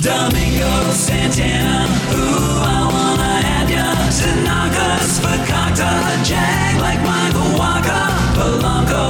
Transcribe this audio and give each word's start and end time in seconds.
Domingo 0.00 0.92
Santana, 0.92 1.88
ooh, 2.14 2.62
I 2.62 2.86
wanna 2.92 3.42
have 3.42 3.68
ya. 3.70 3.94
Tanaka's 4.14 5.18
Fakakta, 5.18 5.90
Jag 6.22 6.80
like 6.80 7.00
Michael 7.02 7.58
Waka, 7.58 8.00
Polanco 8.36 9.07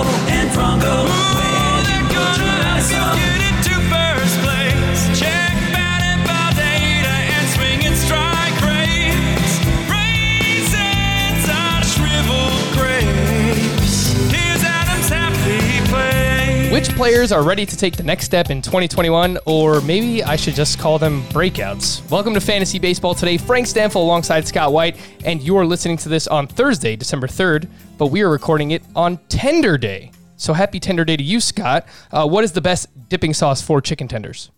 Which 16.78 16.90
players 16.90 17.32
are 17.32 17.42
ready 17.42 17.66
to 17.66 17.76
take 17.76 17.96
the 17.96 18.04
next 18.04 18.24
step 18.24 18.50
in 18.50 18.62
2021, 18.62 19.38
or 19.46 19.80
maybe 19.80 20.22
I 20.22 20.36
should 20.36 20.54
just 20.54 20.78
call 20.78 20.96
them 20.96 21.24
breakouts? 21.24 22.08
Welcome 22.08 22.34
to 22.34 22.40
Fantasy 22.40 22.78
Baseball 22.78 23.16
today. 23.16 23.36
Frank 23.36 23.66
Stanfill 23.66 23.96
alongside 23.96 24.46
Scott 24.46 24.72
White, 24.72 24.96
and 25.24 25.42
you 25.42 25.56
are 25.56 25.66
listening 25.66 25.96
to 25.96 26.08
this 26.08 26.28
on 26.28 26.46
Thursday, 26.46 26.94
December 26.94 27.26
3rd, 27.26 27.68
but 27.98 28.12
we 28.12 28.22
are 28.22 28.30
recording 28.30 28.70
it 28.70 28.84
on 28.94 29.16
Tender 29.28 29.76
Day. 29.76 30.12
So 30.36 30.52
happy 30.52 30.78
Tender 30.78 31.04
Day 31.04 31.16
to 31.16 31.22
you, 31.24 31.40
Scott. 31.40 31.84
Uh, 32.12 32.28
what 32.28 32.44
is 32.44 32.52
the 32.52 32.60
best 32.60 32.86
dipping 33.08 33.34
sauce 33.34 33.60
for 33.60 33.80
chicken 33.80 34.06
tenders? 34.06 34.52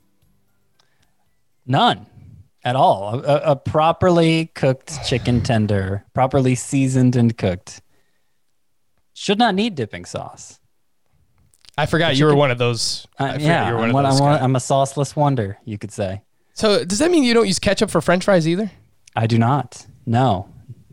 None 1.64 2.04
at 2.62 2.76
all. 2.76 3.24
A, 3.24 3.52
a 3.52 3.56
properly 3.56 4.48
cooked 4.54 5.06
chicken 5.06 5.41
tender, 5.41 6.04
properly 6.12 6.54
seasoned 6.54 7.16
and 7.16 7.34
cooked, 7.38 7.80
should 9.14 9.38
not 9.38 9.54
need 9.54 9.74
dipping 9.74 10.04
sauce. 10.04 10.59
I 11.80 11.86
forgot 11.86 12.16
you 12.16 12.26
were 12.26 12.34
one 12.34 12.50
of 12.50 12.58
those. 12.58 13.06
I 13.18 13.24
Uh, 13.24 13.32
forgot 13.34 13.44
yeah, 13.46 13.68
you 13.68 13.72
were 13.74 13.78
one 13.80 13.84
I'm, 13.84 13.90
of 13.90 13.94
one- 13.94 14.04
those. 14.04 14.20
I'm, 14.20 14.26
one- 14.26 14.42
I'm 14.42 14.56
a 14.56 14.58
sauceless 14.58 15.16
wonder, 15.16 15.58
you 15.64 15.78
could 15.78 15.92
say. 15.92 16.22
So 16.54 16.84
does 16.84 16.98
that 16.98 17.10
mean 17.10 17.24
you 17.24 17.32
don't 17.34 17.46
use 17.46 17.58
ketchup 17.58 17.90
for 17.90 18.00
French 18.00 18.24
fries 18.24 18.46
either? 18.46 18.70
I 19.16 19.26
do 19.26 19.38
not. 19.38 19.86
No, 20.06 20.48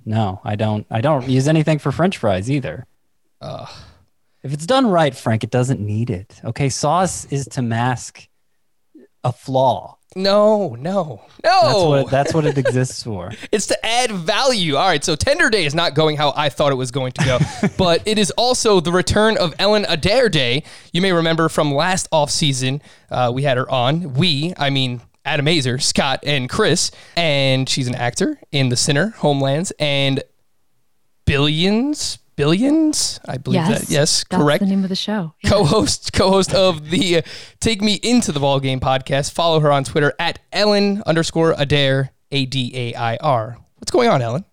no, 0.06 0.40
I 0.44 0.56
don't. 0.56 0.86
I 0.90 1.02
don't 1.02 1.28
use 1.28 1.48
anything 1.48 1.78
for 1.80 1.92
French 1.92 2.18
fries 2.18 2.50
either. 2.50 2.86
If 4.44 4.54
it's 4.54 4.66
done 4.66 4.88
right, 4.88 5.14
Frank, 5.16 5.44
it 5.44 5.50
doesn't 5.50 5.80
need 5.80 6.10
it. 6.10 6.40
Okay, 6.46 6.70
sauce 6.70 7.26
is 7.26 7.48
to 7.50 7.62
mask 7.62 8.28
a 9.28 9.34
flaw. 9.34 9.98
No, 10.16 10.76
no, 10.76 11.22
no. 11.44 11.62
That's 11.62 11.84
what 11.84 12.10
that's 12.10 12.34
what 12.34 12.46
it 12.46 12.58
exists 12.58 13.04
for. 13.04 13.32
It's 13.52 13.68
to 13.68 13.86
add 13.86 14.10
value. 14.12 14.76
All 14.76 14.88
right, 14.88 15.04
so 15.04 15.16
Tender 15.16 15.50
Day 15.50 15.66
is 15.66 15.76
not 15.76 15.94
going 15.94 16.16
how 16.16 16.34
I 16.36 16.50
thought 16.50 16.72
it 16.72 16.76
was 16.76 16.92
going 16.92 17.12
to 17.12 17.26
go, 17.26 17.40
but 17.78 18.02
it 18.08 18.18
is 18.18 18.32
also 18.32 18.80
the 18.80 18.92
return 18.92 19.38
of 19.38 19.54
Ellen 19.60 19.86
Adair 19.88 20.30
Day. 20.30 20.64
You 20.94 21.02
may 21.02 21.12
remember 21.12 21.50
from 21.50 21.74
last 21.74 22.08
off 22.12 22.32
season, 22.32 22.82
uh, 23.12 23.32
we 23.34 23.44
had 23.44 23.58
her 23.58 23.70
on. 23.70 24.14
We, 24.14 24.54
I 24.58 24.70
mean 24.70 25.02
Adam 25.26 25.46
Aizer, 25.46 25.80
Scott, 25.82 26.22
and 26.26 26.50
Chris, 26.50 26.90
and 27.18 27.68
she's 27.68 27.88
an 27.88 27.96
actor 27.96 28.40
in 28.52 28.70
The 28.70 28.78
Sinner, 28.78 29.10
Homelands, 29.18 29.72
and 29.78 30.24
Billions. 31.26 32.20
Billions, 32.38 33.20
I 33.28 33.38
believe 33.38 33.62
Yes. 33.68 33.80
that. 33.82 33.90
Yes, 33.92 34.24
That's 34.30 34.42
correct 34.44 34.60
the 34.62 34.70
name 34.70 34.84
of 34.84 34.90
the 34.90 34.96
show. 34.96 35.34
co-host 35.46 36.14
co-host 36.14 36.54
of 36.54 36.90
the 36.92 37.18
uh, 37.18 37.22
Take 37.60 37.82
Me 37.82 37.96
Into 37.96 38.32
the 38.32 38.40
Ball 38.40 38.60
Game 38.62 38.80
podcast. 38.80 39.34
Follow 39.34 39.60
her 39.60 39.72
on 39.72 39.84
Twitter 39.84 40.14
at 40.20 40.40
Ellen 40.54 41.04
underscore 41.06 41.56
Adair 41.58 42.12
A 42.32 42.46
D 42.46 42.72
A 42.76 42.96
I 42.96 43.18
R. 43.18 43.58
What's 43.80 43.92
going 43.92 44.08
on, 44.08 44.22
Ellen? 44.22 44.46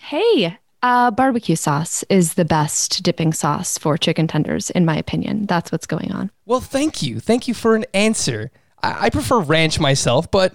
Hey, 0.00 0.56
uh, 0.82 1.10
barbecue 1.10 1.54
sauce 1.56 2.02
is 2.08 2.34
the 2.34 2.44
best 2.46 3.02
dipping 3.02 3.32
sauce 3.34 3.76
for 3.78 3.98
chicken 3.98 4.26
tenders, 4.26 4.70
in 4.70 4.84
my 4.86 4.96
opinion. 4.96 5.44
That's 5.46 5.70
what's 5.70 5.86
going 5.86 6.10
on. 6.12 6.30
Well, 6.46 6.60
thank 6.60 7.02
you, 7.02 7.20
thank 7.20 7.46
you 7.46 7.52
for 7.54 7.76
an 7.76 7.84
answer. 7.92 8.50
I, 8.82 9.06
I 9.06 9.10
prefer 9.10 9.38
ranch 9.40 9.78
myself, 9.78 10.30
but 10.30 10.54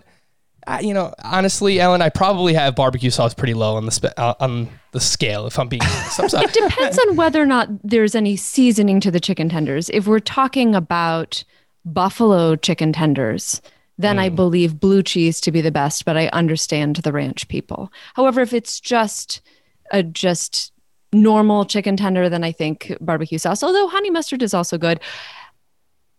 uh, 0.68 0.80
you 0.82 0.94
know, 0.94 1.14
honestly, 1.24 1.80
Ellen, 1.80 2.02
I 2.02 2.10
probably 2.10 2.54
have 2.54 2.76
barbecue 2.76 3.10
sauce 3.10 3.34
pretty 3.34 3.54
low 3.54 3.76
on 3.76 3.86
the 3.86 3.92
spe- 3.92 4.18
uh, 4.18 4.36
on 4.40 4.70
the 4.92 5.00
scale. 5.00 5.48
If 5.48 5.60
I'm 5.60 5.68
being 5.68 5.82
honest, 5.84 6.34
It 6.34 6.54
depends 6.54 7.00
on 7.00 7.16
whether 7.16 7.42
or 7.42 7.46
not 7.46 7.70
there's 7.84 8.16
any 8.16 8.36
seasoning 8.36 9.00
to 9.02 9.12
the 9.12 9.20
chicken 9.20 9.50
tenders. 9.50 9.90
If 9.90 10.08
we're 10.08 10.20
talking 10.20 10.76
about 10.76 11.44
buffalo 11.86 12.56
chicken 12.56 12.94
tenders, 12.94 13.62
then 13.98 14.18
I 14.20 14.30
believe 14.30 14.80
blue 14.80 15.04
cheese 15.04 15.40
to 15.42 15.52
be 15.52 15.62
the 15.62 15.72
best, 15.72 16.06
but 16.06 16.18
I 16.18 16.28
understand 16.30 16.98
the 16.98 17.12
ranch 17.12 17.48
people. 17.48 17.92
However, 18.16 18.42
if 18.42 18.54
it's 18.54 18.80
just 18.80 19.42
a 19.92 20.02
just 20.02 20.72
normal 21.12 21.66
chicken 21.66 21.96
tender, 21.96 22.28
then 22.28 22.44
I 22.44 22.52
think 22.52 22.92
barbecue 23.00 23.38
sauce, 23.38 23.64
although 23.64 23.88
honey 23.88 24.10
mustard 24.10 24.42
is 24.42 24.54
also 24.54 24.78
good. 24.78 25.00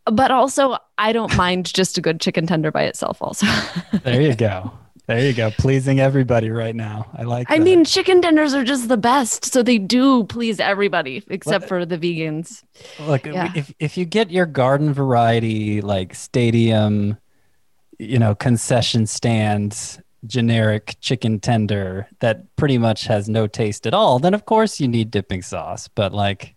But 0.06 0.30
also, 0.30 0.76
I 0.98 1.12
don't 1.12 1.34
mind 1.36 1.72
just 1.72 1.96
a 1.96 2.00
good 2.00 2.20
chicken 2.20 2.46
tender 2.46 2.70
by 2.70 2.82
itself, 2.84 3.18
also. 3.22 3.46
There 4.04 4.20
you 4.20 4.34
go. 4.34 4.72
There 5.06 5.20
you 5.20 5.32
go. 5.34 5.50
Pleasing 5.50 6.00
everybody 6.00 6.50
right 6.50 6.74
now. 6.74 7.06
I 7.14 7.22
like 7.24 7.50
I 7.50 7.58
that. 7.58 7.64
mean, 7.64 7.84
chicken 7.84 8.22
tenders 8.22 8.54
are 8.54 8.64
just 8.64 8.88
the 8.88 8.96
best. 8.96 9.44
So 9.46 9.62
they 9.62 9.76
do 9.78 10.24
please 10.24 10.60
everybody 10.60 11.22
except 11.28 11.68
for 11.68 11.84
the 11.84 11.98
vegans. 11.98 12.62
Look, 13.00 13.26
Yeah. 13.26 13.52
if 13.54 13.72
if 13.78 13.98
you 13.98 14.06
get 14.06 14.30
your 14.30 14.46
garden 14.46 14.94
variety 14.94 15.82
like 15.82 16.14
stadium, 16.14 17.18
you 17.98 18.18
know, 18.18 18.34
concession 18.34 19.06
stand 19.06 19.98
generic 20.26 20.96
chicken 21.00 21.38
tender 21.38 22.08
that 22.20 22.56
pretty 22.56 22.78
much 22.78 23.04
has 23.04 23.28
no 23.28 23.46
taste 23.46 23.86
at 23.86 23.92
all, 23.92 24.18
then 24.18 24.32
of 24.32 24.46
course 24.46 24.80
you 24.80 24.88
need 24.88 25.10
dipping 25.10 25.42
sauce. 25.42 25.86
But 25.88 26.14
like 26.14 26.54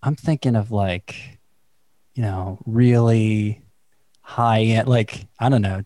I'm 0.00 0.14
thinking 0.14 0.54
of 0.54 0.70
like, 0.70 1.33
you 2.14 2.22
know, 2.22 2.58
really 2.66 3.62
high 4.22 4.62
end 4.62 4.88
like, 4.88 5.26
I 5.38 5.48
don't 5.48 5.62
know, 5.62 5.82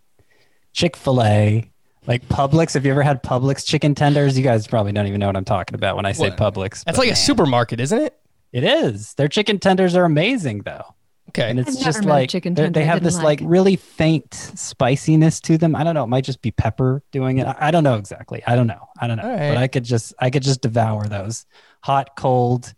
Chick-fil-A, 0.73 1.71
like 2.07 2.27
Publix. 2.29 2.75
Have 2.75 2.85
you 2.87 2.93
ever 2.93 3.03
had 3.03 3.23
Publix 3.23 3.65
chicken 3.67 3.95
tenders? 3.95 4.37
You 4.39 4.45
guys 4.45 4.67
probably 4.67 4.93
don't 4.93 5.07
even 5.07 5.21
know 5.21 5.27
what 5.27 5.37
I'm 5.37 5.45
talking 5.45 5.75
about 5.75 5.97
when 5.97 6.07
I 6.07 6.13
say 6.13 6.31
What? 6.31 6.39
Publix. 6.39 6.85
That's 6.85 6.97
but 6.97 6.99
like 6.99 7.11
a 7.11 7.17
supermarket, 7.17 7.81
isn't 7.81 7.99
it? 8.01 8.15
It 8.53 8.65
is. 8.65 9.15
Their 9.15 9.29
chicken 9.29 9.59
tenders 9.59 9.95
are 9.97 10.05
amazing 10.05 10.63
though. 10.65 10.95
Okay. 11.31 11.51
And 11.51 11.59
it's 11.61 11.77
I've 11.77 11.85
just 11.85 11.99
never 11.99 12.09
met 12.09 12.15
a 12.15 12.19
like 12.21 12.31
chicken 12.31 12.55
they're- 12.55 12.67
tender 12.67 12.81
they 12.81 12.87
have 12.87 13.03
this 13.03 13.17
like 13.17 13.41
like. 13.41 13.51
really 13.51 13.77
faint 13.77 14.33
spiciness 14.33 15.41
to 15.43 15.59
them. 15.59 15.77
I 15.77 15.85
don't 15.85 15.95
know. 15.95 16.05
It 16.05 16.09
might 16.09 16.25
just 16.25 16.41
be 16.41 16.51
pepper 16.53 17.03
doing 17.13 17.39
it. 17.39 17.47
I, 17.47 17.57
I 17.61 17.71
don't 17.71 17.85
know 17.85 17.97
exactly. 17.97 18.43
I 18.47 18.57
don't 18.57 18.67
know. 18.67 18.89
I 18.99 19.07
don't 19.07 19.19
know. 19.19 19.25
All 19.25 19.31
right. 19.31 19.49
But 19.51 19.59
I 19.59 19.69
could 19.69 19.85
just 19.85 20.15
I 20.19 20.31
could 20.31 20.43
just 20.43 20.63
devour 20.63 21.07
those 21.07 21.45
hot, 21.83 22.17
cold, 22.17 22.73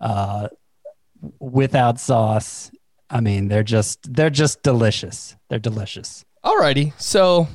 uh, 0.00 0.48
without 1.40 2.00
sauce. 2.00 2.70
I 3.08 3.20
mean, 3.20 3.48
they're 3.48 3.62
just 3.62 4.12
they're 4.12 4.30
just 4.30 4.62
delicious. 4.62 5.36
They're 5.48 5.58
delicious. 5.58 6.24
Alrighty, 6.44 6.92
so 7.00 7.48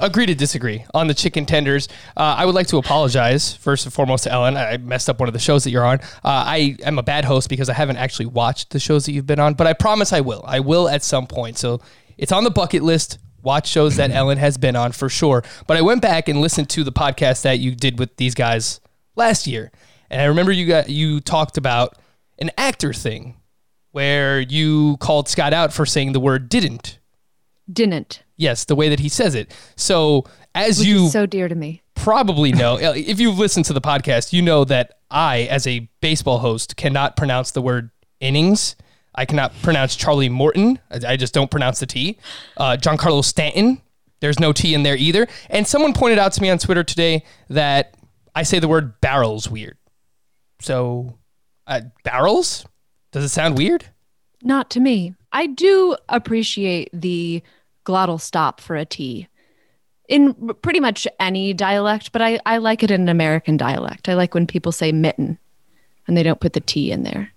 agree 0.00 0.26
to 0.26 0.34
disagree 0.34 0.84
on 0.94 1.06
the 1.06 1.14
chicken 1.14 1.46
tenders. 1.46 1.88
Uh, 2.16 2.34
I 2.36 2.46
would 2.46 2.54
like 2.54 2.66
to 2.68 2.78
apologize 2.78 3.54
first 3.54 3.84
and 3.84 3.92
foremost 3.92 4.24
to 4.24 4.32
Ellen. 4.32 4.56
I 4.56 4.78
messed 4.78 5.08
up 5.08 5.20
one 5.20 5.28
of 5.28 5.32
the 5.32 5.38
shows 5.38 5.64
that 5.64 5.70
you're 5.70 5.84
on. 5.84 6.00
Uh, 6.24 6.44
I 6.46 6.76
am 6.82 6.98
a 6.98 7.02
bad 7.02 7.24
host 7.24 7.48
because 7.48 7.68
I 7.68 7.74
haven't 7.74 7.96
actually 7.96 8.26
watched 8.26 8.70
the 8.70 8.80
shows 8.80 9.06
that 9.06 9.12
you've 9.12 9.26
been 9.26 9.40
on, 9.40 9.54
but 9.54 9.66
I 9.66 9.72
promise 9.72 10.12
I 10.12 10.20
will. 10.20 10.42
I 10.46 10.60
will 10.60 10.88
at 10.88 11.02
some 11.02 11.26
point. 11.26 11.58
So 11.58 11.80
it's 12.18 12.32
on 12.32 12.44
the 12.44 12.50
bucket 12.50 12.82
list. 12.82 13.18
Watch 13.42 13.68
shows 13.68 13.96
that 13.96 14.10
Ellen 14.10 14.36
has 14.38 14.58
been 14.58 14.76
on 14.76 14.92
for 14.92 15.08
sure. 15.08 15.42
But 15.66 15.76
I 15.76 15.82
went 15.82 16.02
back 16.02 16.28
and 16.28 16.40
listened 16.40 16.68
to 16.70 16.84
the 16.84 16.92
podcast 16.92 17.42
that 17.42 17.58
you 17.58 17.74
did 17.74 17.98
with 17.98 18.16
these 18.16 18.34
guys 18.34 18.80
last 19.16 19.46
year, 19.46 19.72
and 20.10 20.20
I 20.20 20.26
remember 20.26 20.52
you 20.52 20.66
got 20.66 20.90
you 20.90 21.20
talked 21.20 21.56
about 21.56 21.96
an 22.40 22.50
actor 22.56 22.92
thing 22.92 23.36
where 23.92 24.40
you 24.40 24.96
called 24.98 25.28
Scott 25.28 25.52
out 25.52 25.72
for 25.72 25.84
saying 25.84 26.12
the 26.12 26.20
word 26.20 26.48
didn't. 26.48 26.98
Didn't. 27.72 28.22
Yes, 28.36 28.64
the 28.64 28.74
way 28.74 28.88
that 28.88 29.00
he 29.00 29.08
says 29.08 29.34
it. 29.34 29.54
So, 29.76 30.24
as 30.54 30.78
Which 30.78 30.88
you 30.88 31.08
so 31.08 31.26
dear 31.26 31.48
to 31.48 31.54
me. 31.54 31.82
probably 31.94 32.52
know, 32.52 32.76
if 32.80 33.20
you've 33.20 33.38
listened 33.38 33.66
to 33.66 33.72
the 33.72 33.80
podcast, 33.80 34.32
you 34.32 34.42
know 34.42 34.64
that 34.64 34.98
I, 35.10 35.42
as 35.42 35.66
a 35.66 35.88
baseball 36.00 36.38
host, 36.38 36.76
cannot 36.76 37.16
pronounce 37.16 37.50
the 37.50 37.62
word 37.62 37.90
innings. 38.20 38.76
I 39.14 39.24
cannot 39.24 39.52
pronounce 39.62 39.96
Charlie 39.96 40.28
Morton. 40.28 40.78
I, 40.90 41.12
I 41.12 41.16
just 41.16 41.34
don't 41.34 41.50
pronounce 41.50 41.80
the 41.80 41.86
T. 41.86 42.18
Uh, 42.56 42.76
Giancarlo 42.80 43.24
Stanton. 43.24 43.82
There's 44.20 44.38
no 44.38 44.52
T 44.52 44.74
in 44.74 44.82
there 44.82 44.96
either. 44.96 45.26
And 45.48 45.66
someone 45.66 45.92
pointed 45.92 46.18
out 46.18 46.32
to 46.34 46.42
me 46.42 46.50
on 46.50 46.58
Twitter 46.58 46.84
today 46.84 47.24
that 47.48 47.94
I 48.34 48.42
say 48.42 48.58
the 48.58 48.68
word 48.68 49.00
barrels 49.00 49.50
weird. 49.50 49.76
So, 50.60 51.18
uh, 51.70 51.80
barrels? 52.04 52.66
Does 53.12 53.24
it 53.24 53.28
sound 53.30 53.56
weird? 53.56 53.86
Not 54.42 54.68
to 54.70 54.80
me. 54.80 55.14
I 55.32 55.46
do 55.46 55.96
appreciate 56.08 56.90
the 56.92 57.42
glottal 57.86 58.20
stop 58.20 58.60
for 58.60 58.76
a 58.76 58.84
T 58.84 59.28
in 60.08 60.34
pretty 60.62 60.80
much 60.80 61.06
any 61.20 61.54
dialect, 61.54 62.10
but 62.12 62.20
I, 62.20 62.40
I 62.44 62.58
like 62.58 62.82
it 62.82 62.90
in 62.90 63.02
an 63.02 63.08
American 63.08 63.56
dialect. 63.56 64.08
I 64.08 64.14
like 64.14 64.34
when 64.34 64.46
people 64.46 64.72
say 64.72 64.90
mitten 64.92 65.38
and 66.06 66.16
they 66.16 66.22
don't 66.22 66.40
put 66.40 66.52
the 66.52 66.60
T 66.60 66.90
in 66.90 67.04
there. 67.04 67.30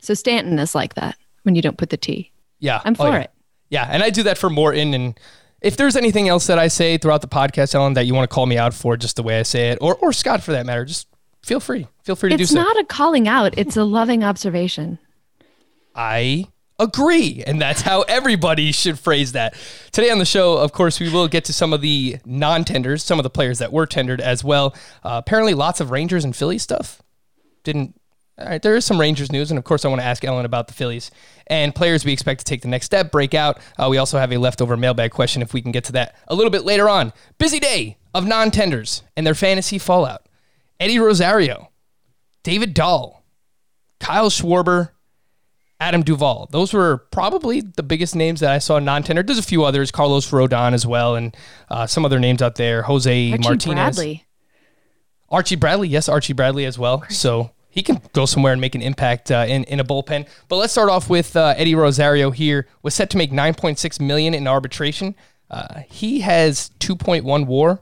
So 0.00 0.14
Stanton 0.14 0.58
is 0.58 0.74
like 0.74 0.94
that 0.94 1.16
when 1.42 1.54
you 1.54 1.62
don't 1.62 1.78
put 1.78 1.90
the 1.90 1.96
T. 1.96 2.30
Yeah. 2.60 2.80
I'm 2.84 2.92
Oh, 2.98 3.04
for 3.06 3.08
yeah. 3.12 3.20
it. 3.20 3.30
Yeah, 3.70 3.88
and 3.90 4.02
I 4.02 4.10
do 4.10 4.22
that 4.24 4.38
for 4.38 4.48
Morton. 4.50 4.94
And 4.94 5.18
if 5.60 5.76
there's 5.76 5.96
anything 5.96 6.28
else 6.28 6.46
that 6.46 6.58
I 6.58 6.68
say 6.68 6.96
throughout 6.98 7.20
the 7.22 7.28
podcast, 7.28 7.74
Ellen, 7.74 7.94
that 7.94 8.06
you 8.06 8.14
want 8.14 8.28
to 8.28 8.34
call 8.34 8.46
me 8.46 8.56
out 8.58 8.72
for, 8.74 8.96
just 8.96 9.16
the 9.16 9.22
way 9.22 9.38
I 9.38 9.42
say 9.42 9.70
it, 9.70 9.78
or 9.80 9.94
or 9.96 10.12
Scott 10.12 10.42
for 10.42 10.52
that 10.52 10.64
matter, 10.64 10.84
just 10.86 11.06
feel 11.48 11.60
free. 11.60 11.86
Feel 12.04 12.14
free 12.14 12.30
to 12.30 12.36
do 12.36 12.44
so. 12.44 12.52
It's 12.52 12.54
not 12.54 12.78
a 12.78 12.84
calling 12.84 13.26
out, 13.26 13.56
it's 13.58 13.76
a 13.76 13.84
loving 13.84 14.22
observation. 14.22 14.98
I 15.94 16.46
agree. 16.78 17.42
And 17.46 17.60
that's 17.60 17.80
how 17.80 18.02
everybody 18.02 18.70
should 18.70 18.98
phrase 18.98 19.32
that. 19.32 19.54
Today 19.90 20.10
on 20.10 20.18
the 20.18 20.24
show, 20.24 20.58
of 20.58 20.72
course, 20.72 21.00
we 21.00 21.10
will 21.10 21.26
get 21.26 21.44
to 21.46 21.52
some 21.52 21.72
of 21.72 21.80
the 21.80 22.18
non 22.24 22.64
tenders, 22.64 23.02
some 23.02 23.18
of 23.18 23.24
the 23.24 23.30
players 23.30 23.58
that 23.58 23.72
were 23.72 23.86
tendered 23.86 24.20
as 24.20 24.44
well. 24.44 24.74
Uh, 25.02 25.20
apparently, 25.24 25.54
lots 25.54 25.80
of 25.80 25.90
Rangers 25.90 26.24
and 26.24 26.36
Phillies 26.36 26.62
stuff. 26.62 27.02
Didn't. 27.64 27.98
All 28.38 28.46
right, 28.46 28.62
there 28.62 28.76
is 28.76 28.84
some 28.84 29.00
Rangers 29.00 29.32
news, 29.32 29.50
and 29.50 29.58
of 29.58 29.64
course, 29.64 29.84
I 29.84 29.88
want 29.88 30.00
to 30.00 30.06
ask 30.06 30.24
Ellen 30.24 30.44
about 30.44 30.68
the 30.68 30.74
Phillies 30.74 31.10
and 31.48 31.74
players 31.74 32.04
we 32.04 32.12
expect 32.12 32.38
to 32.38 32.44
take 32.44 32.62
the 32.62 32.68
next 32.68 32.86
step, 32.86 33.10
break 33.10 33.34
out. 33.34 33.58
Uh, 33.76 33.88
we 33.90 33.98
also 33.98 34.16
have 34.16 34.32
a 34.32 34.36
leftover 34.36 34.76
mailbag 34.76 35.10
question 35.10 35.42
if 35.42 35.52
we 35.52 35.60
can 35.60 35.72
get 35.72 35.82
to 35.84 35.92
that 35.92 36.14
a 36.28 36.36
little 36.36 36.50
bit 36.50 36.64
later 36.64 36.88
on. 36.88 37.12
Busy 37.38 37.58
day 37.58 37.96
of 38.14 38.28
non 38.28 38.52
tenders 38.52 39.02
and 39.16 39.26
their 39.26 39.34
fantasy 39.34 39.78
fallout. 39.78 40.27
Eddie 40.80 40.98
Rosario, 40.98 41.70
David 42.42 42.74
Dahl, 42.74 43.24
Kyle 44.00 44.30
Schwarber, 44.30 44.90
Adam 45.80 46.02
Duvall. 46.02 46.48
Those 46.50 46.72
were 46.72 46.98
probably 47.10 47.60
the 47.60 47.82
biggest 47.82 48.16
names 48.16 48.40
that 48.40 48.50
I 48.50 48.58
saw 48.58 48.78
non-tender. 48.78 49.22
There's 49.22 49.38
a 49.38 49.42
few 49.42 49.64
others, 49.64 49.90
Carlos 49.90 50.30
Rodon 50.30 50.72
as 50.72 50.86
well, 50.86 51.14
and 51.14 51.36
uh, 51.70 51.86
some 51.86 52.04
other 52.04 52.18
names 52.18 52.42
out 52.42 52.56
there. 52.56 52.82
Jose 52.82 53.30
Martinez. 53.30 53.46
Archie 53.46 53.68
Martinez, 53.68 53.96
Bradley. 53.96 54.24
Archie 55.30 55.56
Bradley, 55.56 55.88
yes, 55.88 56.08
Archie 56.08 56.32
Bradley 56.32 56.64
as 56.64 56.78
well. 56.78 57.04
So 57.10 57.50
he 57.70 57.82
can 57.82 58.00
go 58.12 58.26
somewhere 58.26 58.52
and 58.52 58.60
make 58.60 58.74
an 58.74 58.82
impact 58.82 59.30
uh, 59.30 59.44
in 59.48 59.64
in 59.64 59.78
a 59.78 59.84
bullpen. 59.84 60.26
But 60.48 60.56
let's 60.56 60.72
start 60.72 60.90
off 60.90 61.08
with 61.08 61.36
uh, 61.36 61.54
Eddie 61.56 61.74
Rosario. 61.74 62.30
Here 62.30 62.66
was 62.82 62.94
set 62.94 63.10
to 63.10 63.16
make 63.16 63.30
9.6 63.30 64.00
million 64.00 64.34
in 64.34 64.46
arbitration. 64.48 65.14
Uh, 65.50 65.82
he 65.88 66.20
has 66.20 66.70
2.1 66.80 67.46
WAR 67.46 67.80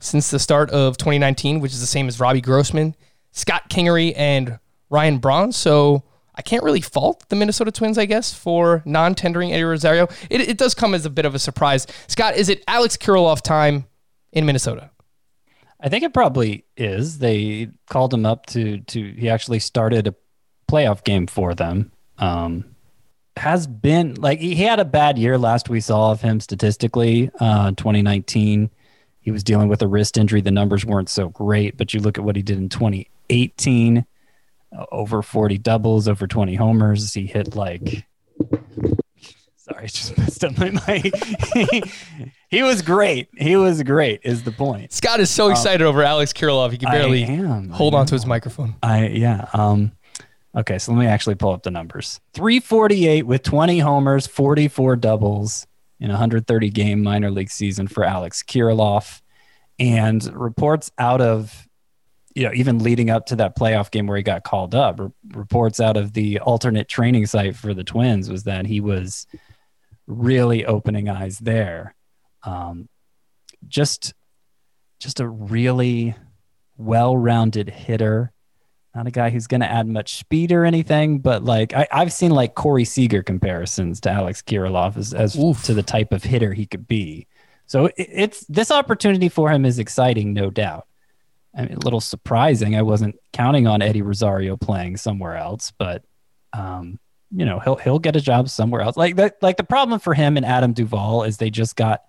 since 0.00 0.30
the 0.30 0.38
start 0.38 0.70
of 0.70 0.96
2019, 0.96 1.60
which 1.60 1.72
is 1.72 1.80
the 1.80 1.86
same 1.86 2.08
as 2.08 2.20
Robbie 2.20 2.40
Grossman, 2.40 2.94
Scott 3.32 3.68
Kingery, 3.70 4.12
and 4.16 4.58
Ryan 4.90 5.18
Braun. 5.18 5.52
So 5.52 6.04
I 6.34 6.42
can't 6.42 6.62
really 6.62 6.80
fault 6.80 7.28
the 7.28 7.36
Minnesota 7.36 7.70
Twins, 7.70 7.98
I 7.98 8.06
guess, 8.06 8.34
for 8.34 8.82
non-tendering 8.84 9.52
Eddie 9.52 9.64
Rosario. 9.64 10.08
It, 10.30 10.40
it 10.42 10.58
does 10.58 10.74
come 10.74 10.94
as 10.94 11.06
a 11.06 11.10
bit 11.10 11.24
of 11.24 11.34
a 11.34 11.38
surprise. 11.38 11.86
Scott, 12.06 12.36
is 12.36 12.48
it 12.48 12.62
Alex 12.66 12.96
Kirilloff 12.96 13.40
time 13.40 13.86
in 14.32 14.44
Minnesota? 14.46 14.90
I 15.80 15.88
think 15.88 16.02
it 16.02 16.14
probably 16.14 16.64
is. 16.76 17.18
They 17.18 17.68
called 17.90 18.12
him 18.14 18.24
up 18.24 18.46
to 18.46 18.78
to 18.78 19.12
he 19.12 19.28
actually 19.28 19.58
started 19.58 20.06
a 20.06 20.14
playoff 20.66 21.04
game 21.04 21.26
for 21.26 21.54
them. 21.54 21.92
Um 22.18 22.74
has 23.36 23.66
been 23.66 24.14
like 24.14 24.38
he 24.38 24.54
had 24.54 24.80
a 24.80 24.84
bad 24.84 25.18
year 25.18 25.36
last 25.36 25.68
we 25.68 25.80
saw 25.80 26.10
of 26.10 26.22
him 26.22 26.40
statistically, 26.40 27.30
uh 27.38 27.72
2019. 27.72 28.70
He 29.24 29.30
was 29.30 29.42
dealing 29.42 29.68
with 29.68 29.80
a 29.80 29.88
wrist 29.88 30.18
injury. 30.18 30.42
The 30.42 30.50
numbers 30.50 30.84
weren't 30.84 31.08
so 31.08 31.30
great, 31.30 31.78
but 31.78 31.94
you 31.94 32.00
look 32.00 32.18
at 32.18 32.24
what 32.24 32.36
he 32.36 32.42
did 32.42 32.58
in 32.58 32.68
2018, 32.68 34.04
uh, 34.76 34.84
over 34.92 35.22
40 35.22 35.56
doubles, 35.56 36.06
over 36.06 36.26
20 36.26 36.54
homers. 36.56 37.14
He 37.14 37.26
hit 37.26 37.56
like 37.56 38.04
Sorry, 39.56 39.84
I 39.84 39.86
just 39.86 40.18
messed 40.18 40.44
up 40.44 40.58
my 40.58 40.70
mic. 40.86 41.14
he 42.50 42.62
was 42.62 42.82
great. 42.82 43.28
He 43.34 43.56
was 43.56 43.82
great. 43.82 44.20
Is 44.24 44.42
the 44.42 44.52
point? 44.52 44.92
Scott 44.92 45.20
is 45.20 45.30
so 45.30 45.48
excited 45.48 45.80
over 45.80 46.02
Alex 46.02 46.34
Kirilloff, 46.34 46.70
he 46.72 46.76
can 46.76 46.90
barely 46.90 47.24
am. 47.24 47.70
hold 47.70 47.94
on 47.94 48.04
to 48.04 48.14
his 48.14 48.26
microphone. 48.26 48.74
I 48.82 49.06
yeah. 49.06 49.48
Um 49.54 49.92
okay, 50.54 50.78
so 50.78 50.92
let 50.92 50.98
me 50.98 51.06
actually 51.06 51.36
pull 51.36 51.52
up 51.52 51.62
the 51.62 51.70
numbers. 51.70 52.20
348 52.34 53.26
with 53.26 53.42
20 53.42 53.78
homers, 53.78 54.26
44 54.26 54.96
doubles 54.96 55.66
in 56.00 56.10
a 56.10 56.14
130 56.14 56.70
game 56.70 57.02
minor 57.02 57.30
league 57.30 57.50
season 57.50 57.88
for 57.88 58.04
Alex 58.04 58.42
Kirilloff. 58.42 59.20
And 59.78 60.24
reports 60.34 60.92
out 60.98 61.20
of 61.20 61.66
you 62.34 62.44
know, 62.44 62.52
even 62.52 62.80
leading 62.80 63.10
up 63.10 63.26
to 63.26 63.36
that 63.36 63.56
playoff 63.56 63.90
game 63.90 64.06
where 64.06 64.16
he 64.16 64.22
got 64.22 64.42
called 64.42 64.74
up, 64.74 64.98
re- 64.98 65.08
reports 65.32 65.78
out 65.78 65.96
of 65.96 66.12
the 66.12 66.40
alternate 66.40 66.88
training 66.88 67.26
site 67.26 67.54
for 67.54 67.72
the 67.72 67.84
Twins 67.84 68.28
was 68.28 68.44
that 68.44 68.66
he 68.66 68.80
was 68.80 69.26
really 70.06 70.66
opening 70.66 71.08
eyes 71.08 71.38
there. 71.38 71.94
Um, 72.42 72.88
just, 73.68 74.14
just 74.98 75.20
a 75.20 75.28
really 75.28 76.16
well-rounded 76.76 77.70
hitter. 77.70 78.32
Not 78.94 79.08
a 79.08 79.10
guy 79.10 79.30
who's 79.30 79.48
going 79.48 79.60
to 79.60 79.70
add 79.70 79.88
much 79.88 80.18
speed 80.18 80.52
or 80.52 80.64
anything, 80.64 81.18
but 81.18 81.42
like 81.42 81.74
I, 81.74 81.88
I've 81.90 82.12
seen 82.12 82.30
like 82.30 82.54
Corey 82.54 82.84
Seager 82.84 83.22
comparisons 83.22 84.00
to 84.02 84.10
Alex 84.10 84.40
Kirilloff 84.40 84.96
as, 84.96 85.12
as 85.12 85.36
Oof. 85.36 85.64
to 85.64 85.74
the 85.74 85.82
type 85.82 86.12
of 86.12 86.22
hitter 86.22 86.52
he 86.52 86.66
could 86.66 86.86
be. 86.86 87.26
So 87.66 87.86
it, 87.86 87.94
it's 87.96 88.46
this 88.46 88.70
opportunity 88.70 89.28
for 89.28 89.50
him 89.50 89.64
is 89.64 89.78
exciting, 89.80 90.32
no 90.32 90.50
doubt. 90.50 90.86
I 91.56 91.62
mean, 91.62 91.74
a 91.74 91.80
little 91.80 92.00
surprising. 92.00 92.76
I 92.76 92.82
wasn't 92.82 93.16
counting 93.32 93.66
on 93.66 93.82
Eddie 93.82 94.02
Rosario 94.02 94.56
playing 94.56 94.96
somewhere 94.96 95.36
else, 95.36 95.72
but 95.76 96.04
um, 96.52 96.98
you 97.34 97.44
know 97.44 97.58
he'll 97.58 97.76
he'll 97.76 97.98
get 97.98 98.16
a 98.16 98.20
job 98.20 98.48
somewhere 98.48 98.80
else. 98.80 98.96
Like 98.96 99.16
the 99.16 99.34
like 99.42 99.56
the 99.56 99.64
problem 99.64 99.98
for 99.98 100.14
him 100.14 100.36
and 100.36 100.46
Adam 100.46 100.72
Duvall 100.72 101.24
is 101.24 101.36
they 101.36 101.50
just 101.50 101.74
got 101.74 102.02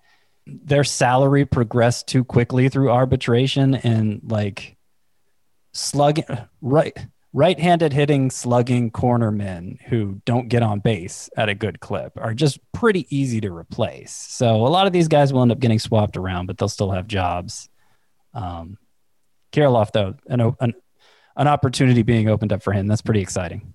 their 0.46 0.84
salary 0.84 1.44
progressed 1.44 2.06
too 2.06 2.22
quickly 2.22 2.68
through 2.68 2.90
arbitration 2.90 3.74
and 3.74 4.20
like 4.24 4.75
slugging 5.76 6.24
right 6.60 6.96
right-handed 7.32 7.92
hitting 7.92 8.30
slugging 8.30 8.90
cornermen 8.90 9.78
who 9.82 10.22
don't 10.24 10.48
get 10.48 10.62
on 10.62 10.80
base 10.80 11.28
at 11.36 11.50
a 11.50 11.54
good 11.54 11.80
clip 11.80 12.12
are 12.16 12.32
just 12.32 12.58
pretty 12.72 13.06
easy 13.14 13.42
to 13.42 13.52
replace. 13.52 14.12
So 14.12 14.66
a 14.66 14.68
lot 14.68 14.86
of 14.86 14.94
these 14.94 15.06
guys 15.06 15.34
will 15.34 15.42
end 15.42 15.52
up 15.52 15.58
getting 15.58 15.78
swapped 15.78 16.16
around, 16.16 16.46
but 16.46 16.56
they'll 16.56 16.68
still 16.70 16.92
have 16.92 17.06
jobs. 17.06 17.68
Um, 18.32 18.78
Kirilloff, 19.52 19.92
though, 19.92 20.14
an, 20.28 20.40
an 20.60 20.74
an 21.36 21.48
opportunity 21.48 22.02
being 22.02 22.28
opened 22.28 22.52
up 22.52 22.62
for 22.62 22.72
him. 22.72 22.86
That's 22.86 23.02
pretty 23.02 23.20
exciting. 23.20 23.74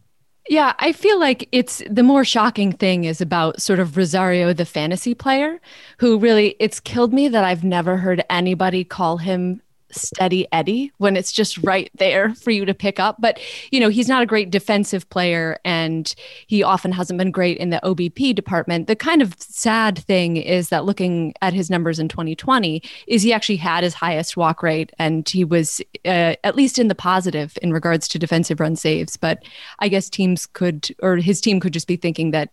Yeah, 0.49 0.73
I 0.79 0.91
feel 0.91 1.19
like 1.19 1.47
it's 1.51 1.83
the 1.89 2.03
more 2.03 2.25
shocking 2.25 2.71
thing 2.71 3.03
is 3.03 3.21
about 3.21 3.61
sort 3.61 3.79
of 3.79 3.95
Rosario, 3.95 4.53
the 4.53 4.65
fantasy 4.65 5.13
player, 5.13 5.61
who 5.99 6.17
really, 6.17 6.55
it's 6.59 6.79
killed 6.79 7.13
me 7.13 7.27
that 7.27 7.43
I've 7.43 7.63
never 7.63 7.97
heard 7.97 8.23
anybody 8.29 8.83
call 8.83 9.17
him 9.17 9.61
Steady 9.93 10.47
Eddie 10.51 10.91
when 10.97 11.15
it's 11.15 11.31
just 11.31 11.57
right 11.59 11.89
there 11.95 12.33
for 12.35 12.51
you 12.51 12.65
to 12.65 12.73
pick 12.73 12.99
up. 12.99 13.17
But, 13.19 13.39
you 13.71 13.79
know, 13.79 13.89
he's 13.89 14.07
not 14.07 14.23
a 14.23 14.25
great 14.25 14.49
defensive 14.49 15.09
player 15.09 15.57
and 15.63 16.13
he 16.47 16.63
often 16.63 16.91
hasn't 16.91 17.17
been 17.17 17.31
great 17.31 17.57
in 17.57 17.69
the 17.69 17.79
OBP 17.83 18.35
department. 18.35 18.87
The 18.87 18.95
kind 18.95 19.21
of 19.21 19.35
sad 19.37 19.99
thing 19.99 20.37
is 20.37 20.69
that 20.69 20.85
looking 20.85 21.33
at 21.41 21.53
his 21.53 21.69
numbers 21.69 21.99
in 21.99 22.07
2020 22.07 22.81
is 23.07 23.21
he 23.21 23.33
actually 23.33 23.57
had 23.57 23.83
his 23.83 23.93
highest 23.93 24.37
walk 24.37 24.63
rate 24.63 24.91
and 24.99 25.27
he 25.27 25.43
was 25.43 25.81
uh, 26.05 26.35
at 26.43 26.55
least 26.55 26.79
in 26.79 26.87
the 26.87 26.95
positive 26.95 27.57
in 27.61 27.73
regards 27.73 28.07
to 28.09 28.19
defensive 28.19 28.59
run 28.59 28.75
saves. 28.75 29.17
But 29.17 29.43
I 29.79 29.87
guess 29.87 30.09
teams 30.09 30.45
could, 30.45 30.89
or 31.01 31.17
his 31.17 31.41
team 31.41 31.59
could 31.59 31.73
just 31.73 31.87
be 31.87 31.97
thinking 31.97 32.31
that 32.31 32.49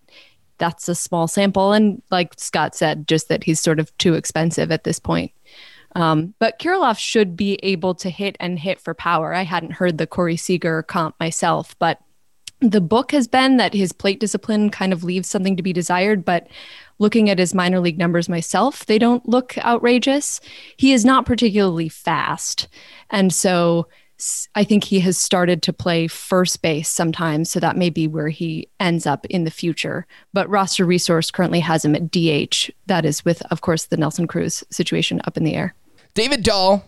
that's 0.59 0.88
a 0.88 0.95
small 0.95 1.26
sample. 1.26 1.73
And 1.73 2.02
like 2.11 2.35
Scott 2.37 2.75
said, 2.75 3.09
just 3.09 3.28
that 3.28 3.45
he's 3.45 3.61
sort 3.61 3.80
of 3.80 3.97
too 3.99 4.14
expensive 4.14 4.71
at 4.71 4.85
this 4.85 4.99
point. 4.99 5.33
Um, 5.95 6.35
but 6.38 6.59
Kirilloff 6.59 6.99
should 6.99 7.37
be 7.37 7.54
able 7.62 7.95
to 7.97 8.11
hit 8.11 8.37
and 8.40 8.59
hit 8.59 8.80
for 8.80 8.95
power. 8.95 9.35
I 9.35 9.42
hadn't 9.42 9.73
heard 9.73 9.99
the 9.99 10.07
Corey 10.07 10.37
Seager 10.37 10.83
comp 10.83 11.16
myself, 11.18 11.76
but 11.78 12.00
the 12.61 12.80
book 12.80 13.12
has 13.12 13.28
been 13.28 13.57
that 13.57 13.75
his 13.75 13.92
plate 13.92 14.21
discipline 14.21 14.71
kind 14.71 14.92
of 14.92 15.04
leaves 15.04 15.28
something 15.28 15.57
to 15.57 15.62
be 15.62 15.73
desired. 15.73 16.25
But 16.25 16.49
looking 16.99 17.30
at 17.30 17.38
his 17.38 17.54
minor 17.54 17.80
league 17.80 17.99
numbers 17.99 18.28
myself, 18.28 18.85
they 18.87 18.99
don't 18.99 19.28
look 19.28 19.57
outrageous. 19.59 20.40
He 20.76 20.92
is 20.92 21.04
not 21.04 21.26
particularly 21.26 21.88
fast. 21.88 22.68
And 23.11 23.33
so 23.33 23.88
I 24.55 24.65
think 24.65 24.85
he 24.85 25.01
has 25.01 25.17
started 25.17 25.63
to 25.63 25.73
play 25.73 26.09
first 26.09 26.61
base 26.61 26.89
sometimes. 26.89 27.51
So 27.51 27.61
that 27.61 27.77
may 27.77 27.89
be 27.89 28.09
where 28.09 28.29
he 28.29 28.69
ends 28.81 29.07
up 29.07 29.25
in 29.27 29.45
the 29.45 29.51
future. 29.51 30.07
But 30.33 30.49
roster 30.49 30.85
resource 30.85 31.31
currently 31.31 31.61
has 31.61 31.85
him 31.85 31.95
at 31.95 32.11
DH. 32.11 32.71
That 32.87 33.05
is 33.05 33.25
with, 33.25 33.43
of 33.51 33.61
course, 33.61 33.85
the 33.85 33.97
Nelson 33.97 34.27
Cruz 34.27 34.65
situation 34.71 35.21
up 35.25 35.37
in 35.37 35.45
the 35.45 35.55
air. 35.55 35.75
David 36.15 36.43
Dahl, 36.43 36.85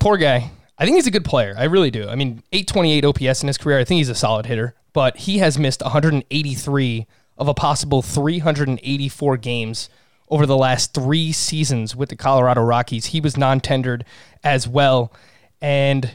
poor 0.00 0.16
guy. 0.16 0.50
I 0.78 0.84
think 0.84 0.96
he's 0.96 1.06
a 1.06 1.12
good 1.12 1.24
player. 1.24 1.54
I 1.56 1.64
really 1.64 1.92
do. 1.92 2.08
I 2.08 2.16
mean, 2.16 2.42
828 2.52 3.04
OPS 3.04 3.42
in 3.42 3.46
his 3.46 3.58
career. 3.58 3.78
I 3.78 3.84
think 3.84 3.98
he's 3.98 4.08
a 4.08 4.14
solid 4.16 4.46
hitter, 4.46 4.74
but 4.92 5.16
he 5.16 5.38
has 5.38 5.58
missed 5.58 5.80
183 5.80 7.06
of 7.38 7.46
a 7.46 7.54
possible 7.54 8.02
384 8.02 9.36
games 9.36 9.88
over 10.28 10.44
the 10.44 10.56
last 10.56 10.92
three 10.92 11.30
seasons 11.30 11.94
with 11.94 12.08
the 12.08 12.16
Colorado 12.16 12.62
Rockies. 12.62 13.06
He 13.06 13.20
was 13.20 13.36
non 13.36 13.60
tendered 13.60 14.04
as 14.42 14.66
well. 14.66 15.12
And 15.60 16.10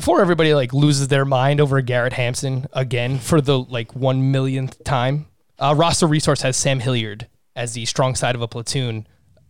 before 0.00 0.22
everybody 0.22 0.54
like 0.54 0.72
loses 0.72 1.08
their 1.08 1.26
mind 1.26 1.60
over 1.60 1.78
Garrett 1.82 2.14
Hampson 2.14 2.66
again 2.72 3.18
for 3.18 3.42
the 3.42 3.58
like 3.58 3.94
one 3.94 4.32
millionth 4.32 4.82
time, 4.82 5.26
uh, 5.58 5.74
Roster 5.76 6.06
Resource 6.06 6.40
has 6.40 6.56
Sam 6.56 6.80
Hilliard 6.80 7.28
as 7.54 7.74
the 7.74 7.84
strong 7.84 8.14
side 8.14 8.34
of 8.34 8.40
a 8.40 8.48
platoon 8.48 9.06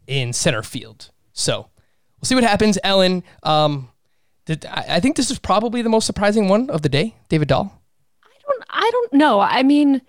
in 0.09 0.33
center 0.33 0.65
field. 0.65 1.13
So 1.33 1.69
we'll 2.17 2.25
see 2.25 2.35
what 2.35 2.43
happens. 2.43 2.81
Ellen, 2.83 3.23
um, 3.45 3.91
did, 4.45 4.67
I, 4.67 4.97
I 4.97 5.01
think 5.01 5.15
this 5.15 5.31
is 5.31 5.39
probably 5.39 5.83
the 5.83 5.89
most 5.89 6.05
surprising 6.05 6.49
one 6.49 6.69
of 6.69 6.83
the 6.83 6.89
day. 6.89 7.15
David 7.29 7.47
Dahl. 7.47 7.81
I 8.69 8.91
don't 8.91 9.13
know. 9.13 9.39
I 9.39 9.63
mean, 9.63 10.03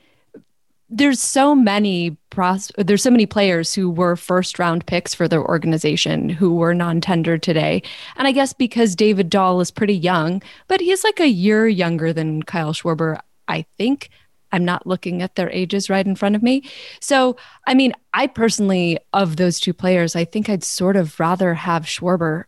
there's 0.91 1.21
so 1.21 1.55
many 1.55 2.17
pros- 2.29 2.71
there's 2.77 3.01
so 3.01 3.09
many 3.09 3.25
players 3.25 3.73
who 3.73 3.89
were 3.89 4.17
first 4.17 4.59
round 4.59 4.85
picks 4.85 5.13
for 5.13 5.27
their 5.27 5.43
organization 5.43 6.27
who 6.27 6.53
were 6.55 6.73
non-tender 6.73 7.37
today. 7.37 7.81
And 8.17 8.27
I 8.27 8.33
guess 8.33 8.51
because 8.51 8.95
David 8.95 9.29
Dahl 9.29 9.61
is 9.61 9.71
pretty 9.71 9.95
young, 9.95 10.41
but 10.67 10.81
he's 10.81 11.03
like 11.03 11.21
a 11.21 11.27
year 11.27 11.67
younger 11.67 12.11
than 12.11 12.43
Kyle 12.43 12.73
Schwarber, 12.73 13.19
I 13.47 13.65
think. 13.77 14.09
I'm 14.51 14.65
not 14.65 14.85
looking 14.85 15.21
at 15.21 15.35
their 15.35 15.49
ages 15.49 15.89
right 15.89 16.05
in 16.05 16.17
front 16.17 16.35
of 16.35 16.43
me. 16.43 16.69
So, 16.99 17.37
I 17.65 17.73
mean, 17.73 17.93
I 18.13 18.27
personally, 18.27 18.99
of 19.13 19.37
those 19.37 19.61
two 19.61 19.73
players, 19.73 20.13
I 20.13 20.25
think 20.25 20.49
I'd 20.49 20.63
sort 20.63 20.97
of 20.97 21.17
rather 21.21 21.53
have 21.53 21.85
Schwarber 21.85 22.43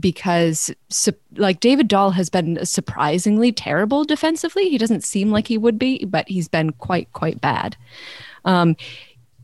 because 0.00 0.70
like 1.36 1.60
David 1.60 1.88
Dahl 1.88 2.10
has 2.10 2.28
been 2.28 2.64
surprisingly 2.64 3.52
terrible 3.52 4.04
defensively. 4.04 4.68
He 4.68 4.78
doesn't 4.78 5.04
seem 5.04 5.30
like 5.30 5.48
he 5.48 5.58
would 5.58 5.78
be, 5.78 6.04
but 6.04 6.28
he's 6.28 6.48
been 6.48 6.70
quite 6.72 7.12
quite 7.12 7.40
bad. 7.40 7.76
Um, 8.44 8.76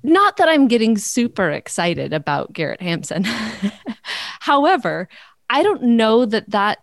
not 0.02 0.36
that 0.36 0.48
I'm 0.48 0.68
getting 0.68 0.98
super 0.98 1.50
excited 1.50 2.12
about 2.12 2.52
Garrett 2.52 2.82
Hampson. 2.82 3.24
However, 4.40 5.08
I 5.48 5.62
don't 5.62 5.82
know 5.82 6.24
that 6.26 6.50
that 6.50 6.78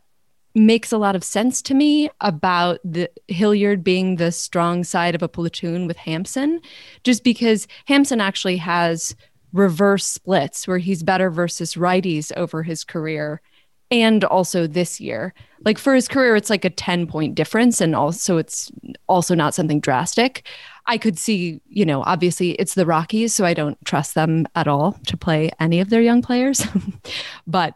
makes 0.56 0.92
a 0.92 0.98
lot 0.98 1.16
of 1.16 1.24
sense 1.24 1.62
to 1.62 1.74
me 1.74 2.10
about 2.22 2.80
the 2.84 3.10
Hilliard 3.28 3.84
being 3.84 4.16
the 4.16 4.32
strong 4.32 4.84
side 4.84 5.16
of 5.16 5.22
a 5.22 5.28
platoon 5.28 5.86
with 5.86 5.98
Hampson, 5.98 6.62
just 7.04 7.24
because 7.24 7.68
Hampson 7.86 8.20
actually 8.22 8.58
has 8.58 9.16
reverse 9.54 10.06
splits 10.06 10.68
where 10.68 10.78
he's 10.78 11.04
better 11.04 11.30
versus 11.30 11.76
righties 11.76 12.32
over 12.38 12.64
his 12.64 12.84
career 12.84 13.42
and 13.92 14.24
also 14.24 14.68
this 14.68 15.00
year. 15.00 15.34
Like 15.66 15.78
for 15.78 15.94
his 15.94 16.08
career, 16.08 16.36
it's 16.36 16.50
like 16.50 16.64
a 16.64 16.70
10 16.70 17.08
point 17.08 17.36
difference. 17.36 17.82
And 17.82 17.96
also, 17.96 18.38
it's 18.38 18.72
also 19.08 19.36
not 19.36 19.54
something 19.54 19.80
drastic. 19.80 20.48
I 20.86 20.98
could 20.98 21.20
see, 21.20 21.62
you 21.68 21.86
know, 21.86 22.02
obviously 22.04 22.52
it's 22.52 22.74
the 22.76 22.86
Rockies, 22.86 23.34
so 23.34 23.46
I 23.46 23.54
don't 23.54 23.78
trust 23.86 24.16
them 24.16 24.48
at 24.56 24.68
all 24.68 24.94
to 25.08 25.18
play 25.18 25.52
any 25.60 25.80
of 25.82 25.90
their 25.90 26.02
young 26.02 26.22
players. 26.22 26.66
but 27.48 27.76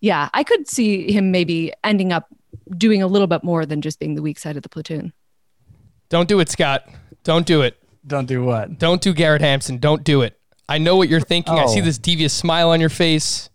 yeah, 0.00 0.28
I 0.32 0.44
could 0.44 0.68
see 0.68 1.10
him 1.12 1.30
maybe 1.30 1.72
ending 1.82 2.12
up 2.12 2.28
doing 2.76 3.02
a 3.02 3.06
little 3.06 3.26
bit 3.26 3.42
more 3.42 3.66
than 3.66 3.80
just 3.82 3.98
being 3.98 4.14
the 4.14 4.22
weak 4.22 4.38
side 4.38 4.56
of 4.56 4.62
the 4.62 4.68
platoon. 4.68 5.12
Don't 6.08 6.28
do 6.28 6.40
it, 6.40 6.48
Scott. 6.48 6.88
Don't 7.24 7.46
do 7.46 7.62
it. 7.62 7.76
Don't 8.06 8.26
do 8.26 8.44
what? 8.44 8.78
Don't 8.78 9.02
do 9.02 9.12
Garrett 9.12 9.42
Hampson. 9.42 9.78
Don't 9.78 10.04
do 10.04 10.22
it. 10.22 10.38
I 10.68 10.78
know 10.78 10.96
what 10.96 11.08
you're 11.08 11.20
thinking. 11.20 11.54
I 11.58 11.66
see 11.66 11.80
Oh. 11.80 11.84
this 11.84 11.98
devious 11.98 12.32
smile 12.32 12.70
on 12.70 12.80
your 12.80 12.88
face. 12.88 13.50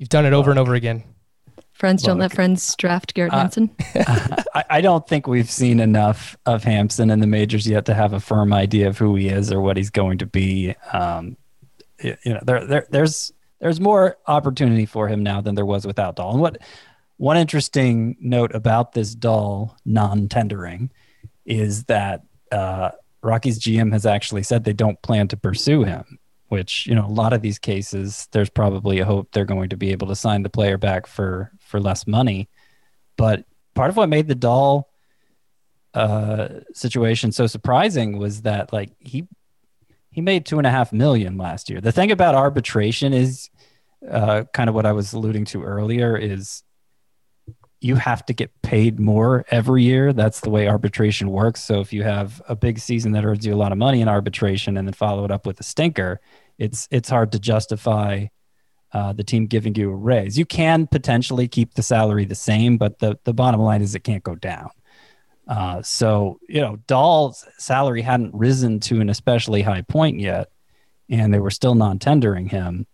You've 0.00 0.08
done 0.08 0.24
it 0.24 0.32
over 0.32 0.48
and 0.48 0.58
over 0.58 0.74
again. 0.74 1.04
Friends 1.74 2.02
don't 2.02 2.18
let 2.18 2.32
friends 2.32 2.74
draft 2.76 3.12
Garrett 3.12 3.34
Hampson. 3.34 3.70
I, 3.94 4.64
I 4.70 4.80
don't 4.80 5.06
think 5.06 5.26
we've 5.26 5.50
seen 5.50 5.78
enough 5.78 6.38
of 6.46 6.64
Hampson 6.64 7.10
in 7.10 7.20
the 7.20 7.26
majors 7.26 7.66
yet 7.66 7.84
to 7.84 7.92
have 7.92 8.14
a 8.14 8.20
firm 8.20 8.54
idea 8.54 8.88
of 8.88 8.96
who 8.96 9.14
he 9.14 9.28
is 9.28 9.52
or 9.52 9.60
what 9.60 9.76
he's 9.76 9.90
going 9.90 10.16
to 10.18 10.26
be. 10.26 10.74
Um, 10.94 11.36
you 12.02 12.16
know, 12.24 12.40
there, 12.42 12.66
there, 12.66 12.86
there's 12.88 13.30
there's 13.60 13.78
more 13.78 14.16
opportunity 14.26 14.86
for 14.86 15.06
him 15.06 15.22
now 15.22 15.42
than 15.42 15.54
there 15.54 15.66
was 15.66 15.86
without 15.86 16.16
Dahl. 16.16 16.32
And 16.32 16.40
what 16.40 16.56
one 17.18 17.36
interesting 17.36 18.16
note 18.20 18.54
about 18.54 18.92
this 18.92 19.14
Dahl 19.14 19.76
non-tendering 19.84 20.90
is 21.44 21.84
that 21.84 22.22
uh, 22.50 22.92
Rocky's 23.22 23.58
GM 23.58 23.92
has 23.92 24.06
actually 24.06 24.44
said 24.44 24.64
they 24.64 24.72
don't 24.72 25.00
plan 25.02 25.28
to 25.28 25.36
pursue 25.36 25.84
him. 25.84 26.18
Which 26.50 26.86
you 26.86 26.94
know, 26.94 27.06
a 27.06 27.08
lot 27.08 27.32
of 27.32 27.42
these 27.42 27.58
cases, 27.58 28.28
there's 28.32 28.50
probably 28.50 29.00
a 29.00 29.04
hope 29.04 29.30
they're 29.32 29.44
going 29.44 29.70
to 29.70 29.76
be 29.76 29.92
able 29.92 30.08
to 30.08 30.16
sign 30.16 30.42
the 30.42 30.50
player 30.50 30.76
back 30.76 31.06
for 31.06 31.50
for 31.60 31.80
less 31.80 32.06
money. 32.06 32.48
But 33.16 33.44
part 33.74 33.90
of 33.90 33.96
what 33.96 34.08
made 34.08 34.28
the 34.28 34.34
Dahl 34.34 34.90
uh, 35.94 36.60
situation 36.72 37.32
so 37.32 37.46
surprising 37.46 38.18
was 38.18 38.42
that 38.42 38.72
like 38.72 38.90
he 38.98 39.26
he 40.10 40.20
made 40.20 40.44
two 40.44 40.58
and 40.58 40.66
a 40.66 40.70
half 40.70 40.92
million 40.92 41.36
last 41.36 41.70
year. 41.70 41.80
The 41.80 41.92
thing 41.92 42.10
about 42.10 42.34
arbitration 42.34 43.12
is 43.12 43.48
uh, 44.08 44.44
kind 44.52 44.68
of 44.68 44.74
what 44.74 44.86
I 44.86 44.92
was 44.92 45.12
alluding 45.12 45.44
to 45.46 45.62
earlier 45.62 46.16
is 46.16 46.62
you 47.80 47.96
have 47.96 48.24
to 48.26 48.34
get 48.34 48.50
paid 48.62 49.00
more 49.00 49.44
every 49.50 49.84
year. 49.84 50.12
That's 50.12 50.40
the 50.40 50.50
way 50.50 50.68
arbitration 50.68 51.30
works. 51.30 51.62
So 51.62 51.80
if 51.80 51.92
you 51.92 52.02
have 52.02 52.42
a 52.48 52.54
big 52.54 52.78
season 52.78 53.12
that 53.12 53.24
earns 53.24 53.46
you 53.46 53.54
a 53.54 53.56
lot 53.56 53.72
of 53.72 53.78
money 53.78 54.00
in 54.00 54.08
arbitration 54.08 54.76
and 54.76 54.86
then 54.86 54.92
follow 54.92 55.24
it 55.24 55.30
up 55.30 55.46
with 55.46 55.60
a 55.60 55.62
stinker, 55.62 56.20
it's 56.60 56.86
it's 56.90 57.08
hard 57.08 57.32
to 57.32 57.40
justify 57.40 58.26
uh, 58.92 59.12
the 59.12 59.24
team 59.24 59.46
giving 59.46 59.74
you 59.74 59.90
a 59.90 59.96
raise. 59.96 60.38
You 60.38 60.44
can 60.44 60.86
potentially 60.86 61.48
keep 61.48 61.74
the 61.74 61.82
salary 61.82 62.26
the 62.26 62.34
same, 62.34 62.76
but 62.76 62.98
the 63.00 63.18
the 63.24 63.34
bottom 63.34 63.60
line 63.60 63.82
is 63.82 63.94
it 63.94 64.04
can't 64.04 64.22
go 64.22 64.36
down. 64.36 64.70
Uh, 65.48 65.82
so 65.82 66.38
you 66.48 66.60
know, 66.60 66.76
Dahl's 66.86 67.44
salary 67.58 68.02
hadn't 68.02 68.34
risen 68.34 68.78
to 68.80 69.00
an 69.00 69.08
especially 69.08 69.62
high 69.62 69.82
point 69.82 70.20
yet, 70.20 70.52
and 71.08 71.32
they 71.32 71.40
were 71.40 71.50
still 71.50 71.74
non-tendering 71.74 72.48
him, 72.48 72.86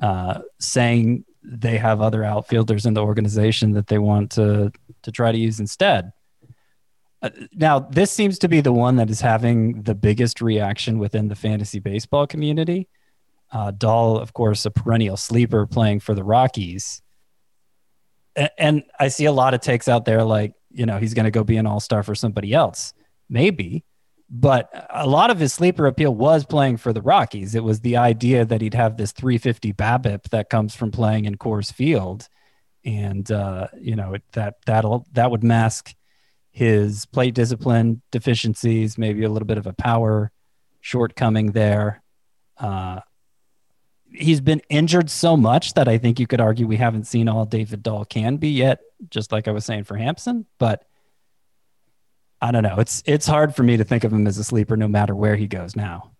uh, 0.00 0.40
saying 0.60 1.24
they 1.42 1.78
have 1.78 2.00
other 2.00 2.22
outfielders 2.22 2.86
in 2.86 2.94
the 2.94 3.02
organization 3.02 3.72
that 3.72 3.86
they 3.86 3.98
want 3.98 4.30
to 4.32 4.70
to 5.02 5.10
try 5.10 5.32
to 5.32 5.38
use 5.38 5.60
instead. 5.60 6.12
Uh, 7.22 7.30
now, 7.54 7.78
this 7.78 8.10
seems 8.10 8.38
to 8.40 8.48
be 8.48 8.60
the 8.60 8.72
one 8.72 8.96
that 8.96 9.08
is 9.08 9.20
having 9.20 9.82
the 9.82 9.94
biggest 9.94 10.40
reaction 10.40 10.98
within 10.98 11.28
the 11.28 11.36
fantasy 11.36 11.78
baseball 11.78 12.26
community. 12.26 12.88
Uh, 13.52 13.70
Dahl, 13.70 14.18
of 14.18 14.32
course, 14.32 14.64
a 14.66 14.70
perennial 14.70 15.16
sleeper 15.16 15.66
playing 15.66 16.00
for 16.00 16.14
the 16.14 16.24
Rockies. 16.24 17.00
A- 18.36 18.60
And 18.60 18.82
I 18.98 19.08
see 19.08 19.26
a 19.26 19.32
lot 19.32 19.54
of 19.54 19.60
takes 19.60 19.88
out 19.88 20.04
there 20.04 20.24
like, 20.24 20.54
you 20.70 20.86
know, 20.86 20.98
he's 20.98 21.14
going 21.14 21.24
to 21.24 21.30
go 21.30 21.44
be 21.44 21.58
an 21.58 21.66
all 21.66 21.80
star 21.80 22.02
for 22.02 22.14
somebody 22.14 22.52
else. 22.52 22.92
Maybe. 23.28 23.84
But 24.34 24.70
a 24.88 25.06
lot 25.06 25.30
of 25.30 25.38
his 25.38 25.52
sleeper 25.52 25.86
appeal 25.86 26.14
was 26.14 26.46
playing 26.46 26.78
for 26.78 26.94
the 26.94 27.02
Rockies. 27.02 27.54
It 27.54 27.62
was 27.62 27.80
the 27.80 27.98
idea 27.98 28.46
that 28.46 28.62
he'd 28.62 28.72
have 28.72 28.96
this 28.96 29.12
350 29.12 29.74
BABIP 29.74 30.30
that 30.30 30.48
comes 30.48 30.74
from 30.74 30.90
playing 30.90 31.26
in 31.26 31.36
Coors 31.36 31.70
Field. 31.70 32.28
And, 32.82 33.30
uh, 33.30 33.68
you 33.78 33.94
know, 33.94 34.14
it, 34.14 34.22
that, 34.32 34.56
that'll, 34.64 35.06
that 35.12 35.30
would 35.30 35.44
mask 35.44 35.94
his 36.52 37.06
plate 37.06 37.34
discipline 37.34 38.02
deficiencies, 38.12 38.96
maybe 38.98 39.24
a 39.24 39.28
little 39.28 39.46
bit 39.46 39.58
of 39.58 39.66
a 39.66 39.72
power 39.72 40.30
shortcoming 40.80 41.52
there. 41.52 42.02
Uh, 42.58 43.00
he's 44.12 44.40
been 44.40 44.60
injured 44.68 45.10
so 45.10 45.36
much 45.36 45.74
that 45.74 45.88
I 45.88 45.98
think 45.98 46.20
you 46.20 46.26
could 46.26 46.40
argue 46.40 46.66
we 46.66 46.76
haven't 46.76 47.06
seen 47.06 47.28
all 47.28 47.46
David 47.46 47.82
Dahl 47.82 48.04
can 48.04 48.36
be 48.36 48.50
yet, 48.50 48.80
just 49.08 49.32
like 49.32 49.48
I 49.48 49.52
was 49.52 49.64
saying 49.64 49.84
for 49.84 49.96
Hampson. 49.96 50.46
But 50.58 50.84
I 52.40 52.50
don't 52.50 52.62
know. 52.62 52.76
It's 52.78 53.02
it's 53.06 53.26
hard 53.26 53.54
for 53.54 53.62
me 53.62 53.78
to 53.78 53.84
think 53.84 54.04
of 54.04 54.12
him 54.12 54.26
as 54.26 54.36
a 54.36 54.44
sleeper 54.44 54.76
no 54.76 54.88
matter 54.88 55.14
where 55.14 55.36
he 55.36 55.46
goes 55.46 55.74
now. 55.74 56.10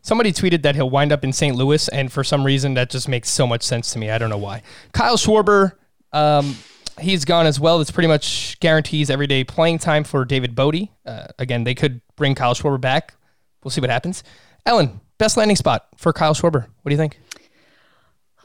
Somebody 0.00 0.32
tweeted 0.32 0.62
that 0.62 0.76
he'll 0.76 0.88
wind 0.88 1.12
up 1.12 1.24
in 1.24 1.32
St. 1.32 1.56
Louis, 1.56 1.88
and 1.88 2.10
for 2.10 2.22
some 2.22 2.46
reason, 2.46 2.74
that 2.74 2.88
just 2.88 3.08
makes 3.08 3.28
so 3.28 3.46
much 3.46 3.64
sense 3.64 3.92
to 3.92 3.98
me. 3.98 4.10
I 4.10 4.16
don't 4.16 4.30
know 4.30 4.38
why. 4.38 4.62
Kyle 4.92 5.16
Schwarber, 5.16 5.72
um, 6.12 6.56
he's 7.00 7.24
gone 7.24 7.46
as 7.46 7.58
well. 7.58 7.78
This 7.78 7.90
pretty 7.90 8.08
much 8.08 8.58
guarantees 8.60 9.10
everyday 9.10 9.44
playing 9.44 9.78
time 9.78 10.04
for 10.04 10.24
David 10.24 10.54
Bote. 10.54 10.88
Uh, 11.06 11.26
again, 11.38 11.64
they 11.64 11.74
could 11.74 12.00
bring 12.16 12.34
Kyle 12.34 12.54
Schwarber 12.54 12.80
back. 12.80 13.14
We'll 13.62 13.70
see 13.70 13.80
what 13.80 13.90
happens. 13.90 14.22
Ellen, 14.66 15.00
best 15.18 15.36
landing 15.36 15.56
spot 15.56 15.88
for 15.96 16.12
Kyle 16.12 16.34
Schwarber. 16.34 16.66
What 16.82 16.90
do 16.90 16.92
you 16.92 16.96
think? 16.96 17.18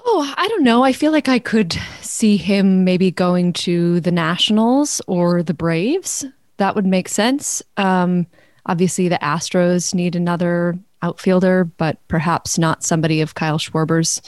Oh, 0.06 0.34
I 0.36 0.48
don't 0.50 0.64
know. 0.64 0.84
I 0.84 0.92
feel 0.92 1.12
like 1.12 1.30
I 1.30 1.40
could 1.40 1.78
see 2.02 2.36
him 2.38 2.84
maybe 2.84 3.10
going 3.10 3.54
to 3.54 4.02
the 4.02 4.12
Nationals 4.12 5.02
or 5.08 5.44
the 5.44 5.54
Braves. 5.54 6.26
That 6.58 6.76
would 6.76 6.86
make 6.86 7.08
sense. 7.08 7.62
Um, 7.78 8.28
obviously, 8.66 9.08
the 9.08 9.20
Astros 9.22 9.94
need 9.94 10.16
another 10.16 10.78
outfielder, 11.02 11.64
but 11.66 12.06
perhaps 12.08 12.58
not 12.58 12.84
somebody 12.84 13.22
of 13.22 13.36
Kyle 13.36 13.58
Schwarber's 13.58 14.22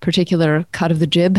particular 0.00 0.66
cut 0.72 0.90
of 0.90 0.98
the 0.98 1.06
jib. 1.06 1.38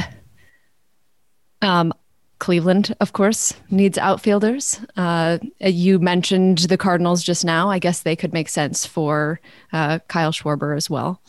Um, 1.61 1.93
Cleveland, 2.41 2.95
of 2.99 3.13
course, 3.13 3.53
needs 3.69 3.97
outfielders. 3.99 4.79
Uh, 4.97 5.37
you 5.59 5.99
mentioned 5.99 6.57
the 6.57 6.75
Cardinals 6.77 7.21
just 7.23 7.45
now. 7.45 7.69
I 7.69 7.77
guess 7.79 8.01
they 8.01 8.15
could 8.15 8.33
make 8.33 8.49
sense 8.49 8.83
for 8.85 9.39
uh, 9.71 9.99
Kyle 10.07 10.31
Schwarber 10.31 10.75
as 10.75 10.89
well. 10.89 11.21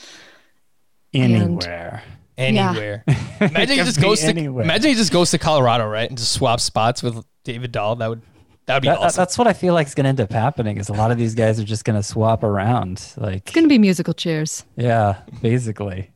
Anywhere. 1.15 2.03
Anywhere. 2.39 3.05
Imagine 3.41 3.77
he 3.79 3.85
just 3.85 3.97
be 3.99 4.03
goes 4.03 4.21
to 4.21 4.29
anywhere. 4.29 4.65
imagine 4.65 4.89
he 4.91 4.95
just 4.97 5.13
goes 5.13 5.31
to 5.33 5.39
Colorado, 5.39 5.87
right, 5.87 6.09
and 6.09 6.17
just 6.17 6.33
swaps 6.33 6.63
spots 6.63 7.03
with 7.03 7.23
David 7.45 7.73
Dahl. 7.73 7.97
That 7.97 8.09
would 8.09 8.23
that 8.67 8.77
would 8.77 8.83
be 8.83 8.89
That- 8.89 9.01
that- 9.01 9.07
awesome. 9.07 9.21
that's 9.21 9.37
what 9.37 9.47
I 9.47 9.53
feel 9.53 9.75
like 9.75 9.87
is 9.89 9.95
going 9.95 10.05
to 10.05 10.09
end 10.09 10.21
up 10.21 10.33
happening. 10.33 10.79
Is 10.79 10.89
a 10.89 10.95
lot 10.95 11.11
of 11.11 11.19
these 11.19 11.35
guys 11.35 11.61
are 11.61 11.65
just 11.65 11.85
going 11.85 11.97
to 11.99 12.03
swap 12.03 12.43
around. 12.43 13.13
Like, 13.19 13.43
It's 13.43 13.53
going 13.53 13.65
to 13.65 13.69
be 13.69 13.79
musical 13.79 14.15
chairs. 14.15 14.65
yeah, 14.77 15.19
basically. 15.43 16.11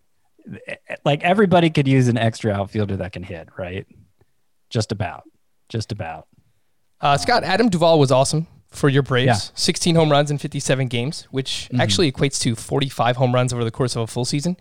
like 1.04 1.22
everybody 1.22 1.68
could 1.68 1.86
use 1.88 2.08
an 2.08 2.16
extra 2.16 2.52
outfielder 2.52 2.96
that 2.96 3.12
can 3.12 3.22
hit, 3.24 3.48
right? 3.58 3.86
Just 4.76 4.92
about, 4.92 5.24
just 5.70 5.90
about. 5.90 6.28
Uh, 7.00 7.16
Scott, 7.16 7.44
Adam 7.44 7.70
Duvall 7.70 7.98
was 7.98 8.12
awesome 8.12 8.46
for 8.68 8.90
your 8.90 9.02
Braves. 9.02 9.26
Yeah. 9.26 9.32
Mm-hmm. 9.32 9.56
16 9.56 9.94
home 9.94 10.10
runs 10.10 10.30
in 10.30 10.36
57 10.36 10.88
games, 10.88 11.26
which 11.30 11.70
actually 11.78 12.12
equates 12.12 12.38
to 12.42 12.54
45 12.54 13.16
home 13.16 13.34
runs 13.34 13.54
over 13.54 13.64
the 13.64 13.70
course 13.70 13.96
of 13.96 14.02
a 14.02 14.06
full 14.06 14.26
season, 14.26 14.58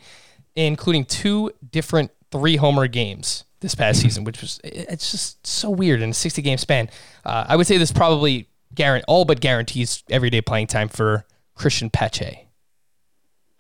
including 0.56 1.04
two 1.04 1.52
different 1.70 2.12
three 2.32 2.56
homer 2.56 2.88
games 2.88 3.44
this 3.60 3.76
past 3.76 4.00
Mm-hmm. 4.00 4.08
season, 4.08 4.24
which 4.24 4.40
was 4.42 4.62
it's 4.64 5.12
just 5.12 5.46
so 5.46 5.70
weird 5.70 6.02
in 6.02 6.12
a 6.12 6.14
60 6.14 6.42
game 6.42 6.58
span. 6.58 6.90
Uh, 7.26 7.44
I 7.50 7.58
would 7.58 7.68
say 7.68 7.78
this 7.78 7.92
probably 7.92 8.48
guarant 8.74 9.04
all 9.10 9.26
but 9.26 9.42
guarantees 9.42 10.02
everyday 10.10 10.40
playing 10.40 10.68
time 10.68 10.88
for 10.88 11.26
Christian 11.56 11.90
Pache. 11.90 12.48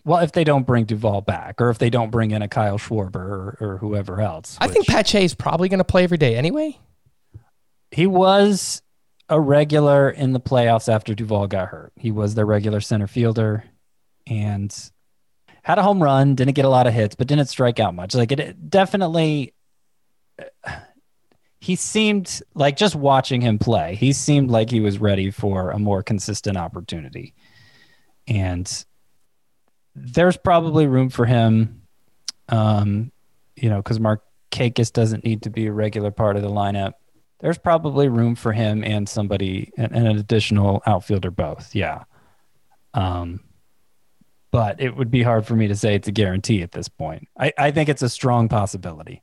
Well, 0.05 0.19
if 0.23 0.31
they 0.31 0.43
don't 0.43 0.65
bring 0.65 0.85
Duvall 0.85 1.21
back, 1.21 1.59
or 1.59 1.69
if 1.71 1.79
they 1.79 1.89
don't 1.89 2.11
bring 2.11 2.31
in 2.31 2.41
a 2.41 2.47
Kyle 2.47 2.77
Schwarber 2.77 3.15
or, 3.15 3.57
or 3.59 3.77
whoever 3.79 4.21
else, 4.21 4.57
I 4.61 4.67
think 4.67 4.87
Pache 4.87 5.23
is 5.25 5.33
probably 5.33 5.67
going 5.67 5.79
to 5.79 5.83
play 5.83 6.03
every 6.03 6.17
day 6.19 6.35
anyway. 6.37 6.77
he 7.91 8.05
was 8.07 8.81
a 9.29 9.39
regular 9.41 10.09
in 10.09 10.31
the 10.33 10.39
playoffs 10.39 10.87
after 10.93 11.15
Duvall 11.15 11.47
got 11.47 11.69
hurt. 11.69 11.91
He 11.95 12.11
was 12.11 12.35
their 12.35 12.45
regular 12.45 12.79
center 12.81 13.07
fielder 13.07 13.63
and 14.27 14.71
had 15.63 15.79
a 15.79 15.81
home 15.83 16.01
run, 16.03 16.35
didn't 16.35 16.53
get 16.53 16.65
a 16.65 16.69
lot 16.69 16.85
of 16.85 16.93
hits, 16.93 17.15
but 17.15 17.25
didn't 17.25 17.47
strike 17.47 17.79
out 17.79 17.95
much. 17.95 18.13
Like 18.13 18.31
it- 18.31 18.39
it 18.39 18.69
definitely 18.69 19.53
he 21.59 21.75
seemed 21.75 22.41
like 22.53 22.77
just 22.77 22.95
watching 22.95 23.41
him 23.41 23.57
play, 23.57 23.95
he 23.95 24.13
seemed 24.13 24.51
like 24.51 24.69
he 24.69 24.79
was 24.79 24.99
ready 24.99 25.31
for 25.31 25.71
a 25.71 25.79
more 25.79 26.03
consistent 26.03 26.57
opportunity. 26.57 27.33
And 28.27 28.71
there's 29.95 30.37
probably 30.37 30.87
room 30.87 31.09
for 31.09 31.25
him 31.25 31.81
um 32.49 33.11
you 33.55 33.69
know, 33.69 33.77
because 33.77 33.99
Mark 33.99 34.21
Kakis 34.51 34.91
doesn't 34.91 35.23
need 35.23 35.43
to 35.43 35.49
be 35.49 35.67
a 35.67 35.71
regular 35.71 36.11
part 36.11 36.35
of 36.35 36.41
the 36.41 36.49
lineup. 36.49 36.93
There's 37.39 37.57
probably 37.57 38.09
room 38.09 38.35
for 38.35 38.51
him 38.51 38.83
and 38.83 39.07
somebody 39.07 39.71
and, 39.77 39.93
and 39.93 40.07
an 40.07 40.17
additional 40.17 40.83
outfielder 40.85 41.31
both 41.31 41.73
yeah. 41.73 42.03
Um 42.93 43.41
but 44.51 44.79
it 44.79 44.95
would 44.95 45.11
be 45.11 45.21
hard 45.21 45.45
for 45.45 45.53
me 45.53 45.67
to 45.67 45.75
say 45.75 45.95
it's 45.95 46.07
a 46.07 46.13
guarantee 46.13 46.61
at 46.61 46.71
this 46.71 46.87
point. 46.87 47.27
I, 47.37 47.51
I 47.57 47.71
think 47.71 47.89
it's 47.89 48.01
a 48.01 48.07
strong 48.07 48.47
possibility. 48.47 49.21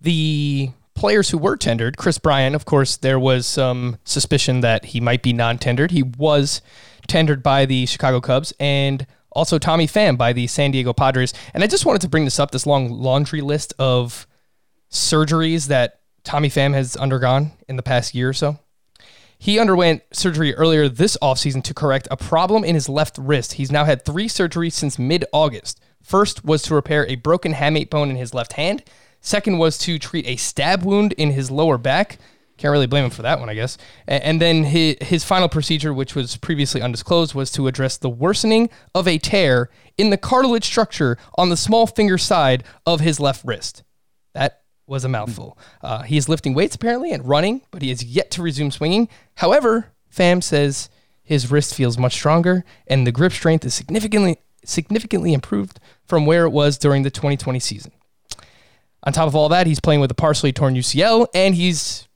The 0.00 0.70
players 0.94 1.30
who 1.30 1.38
were 1.38 1.56
tendered, 1.56 1.96
Kris 1.96 2.18
Bryant, 2.18 2.56
of 2.56 2.64
course, 2.64 2.96
there 2.96 3.20
was 3.20 3.46
some 3.46 3.98
suspicion 4.04 4.60
that 4.60 4.86
he 4.86 5.00
might 5.00 5.22
be 5.22 5.32
non 5.32 5.58
tendered. 5.58 5.92
He 5.92 6.02
was 6.02 6.60
tendered 7.06 7.42
by 7.42 7.66
the 7.66 7.86
Chicago 7.86 8.20
Cubs 8.20 8.52
and 8.58 9.06
also 9.32 9.58
Tommy 9.58 9.86
Pham 9.86 10.16
by 10.16 10.32
the 10.32 10.46
San 10.46 10.70
Diego 10.70 10.92
Padres. 10.92 11.34
And 11.54 11.62
I 11.62 11.66
just 11.66 11.86
wanted 11.86 12.02
to 12.02 12.08
bring 12.08 12.24
this 12.24 12.38
up 12.38 12.50
this 12.50 12.66
long 12.66 12.90
laundry 12.90 13.40
list 13.40 13.74
of 13.78 14.26
surgeries 14.90 15.66
that 15.66 16.00
Tommy 16.24 16.48
Pham 16.48 16.74
has 16.74 16.96
undergone 16.96 17.52
in 17.68 17.76
the 17.76 17.82
past 17.82 18.14
year 18.14 18.28
or 18.28 18.34
so. 18.34 18.58
He 19.38 19.58
underwent 19.58 20.02
surgery 20.12 20.54
earlier 20.54 20.88
this 20.88 21.16
offseason 21.20 21.64
to 21.64 21.74
correct 21.74 22.06
a 22.10 22.16
problem 22.16 22.62
in 22.62 22.76
his 22.76 22.88
left 22.88 23.18
wrist. 23.18 23.54
He's 23.54 23.72
now 23.72 23.84
had 23.84 24.04
three 24.04 24.28
surgeries 24.28 24.74
since 24.74 25.00
mid 25.00 25.24
August. 25.32 25.80
First 26.00 26.44
was 26.44 26.62
to 26.62 26.74
repair 26.74 27.06
a 27.06 27.16
broken 27.16 27.54
hamate 27.54 27.90
bone 27.90 28.08
in 28.08 28.16
his 28.16 28.34
left 28.34 28.52
hand. 28.52 28.84
Second 29.20 29.58
was 29.58 29.78
to 29.78 29.98
treat 29.98 30.26
a 30.26 30.36
stab 30.36 30.84
wound 30.84 31.12
in 31.14 31.32
his 31.32 31.50
lower 31.50 31.78
back. 31.78 32.18
Can't 32.62 32.70
really 32.70 32.86
blame 32.86 33.04
him 33.04 33.10
for 33.10 33.22
that 33.22 33.40
one, 33.40 33.48
I 33.50 33.54
guess. 33.54 33.76
A- 34.06 34.24
And 34.24 34.40
then 34.40 34.62
his, 34.62 34.94
his 35.00 35.24
final 35.24 35.48
procedure, 35.48 35.92
which 35.92 36.14
was 36.14 36.36
previously 36.36 36.80
undisclosed, 36.80 37.34
was 37.34 37.50
to 37.52 37.66
address 37.66 37.96
the 37.96 38.08
worsening 38.08 38.70
of 38.94 39.08
a 39.08 39.18
tear 39.18 39.68
in 39.98 40.10
the 40.10 40.16
cartilage 40.16 40.64
structure 40.64 41.18
on 41.36 41.48
the 41.48 41.56
small 41.56 41.88
finger 41.88 42.16
side 42.16 42.62
of 42.86 43.00
his 43.00 43.18
left 43.18 43.44
wrist. 43.44 43.82
That 44.34 44.60
was 44.86 45.04
a 45.04 45.08
mouthful. 45.08 45.58
Uh, 45.82 46.02
he 46.02 46.16
is 46.16 46.28
lifting 46.28 46.54
weights 46.54 46.76
apparently 46.76 47.10
and 47.10 47.26
running, 47.28 47.62
but 47.72 47.82
he 47.82 47.88
has 47.88 48.04
yet 48.04 48.30
to 48.30 48.42
resume 48.42 48.70
swinging. 48.70 49.08
However, 49.34 49.88
Pham 50.14 50.40
says 50.40 50.88
his 51.24 51.50
wrist 51.50 51.74
feels 51.74 51.98
much 51.98 52.12
stronger 52.12 52.64
and 52.86 53.04
the 53.04 53.10
grip 53.12 53.32
strength 53.32 53.64
is 53.64 53.74
significantly 53.74 54.36
significantly 54.64 55.32
improved 55.32 55.80
from 56.04 56.26
where 56.26 56.44
it 56.44 56.50
was 56.50 56.78
during 56.78 57.02
the 57.02 57.10
2020 57.10 57.58
season. 57.58 57.90
On 59.02 59.12
top 59.12 59.26
of 59.26 59.34
all 59.34 59.48
that, 59.48 59.66
he's 59.66 59.80
playing 59.80 60.00
with 60.00 60.12
a 60.12 60.14
partially 60.14 60.52
torn 60.52 60.76
UCL 60.76 61.26
and 61.34 61.56
he's 61.56 62.06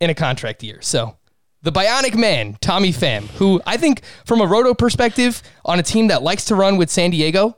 in 0.00 0.10
a 0.10 0.14
contract 0.14 0.62
year. 0.62 0.78
So 0.80 1.16
the 1.62 1.72
bionic 1.72 2.14
man, 2.14 2.58
Tommy 2.60 2.92
Pham, 2.92 3.26
who 3.38 3.60
I 3.66 3.76
think 3.76 4.02
from 4.26 4.40
a 4.40 4.46
roto 4.46 4.74
perspective 4.74 5.42
on 5.64 5.78
a 5.78 5.82
team 5.82 6.08
that 6.08 6.22
likes 6.22 6.44
to 6.46 6.54
run 6.54 6.76
with 6.76 6.90
San 6.90 7.10
Diego, 7.10 7.56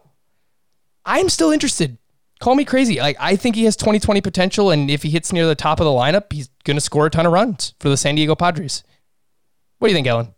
I'm 1.04 1.28
still 1.28 1.50
interested. 1.50 1.98
Call 2.38 2.54
me 2.54 2.64
crazy. 2.64 3.00
Like 3.00 3.16
I 3.18 3.34
think 3.34 3.56
he 3.56 3.64
has 3.64 3.76
2020 3.76 4.20
potential, 4.20 4.70
and 4.70 4.90
if 4.90 5.02
he 5.02 5.10
hits 5.10 5.32
near 5.32 5.46
the 5.46 5.54
top 5.54 5.80
of 5.80 5.84
the 5.84 5.90
lineup, 5.90 6.32
he's 6.32 6.48
gonna 6.64 6.80
score 6.80 7.06
a 7.06 7.10
ton 7.10 7.26
of 7.26 7.32
runs 7.32 7.74
for 7.80 7.88
the 7.88 7.96
San 7.96 8.14
Diego 8.14 8.36
Padres. 8.36 8.84
What 9.78 9.88
do 9.88 9.92
you 9.92 9.96
think, 9.96 10.06
Ellen? 10.06 10.35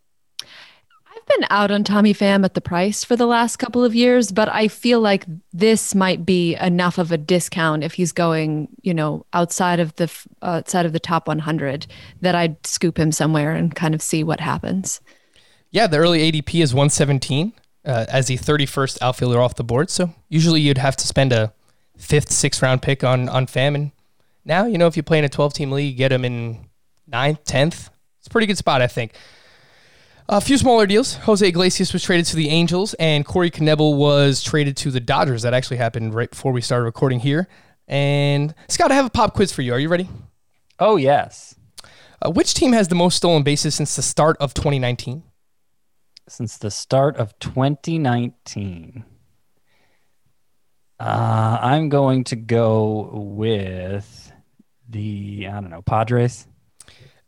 Been 1.28 1.46
out 1.50 1.70
on 1.70 1.84
Tommy 1.84 2.14
Pham 2.14 2.44
at 2.44 2.54
the 2.54 2.60
price 2.60 3.04
for 3.04 3.14
the 3.14 3.26
last 3.26 3.58
couple 3.58 3.84
of 3.84 3.94
years, 3.94 4.32
but 4.32 4.48
I 4.48 4.68
feel 4.68 5.00
like 5.00 5.26
this 5.52 5.94
might 5.94 6.24
be 6.24 6.54
enough 6.54 6.96
of 6.96 7.12
a 7.12 7.18
discount 7.18 7.84
if 7.84 7.92
he's 7.94 8.12
going, 8.12 8.68
you 8.80 8.94
know, 8.94 9.26
outside 9.34 9.78
of 9.78 9.94
the 9.96 10.10
outside 10.42 10.86
of 10.86 10.94
the 10.94 11.00
top 11.00 11.28
100 11.28 11.86
that 12.22 12.34
I'd 12.34 12.66
scoop 12.66 12.98
him 12.98 13.12
somewhere 13.12 13.52
and 13.52 13.74
kind 13.74 13.94
of 13.94 14.00
see 14.00 14.24
what 14.24 14.40
happens. 14.40 15.02
Yeah, 15.70 15.86
the 15.86 15.98
early 15.98 16.32
ADP 16.32 16.62
is 16.62 16.72
117 16.72 17.52
uh, 17.84 18.06
as 18.08 18.28
the 18.28 18.38
31st 18.38 18.98
outfielder 19.02 19.40
off 19.40 19.54
the 19.54 19.64
board. 19.64 19.90
So 19.90 20.14
usually 20.30 20.62
you'd 20.62 20.78
have 20.78 20.96
to 20.96 21.06
spend 21.06 21.32
a 21.32 21.52
fifth, 21.98 22.30
sixth 22.30 22.62
round 22.62 22.80
pick 22.80 23.04
on 23.04 23.28
on 23.28 23.46
Pham. 23.46 23.74
And 23.74 23.92
now, 24.44 24.64
you 24.64 24.78
know, 24.78 24.86
if 24.86 24.96
you 24.96 25.02
play 25.02 25.18
in 25.18 25.24
a 25.24 25.28
12 25.28 25.52
team 25.52 25.72
league, 25.72 25.92
you 25.92 25.96
get 25.96 26.10
him 26.10 26.24
in 26.24 26.68
ninth, 27.06 27.44
10th. 27.44 27.90
It's 28.18 28.26
a 28.26 28.30
pretty 28.30 28.46
good 28.46 28.58
spot, 28.58 28.80
I 28.80 28.86
think. 28.86 29.12
A 30.30 30.40
few 30.42 30.58
smaller 30.58 30.86
deals. 30.86 31.14
Jose 31.14 31.46
Iglesias 31.46 31.92
was 31.92 32.02
traded 32.02 32.26
to 32.26 32.36
the 32.36 32.50
Angels, 32.50 32.92
and 32.94 33.24
Corey 33.24 33.50
Knebel 33.50 33.96
was 33.96 34.42
traded 34.42 34.76
to 34.78 34.90
the 34.90 35.00
Dodgers. 35.00 35.42
That 35.42 35.54
actually 35.54 35.78
happened 35.78 36.12
right 36.14 36.28
before 36.28 36.52
we 36.52 36.60
started 36.60 36.84
recording 36.84 37.20
here. 37.20 37.48
And 37.86 38.54
Scott, 38.68 38.92
I 38.92 38.94
have 38.94 39.06
a 39.06 39.10
pop 39.10 39.32
quiz 39.34 39.52
for 39.52 39.62
you. 39.62 39.72
Are 39.72 39.78
you 39.78 39.88
ready? 39.88 40.08
oh 40.80 40.94
yes 40.96 41.56
Uh, 42.24 42.30
which 42.30 42.54
team 42.54 42.72
has 42.72 42.86
the 42.86 42.94
most 42.94 43.16
stolen 43.16 43.42
bases 43.42 43.74
since 43.74 43.96
the 43.96 44.02
start 44.02 44.36
of 44.38 44.54
2019? 44.54 45.24
since 46.28 46.56
the 46.58 46.70
start 46.70 47.16
of 47.16 47.36
2019 47.40 49.04
uh, 51.00 51.58
i'm 51.60 51.88
going 51.88 52.22
to 52.22 52.36
go 52.36 53.10
with 53.14 54.30
the 54.88 55.48
i 55.48 55.52
don't 55.60 55.70
know 55.70 55.82
padres 55.82 56.46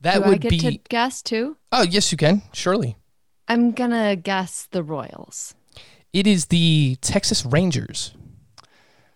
That 0.02 0.14
Do 0.18 0.22
I 0.24 0.28
would 0.30 0.40
get 0.40 0.50
be. 0.50 0.58
to 0.58 0.70
guess 0.88 1.22
too? 1.22 1.56
Oh, 1.72 1.82
yes, 1.82 2.10
you 2.12 2.18
can. 2.18 2.42
Surely. 2.52 2.96
I'm 3.48 3.72
gonna 3.72 4.16
guess 4.16 4.68
the 4.70 4.82
Royals. 4.82 5.54
It 6.12 6.26
is 6.26 6.46
the 6.46 6.96
Texas 7.00 7.44
Rangers 7.44 8.14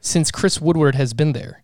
since 0.01 0.31
Chris 0.31 0.61
Woodward 0.61 0.95
has 0.95 1.15
been 1.15 1.33
there. 1.33 1.63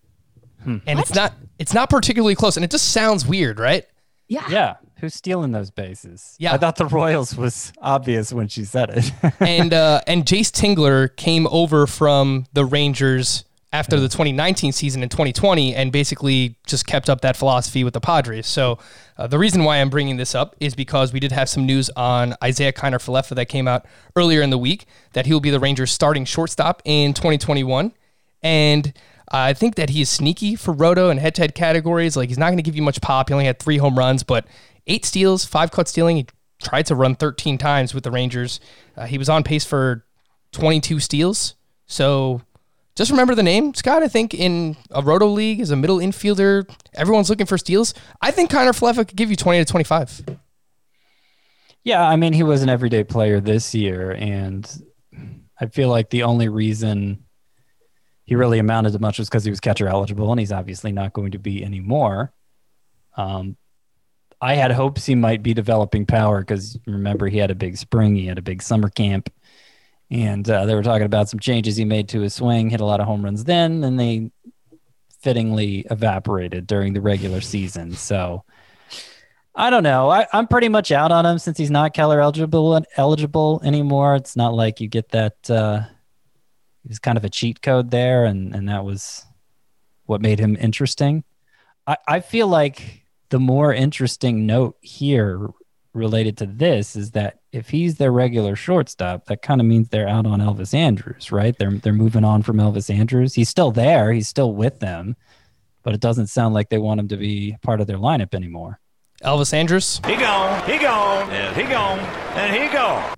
And 0.65 0.81
it's 0.99 1.13
not 1.15 1.33
it's 1.57 1.73
not 1.73 1.89
particularly 1.89 2.35
close 2.35 2.55
and 2.55 2.63
it 2.63 2.69
just 2.71 2.89
sounds 2.89 3.25
weird, 3.25 3.59
right? 3.59 3.85
Yeah. 4.27 4.45
yeah 4.49 4.75
who's 5.01 5.13
stealing 5.15 5.51
those 5.51 5.71
bases 5.71 6.35
Yeah. 6.39 6.53
i 6.53 6.57
thought 6.57 6.75
the 6.77 6.85
royals 6.85 7.35
was 7.35 7.73
obvious 7.81 8.31
when 8.31 8.47
she 8.47 8.63
said 8.63 8.89
it 8.91 9.11
and 9.41 9.73
uh 9.73 9.99
and 10.07 10.23
Jayce 10.25 10.51
Tingler 10.51 11.13
came 11.17 11.47
over 11.47 11.85
from 11.87 12.45
the 12.53 12.63
Rangers 12.63 13.43
after 13.73 13.99
the 13.99 14.09
2019 14.09 14.73
season 14.73 15.01
in 15.01 15.07
2020 15.07 15.73
and 15.75 15.91
basically 15.91 16.57
just 16.67 16.85
kept 16.85 17.09
up 17.09 17.21
that 17.21 17.37
philosophy 17.37 17.83
with 17.83 17.93
the 17.93 18.01
Padres. 18.01 18.45
So 18.45 18.79
uh, 19.17 19.27
the 19.27 19.39
reason 19.39 19.63
why 19.63 19.77
I'm 19.77 19.89
bringing 19.89 20.17
this 20.17 20.35
up 20.35 20.55
is 20.59 20.75
because 20.75 21.13
we 21.13 21.21
did 21.21 21.31
have 21.31 21.47
some 21.47 21.65
news 21.65 21.89
on 21.95 22.35
Isiah 22.45 22.73
Kiner-Falefa 22.73 23.35
that 23.35 23.45
came 23.45 23.67
out 23.67 23.85
earlier 24.15 24.41
in 24.41 24.49
the 24.49 24.57
week 24.57 24.85
that 25.13 25.25
he 25.25 25.33
will 25.33 25.39
be 25.39 25.51
the 25.51 25.59
Rangers 25.59 25.91
starting 25.91 26.25
shortstop 26.25 26.81
in 26.83 27.13
2021. 27.13 27.93
And 28.43 28.93
I 29.31 29.53
think 29.53 29.75
that 29.75 29.91
he 29.91 30.01
is 30.01 30.09
sneaky 30.09 30.57
for 30.57 30.73
roto 30.73 31.09
and 31.09 31.19
head-to-head 31.19 31.55
categories. 31.55 32.17
Like 32.17 32.27
he's 32.27 32.37
not 32.37 32.47
going 32.47 32.57
to 32.57 32.63
give 32.63 32.75
you 32.75 32.81
much 32.81 32.99
pop. 32.99 33.29
He 33.29 33.33
only 33.33 33.45
had 33.45 33.59
three 33.59 33.77
home 33.77 33.97
runs, 33.97 34.23
but 34.23 34.45
eight 34.87 35.05
steals, 35.05 35.45
five 35.45 35.71
caught 35.71 35.87
stealing. 35.87 36.17
He 36.17 36.27
tried 36.61 36.87
to 36.87 36.95
run 36.95 37.15
13 37.15 37.57
times 37.57 37.93
with 37.93 38.03
the 38.03 38.11
Rangers. 38.11 38.59
Uh, 38.97 39.05
he 39.05 39.17
was 39.17 39.29
on 39.29 39.43
pace 39.43 39.63
for 39.63 40.05
22 40.51 40.99
steals. 40.99 41.55
So 41.85 42.41
just 43.01 43.11
remember 43.11 43.33
the 43.33 43.41
name, 43.41 43.73
Scott. 43.73 44.03
I 44.03 44.07
think 44.07 44.35
in 44.35 44.77
a 44.91 45.01
roto 45.01 45.25
league 45.25 45.59
as 45.59 45.71
a 45.71 45.75
middle 45.75 45.97
infielder, 45.97 46.69
everyone's 46.93 47.31
looking 47.31 47.47
for 47.47 47.57
steals. 47.57 47.95
I 48.21 48.29
think 48.29 48.51
Kiner-Falefa 48.51 49.07
could 49.07 49.15
give 49.15 49.31
you 49.31 49.35
20 49.35 49.57
to 49.57 49.65
25. 49.65 50.37
Yeah, 51.83 52.07
I 52.07 52.15
mean, 52.15 52.33
he 52.33 52.43
was 52.43 52.61
an 52.61 52.69
everyday 52.69 53.03
player 53.03 53.39
this 53.39 53.73
year, 53.73 54.11
and 54.11 54.69
I 55.59 55.65
feel 55.65 55.89
like 55.89 56.11
the 56.11 56.23
only 56.23 56.47
reason 56.47 57.23
he 58.23 58.35
really 58.35 58.59
amounted 58.59 58.93
to 58.93 58.99
much 58.99 59.17
was 59.17 59.29
because 59.29 59.45
he 59.45 59.49
was 59.49 59.59
catcher 59.59 59.87
eligible, 59.87 60.29
and 60.29 60.39
he's 60.39 60.51
obviously 60.51 60.91
not 60.91 61.13
going 61.13 61.31
to 61.31 61.39
be 61.39 61.65
anymore. 61.65 62.31
Um, 63.17 63.57
I 64.39 64.53
had 64.53 64.71
hopes 64.71 65.07
he 65.07 65.15
might 65.15 65.41
be 65.41 65.55
developing 65.55 66.05
power 66.05 66.41
because 66.41 66.77
remember 66.85 67.27
he 67.27 67.39
had 67.39 67.49
a 67.49 67.55
big 67.55 67.77
spring, 67.77 68.15
he 68.15 68.27
had 68.27 68.37
a 68.37 68.43
big 68.43 68.61
summer 68.61 68.89
camp, 68.89 69.31
And 70.11 70.47
uh, 70.49 70.65
they 70.65 70.75
were 70.75 70.83
talking 70.83 71.05
about 71.05 71.29
some 71.29 71.39
changes 71.39 71.77
he 71.77 71.85
made 71.85 72.09
to 72.09 72.19
his 72.19 72.35
swing, 72.35 72.69
hit 72.69 72.81
a 72.81 72.85
lot 72.85 72.99
of 72.99 73.07
home 73.07 73.23
runs 73.23 73.45
then, 73.45 73.83
and 73.83 73.97
they 73.97 74.29
fittingly 75.21 75.85
evaporated 75.89 76.67
during 76.67 76.93
the 76.93 77.01
regular 77.01 77.39
season. 77.39 77.93
So 77.93 78.43
I 79.55 79.69
don't 79.69 79.83
know. 79.83 80.09
I, 80.09 80.27
I'm 80.33 80.47
pretty 80.47 80.69
much 80.69 80.91
out 80.91 81.11
on 81.11 81.25
him 81.25 81.39
since 81.39 81.57
he's 81.57 81.71
not 81.71 81.93
Keller 81.93 82.19
eligible 82.19 82.83
eligible 82.97 83.61
anymore. 83.63 84.15
It's 84.15 84.35
not 84.35 84.53
like 84.53 84.81
you 84.81 84.87
get 84.87 85.09
that. 85.09 85.49
Uh, 85.49 85.83
it 86.83 86.89
was 86.89 86.99
kind 86.99 87.17
of 87.17 87.23
a 87.23 87.29
cheat 87.29 87.61
code 87.61 87.91
there, 87.91 88.25
and 88.25 88.55
and 88.55 88.67
that 88.69 88.83
was 88.83 89.25
what 90.05 90.21
made 90.21 90.39
him 90.39 90.57
interesting. 90.59 91.23
I, 91.85 91.97
I 92.07 92.19
feel 92.21 92.47
like 92.47 93.05
the 93.29 93.39
more 93.39 93.73
interesting 93.73 94.45
note 94.45 94.77
here 94.81 95.49
related 95.93 96.37
to 96.37 96.45
this 96.45 96.95
is 96.95 97.11
that 97.11 97.40
if 97.51 97.69
he's 97.69 97.95
their 97.95 98.11
regular 98.11 98.55
shortstop, 98.55 99.25
that 99.25 99.41
kind 99.41 99.59
of 99.59 99.67
means 99.67 99.89
they're 99.89 100.07
out 100.07 100.25
on 100.25 100.39
Elvis 100.39 100.73
Andrus, 100.73 101.31
right? 101.31 101.57
They're 101.57 101.71
they're 101.71 101.93
moving 101.93 102.23
on 102.23 102.43
from 102.43 102.57
Elvis 102.57 102.93
Andrus. 102.93 103.33
He's 103.33 103.49
still 103.49 103.71
there, 103.71 104.11
he's 104.13 104.27
still 104.27 104.53
with 104.53 104.79
them, 104.79 105.15
but 105.83 105.93
it 105.93 105.99
doesn't 105.99 106.27
sound 106.27 106.53
like 106.53 106.69
they 106.69 106.77
want 106.77 106.99
him 106.99 107.07
to 107.09 107.17
be 107.17 107.57
part 107.61 107.81
of 107.81 107.87
their 107.87 107.97
lineup 107.97 108.33
anymore. 108.33 108.79
Elvis 109.23 109.53
Andrus. 109.53 109.99
He 110.05 110.15
gone, 110.15 110.69
he 110.69 110.77
gone, 110.77 111.29
and 111.29 111.55
he 111.55 111.63
gone, 111.63 111.99
and 111.99 112.63
he 112.63 112.69
gone. 112.69 113.13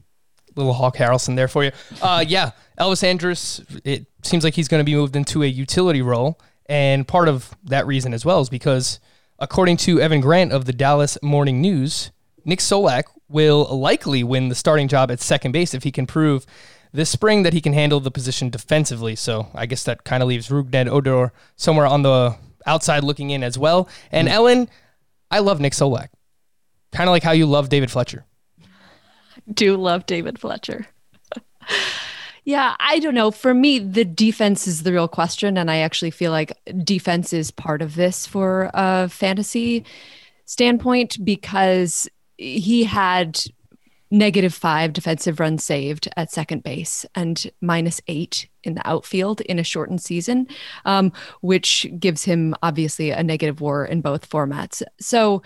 little 0.56 0.74
Hawk 0.74 0.98
Harrelson 0.98 1.36
there 1.36 1.48
for 1.48 1.64
you. 1.64 1.72
Uh, 2.02 2.24
yeah, 2.28 2.52
Elvis 2.80 3.04
Andrus. 3.04 3.62
It 3.84 4.08
seems 4.24 4.44
like 4.44 4.54
he's 4.56 4.68
going 4.68 4.82
to 4.82 4.86
be 4.86 4.96
moved 4.96 5.16
into 5.16 5.44
a 5.44 5.48
utility 5.48 6.02
role, 6.02 6.40
and 6.66 7.08
part 7.08 7.30
of 7.30 7.56
that 7.64 7.86
reason 7.88 8.14
as 8.14 8.26
well 8.26 8.42
is 8.42 8.50
because, 8.50 9.00
according 9.40 9.78
to 9.78 10.02
Evan 10.02 10.22
Grant 10.22 10.52
of 10.52 10.66
the 10.66 10.74
Dallas 10.74 11.18
Morning 11.22 11.62
News, 11.62 12.12
Nick 12.46 12.60
Solak 12.60 13.04
will 13.30 13.66
likely 13.66 14.24
win 14.24 14.50
the 14.50 14.56
starting 14.56 14.88
job 14.88 15.10
at 15.12 15.20
second 15.20 15.52
base 15.52 15.74
if 15.74 15.84
he 15.84 15.92
can 15.92 16.06
prove 16.06 16.46
this 16.92 17.10
spring 17.10 17.44
that 17.44 17.54
he 17.54 17.62
can 17.62 17.74
handle 17.74 18.00
the 18.00 18.12
position 18.12 18.50
defensively. 18.50 19.16
So 19.16 19.48
I 19.56 19.66
guess 19.66 19.84
that 19.84 20.04
kind 20.04 20.22
of 20.22 20.30
leaves 20.30 20.50
Rougned 20.50 20.88
Odor 20.88 21.34
somewhere 21.56 21.88
on 21.88 22.04
the 22.04 22.36
outside 22.66 23.04
looking 23.04 23.32
in 23.32 23.44
as 23.44 23.58
well. 23.58 23.90
And 24.12 24.28
mm. 24.28 24.32
Ellen, 24.32 24.70
I 25.32 25.40
love 25.40 25.60
Nick 25.60 25.74
Solak, 25.74 26.10
kind 26.92 27.10
of 27.10 27.12
like 27.12 27.24
how 27.24 27.32
you 27.32 27.48
love 27.48 27.70
David 27.70 27.90
Fletcher. 27.90 28.26
do 29.52 29.76
love 29.76 30.06
David 30.06 30.38
Fletcher. 30.38 30.88
yeah, 32.46 32.76
I 32.80 33.00
don't 33.00 33.16
know. 33.16 33.32
For 33.32 33.54
me, 33.54 33.80
the 33.80 34.06
defense 34.06 34.68
is 34.68 34.84
the 34.84 34.94
real 34.94 35.08
question. 35.08 35.58
And 35.58 35.72
I 35.72 35.78
actually 35.78 36.12
feel 36.12 36.32
like 36.32 36.56
defense 36.84 37.34
is 37.34 37.50
part 37.50 37.82
of 37.82 37.96
this 37.96 38.28
for 38.28 38.70
a 38.74 39.10
fantasy 39.10 39.84
standpoint 40.46 41.24
because 41.24 42.08
he 42.38 42.84
had 42.84 43.40
negative 44.14 44.54
five 44.54 44.94
defensive 44.94 45.40
runs 45.40 45.64
saved 45.64 46.08
at 46.16 46.32
second 46.32 46.62
base 46.62 47.04
and 47.16 47.50
minus 47.62 48.00
eight 48.08 48.48
in 48.64 48.76
the 48.76 48.88
outfield 48.88 49.42
in 49.42 49.58
a 49.58 49.64
shortened 49.64 50.02
season, 50.02 50.48
um, 50.86 51.12
which 51.42 51.88
gives 52.00 52.24
him 52.24 52.54
obviously 52.62 53.10
a 53.10 53.24
negative 53.24 53.60
war 53.60 53.84
in 53.84 54.02
both 54.02 54.30
formats. 54.30 54.84
So, 55.00 55.42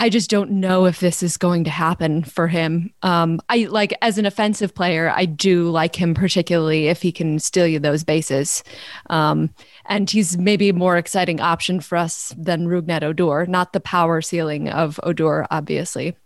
I 0.00 0.08
just 0.08 0.30
don't 0.30 0.52
know 0.52 0.86
if 0.86 0.98
this 1.00 1.22
is 1.22 1.36
going 1.36 1.64
to 1.64 1.70
happen 1.70 2.24
for 2.24 2.48
him. 2.48 2.90
Um, 3.02 3.38
I 3.50 3.66
like 3.70 3.92
as 4.00 4.16
an 4.16 4.24
offensive 4.24 4.74
player, 4.74 5.12
I 5.14 5.26
do 5.26 5.68
like 5.68 5.94
him 5.94 6.14
particularly 6.14 6.88
if 6.88 7.02
he 7.02 7.12
can 7.12 7.38
steal 7.38 7.66
you 7.66 7.78
those 7.78 8.02
bases. 8.02 8.64
Um, 9.10 9.54
and 9.84 10.08
he's 10.08 10.38
maybe 10.38 10.70
a 10.70 10.74
more 10.74 10.96
exciting 10.96 11.38
option 11.38 11.80
for 11.80 11.98
us 11.98 12.34
than 12.38 12.66
Rougned 12.66 13.02
Odor, 13.02 13.44
not 13.44 13.74
the 13.74 13.80
power 13.80 14.22
ceiling 14.22 14.70
of 14.70 14.98
Odor, 15.02 15.46
obviously. 15.50 16.16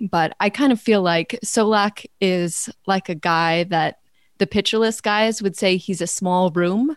But 0.00 0.34
I 0.40 0.50
kind 0.50 0.72
of 0.72 0.80
feel 0.80 1.00
like 1.00 1.38
Solak 1.44 2.06
is 2.20 2.68
like 2.88 3.08
a 3.08 3.14
guy 3.14 3.62
that 3.64 4.00
the 4.38 4.48
Pitcher 4.48 4.78
List 4.78 5.04
guys 5.04 5.40
would 5.40 5.56
say 5.56 5.76
he's 5.76 6.00
a 6.00 6.08
small 6.08 6.50
room. 6.50 6.96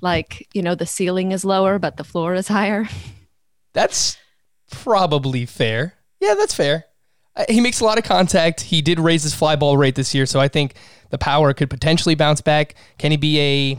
Like, 0.00 0.48
you 0.54 0.62
know, 0.62 0.74
the 0.74 0.86
ceiling 0.86 1.32
is 1.32 1.44
lower, 1.44 1.78
but 1.78 1.98
the 1.98 2.04
floor 2.04 2.32
is 2.32 2.48
higher. 2.48 2.88
That's 3.74 4.16
probably 4.70 5.46
fair. 5.46 5.94
Yeah, 6.20 6.34
that's 6.34 6.54
fair. 6.54 6.84
Uh, 7.36 7.44
he 7.48 7.60
makes 7.60 7.80
a 7.80 7.84
lot 7.84 7.98
of 7.98 8.04
contact. 8.04 8.62
He 8.62 8.82
did 8.82 8.98
raise 8.98 9.22
his 9.22 9.34
fly 9.34 9.56
ball 9.56 9.76
rate 9.76 9.94
this 9.94 10.14
year, 10.14 10.26
so 10.26 10.40
I 10.40 10.48
think 10.48 10.74
the 11.10 11.18
power 11.18 11.52
could 11.54 11.70
potentially 11.70 12.14
bounce 12.14 12.40
back. 12.40 12.74
Can 12.98 13.10
he 13.10 13.16
be 13.16 13.38
a 13.40 13.78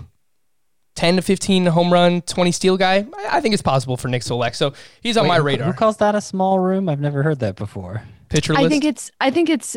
10 0.95 1.17
to 1.17 1.21
15 1.21 1.67
home 1.67 1.91
run, 1.93 2.21
20 2.21 2.51
steal 2.51 2.77
guy? 2.77 3.05
I, 3.15 3.37
I 3.37 3.41
think 3.41 3.53
it's 3.53 3.61
possible 3.61 3.97
for 3.97 4.07
Nick 4.07 4.21
Solak. 4.21 4.55
So 4.55 4.73
he's 5.01 5.17
on 5.17 5.23
Wait, 5.23 5.29
my 5.29 5.37
radar. 5.37 5.67
Who 5.67 5.73
calls 5.73 5.97
that 5.97 6.15
a 6.15 6.21
small 6.21 6.59
room? 6.59 6.89
I've 6.89 6.99
never 6.99 7.23
heard 7.23 7.39
that 7.39 7.55
before. 7.55 8.03
Pitcher 8.29 8.53
list? 8.53 8.65
I 8.65 8.69
think 8.69 8.85
it's 8.85 9.11
I 9.19 9.31
think 9.31 9.49
it's 9.49 9.75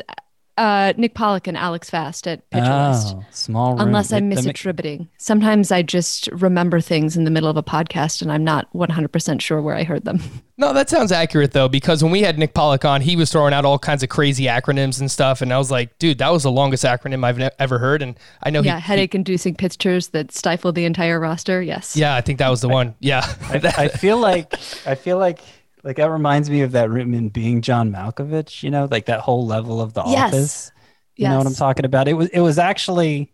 uh, 0.58 0.92
Nick 0.96 1.14
Pollack 1.14 1.46
and 1.46 1.56
Alex 1.56 1.88
Fast 1.88 2.26
at 2.28 2.48
Pitcher 2.50 2.64
List. 2.64 3.14
Oh, 3.16 3.24
small 3.30 3.72
room. 3.72 3.80
Unless 3.80 4.12
I'm 4.12 4.28
That- 4.30 4.42
that 4.44 4.54
misattributing. 4.54 5.08
Sometimes 5.16 5.72
I 5.72 5.82
just 5.82 6.28
remember 6.28 6.80
things 6.80 7.16
in 7.16 7.24
the 7.24 7.30
middle 7.30 7.48
of 7.48 7.56
a 7.56 7.62
podcast 7.62 8.20
and 8.22 8.30
I'm 8.30 8.44
not 8.44 8.70
100% 8.74 9.40
sure 9.40 9.62
where 9.62 9.74
I 9.74 9.82
heard 9.84 10.04
them. 10.04 10.20
no, 10.58 10.72
that 10.74 10.90
sounds 10.90 11.10
accurate 11.10 11.52
though, 11.52 11.68
because 11.68 12.02
when 12.02 12.12
we 12.12 12.22
had 12.22 12.38
Nick 12.38 12.52
Pollack 12.54 12.84
on, 12.84 13.00
he 13.00 13.16
was 13.16 13.32
throwing 13.32 13.54
out 13.54 13.64
all 13.64 13.78
kinds 13.78 14.02
of 14.02 14.08
crazy 14.10 14.44
acronyms 14.44 15.00
and 15.00 15.10
stuff, 15.10 15.40
and 15.40 15.52
I 15.52 15.58
was 15.58 15.70
like, 15.70 15.98
dude, 15.98 16.18
that 16.18 16.30
was 16.30 16.42
the 16.42 16.50
longest 16.52 16.84
acronym 16.84 17.24
I've 17.24 17.38
ne- 17.38 17.50
ever 17.58 17.78
heard, 17.78 18.02
and 18.02 18.18
I 18.42 18.50
know 18.50 18.60
yeah, 18.62 18.74
he, 18.76 18.80
he- 18.82 18.86
headache 18.86 19.14
inducing 19.14 19.54
pitchers 19.54 20.08
that 20.08 20.32
stifle 20.32 20.72
the 20.72 20.84
entire 20.84 21.18
roster. 21.18 21.62
Yes. 21.62 21.96
yeah, 21.96 22.14
I 22.14 22.20
think 22.20 22.38
that 22.40 22.48
was 22.50 22.60
the 22.60 22.68
one. 22.68 22.94
Yeah, 23.00 23.24
I 23.50 23.88
feel 23.88 24.18
like 24.18 24.52
I 24.86 24.94
feel 24.94 25.18
like 25.18 25.40
like 25.82 25.96
that 25.96 26.10
reminds 26.10 26.48
me 26.48 26.60
of 26.62 26.72
that 26.72 26.90
room 26.90 27.12
in 27.14 27.28
being 27.28 27.60
John 27.62 27.92
Malkovich, 27.92 28.62
you 28.62 28.70
know, 28.70 28.86
like 28.90 29.06
that 29.06 29.20
whole 29.20 29.46
level 29.46 29.80
of 29.80 29.94
the 29.94 30.02
Yes. 30.04 30.32
office. 30.34 30.72
You 31.16 31.28
know 31.28 31.38
what 31.38 31.46
I'm 31.46 31.54
talking 31.54 31.84
about? 31.84 32.08
It 32.08 32.14
was 32.14 32.28
it 32.28 32.40
was 32.40 32.58
actually 32.58 33.32